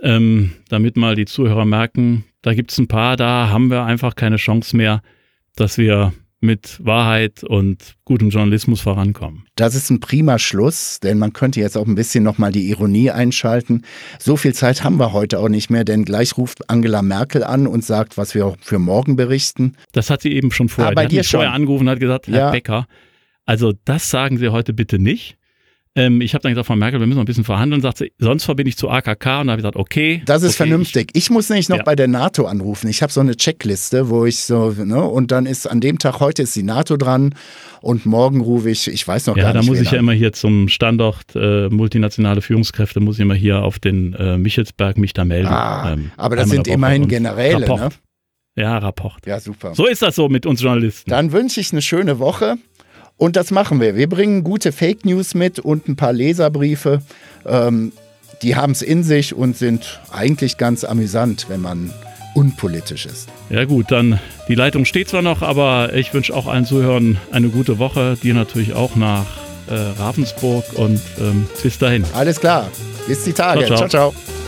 Ähm, 0.00 0.52
damit 0.68 0.96
mal 0.96 1.16
die 1.16 1.24
Zuhörer 1.24 1.64
merken, 1.64 2.24
da 2.42 2.54
gibt 2.54 2.72
es 2.72 2.78
ein 2.78 2.88
paar, 2.88 3.16
da 3.16 3.48
haben 3.48 3.70
wir 3.70 3.84
einfach 3.84 4.14
keine 4.14 4.36
Chance 4.36 4.76
mehr, 4.76 5.02
dass 5.56 5.78
wir 5.78 6.12
mit 6.44 6.78
Wahrheit 6.84 7.42
und 7.42 7.96
gutem 8.04 8.30
Journalismus 8.30 8.80
vorankommen. 8.80 9.44
Das 9.56 9.74
ist 9.74 9.90
ein 9.90 10.00
prima 10.00 10.38
Schluss, 10.38 11.00
denn 11.00 11.18
man 11.18 11.32
könnte 11.32 11.60
jetzt 11.60 11.76
auch 11.76 11.86
ein 11.86 11.94
bisschen 11.94 12.22
nochmal 12.22 12.52
die 12.52 12.68
Ironie 12.68 13.10
einschalten. 13.10 13.82
So 14.18 14.36
viel 14.36 14.54
Zeit 14.54 14.84
haben 14.84 14.98
wir 14.98 15.12
heute 15.12 15.40
auch 15.40 15.48
nicht 15.48 15.70
mehr, 15.70 15.84
denn 15.84 16.04
gleich 16.04 16.36
ruft 16.36 16.70
Angela 16.70 17.02
Merkel 17.02 17.42
an 17.42 17.66
und 17.66 17.84
sagt, 17.84 18.16
was 18.16 18.34
wir 18.34 18.54
für 18.60 18.78
morgen 18.78 19.16
berichten. 19.16 19.74
Das 19.92 20.10
hat 20.10 20.22
sie 20.22 20.32
eben 20.32 20.52
schon 20.52 20.68
vorher. 20.68 20.92
Ah, 20.92 20.94
bei 20.94 21.06
dir 21.06 21.18
mich 21.20 21.28
vorher 21.28 21.48
schon. 21.50 21.54
angerufen 21.56 21.84
und 21.84 21.90
hat 21.90 22.00
gesagt, 22.00 22.28
Herr 22.28 22.38
Ja. 22.38 22.50
Becker, 22.50 22.86
also 23.46 23.72
das 23.84 24.10
sagen 24.10 24.38
Sie 24.38 24.48
heute 24.50 24.72
bitte 24.72 24.98
nicht. 24.98 25.36
Ähm, 25.96 26.20
ich 26.20 26.34
habe 26.34 26.42
dann 26.42 26.50
gesagt, 26.52 26.66
Frau 26.66 26.74
Merkel, 26.74 26.98
wir 26.98 27.06
müssen 27.06 27.18
noch 27.18 27.22
ein 27.22 27.26
bisschen 27.26 27.44
verhandeln. 27.44 27.80
Sagt 27.80 27.98
sie, 27.98 28.12
sonst 28.18 28.44
verbinde 28.44 28.68
ich 28.68 28.76
zu 28.76 28.90
AKK. 28.90 29.40
Und 29.40 29.46
da 29.46 29.52
habe 29.52 29.52
ich 29.52 29.56
gesagt, 29.58 29.76
okay. 29.76 30.22
Das 30.26 30.42
ist 30.42 30.54
okay, 30.60 30.68
vernünftig. 30.68 31.10
Ich 31.14 31.30
muss 31.30 31.48
nämlich 31.48 31.68
noch 31.68 31.76
Ja. 31.78 31.82
bei 31.84 31.94
der 31.94 32.08
NATO 32.08 32.46
anrufen. 32.46 32.88
Ich 32.88 33.00
habe 33.02 33.12
so 33.12 33.20
eine 33.20 33.36
Checkliste, 33.36 34.08
wo 34.10 34.24
ich 34.26 34.40
so, 34.40 34.70
ne, 34.72 35.00
und 35.02 35.30
dann 35.30 35.46
ist 35.46 35.66
an 35.70 35.80
dem 35.80 36.00
Tag, 36.00 36.18
heute 36.18 36.42
ist 36.42 36.56
die 36.56 36.64
NATO 36.64 36.96
dran 36.96 37.34
und 37.80 38.06
morgen 38.06 38.40
rufe 38.40 38.70
ich, 38.70 38.88
ich 38.88 39.06
weiß 39.06 39.26
noch 39.28 39.36
Ich, 39.36 39.42
ja, 39.42 39.44
gar 39.48 39.52
da 39.52 39.60
nicht. 39.60 39.68
muss 39.68 39.78
wen 39.78 39.84
ich 39.84 39.90
ja 39.92 39.98
immer 40.00 40.12
hier 40.12 40.32
zum 40.32 40.68
Standort 40.68 41.24
äh, 41.36 41.68
multinationale 41.68 42.42
Führungskräfte, 42.42 42.98
muss 42.98 43.16
ich 43.16 43.20
immer 43.22 43.34
hier 43.34 43.62
auf 43.62 43.78
den 43.78 44.14
äh, 44.14 44.36
Michelsberg 44.36 44.98
mich 44.98 45.12
da 45.12 45.24
melden. 45.24 45.46
Ah, 45.48 45.92
Ähm, 45.92 46.10
aber 46.16 46.34
das 46.34 46.50
sind 46.50 46.66
immerhin 46.66 47.06
Generäle, 47.06 47.60
Rapport. 47.68 47.80
ne? 47.80 47.88
Ja, 48.56 48.78
Rapport. 48.78 49.24
Ja, 49.26 49.38
super. 49.40 49.74
So 49.74 49.86
ist 49.86 50.02
das 50.02 50.14
so 50.16 50.28
mit 50.28 50.44
uns 50.46 50.60
Journalisten. 50.60 51.10
Dann 51.10 51.30
wünsche 51.32 51.60
ich 51.60 51.72
eine 51.72 51.82
schöne 51.82 52.18
Woche. 52.18 52.56
Und 53.16 53.36
das 53.36 53.50
machen 53.50 53.80
wir. 53.80 53.94
Wir 53.94 54.08
bringen 54.08 54.44
gute 54.44 54.72
Fake 54.72 55.04
News 55.04 55.34
mit 55.34 55.58
und 55.58 55.88
ein 55.88 55.96
paar 55.96 56.12
Leserbriefe. 56.12 57.00
Ähm, 57.46 57.92
die 58.42 58.56
haben 58.56 58.72
es 58.72 58.82
in 58.82 59.02
sich 59.02 59.34
und 59.34 59.56
sind 59.56 60.00
eigentlich 60.12 60.58
ganz 60.58 60.84
amüsant, 60.84 61.46
wenn 61.48 61.60
man 61.60 61.92
unpolitisch 62.34 63.06
ist. 63.06 63.28
Ja 63.48 63.64
gut, 63.64 63.90
dann 63.90 64.18
die 64.48 64.54
Leitung 64.54 64.84
steht 64.84 65.08
zwar 65.08 65.22
noch, 65.22 65.42
aber 65.42 65.94
ich 65.94 66.12
wünsche 66.12 66.34
auch 66.34 66.46
allen 66.46 66.66
Zuhörern 66.66 67.16
eine 67.30 67.48
gute 67.48 67.78
Woche. 67.78 68.16
Dir 68.22 68.34
natürlich 68.34 68.74
auch 68.74 68.96
nach 68.96 69.26
äh, 69.68 69.74
Ravensburg 69.74 70.64
und 70.74 71.00
ähm, 71.20 71.46
bis 71.62 71.78
dahin. 71.78 72.04
Alles 72.12 72.40
klar. 72.40 72.70
Bis 73.06 73.24
die 73.24 73.32
Tage. 73.32 73.66
Ciao, 73.66 73.76
ciao. 73.76 73.88
ciao. 73.88 74.12
ciao. 74.12 74.43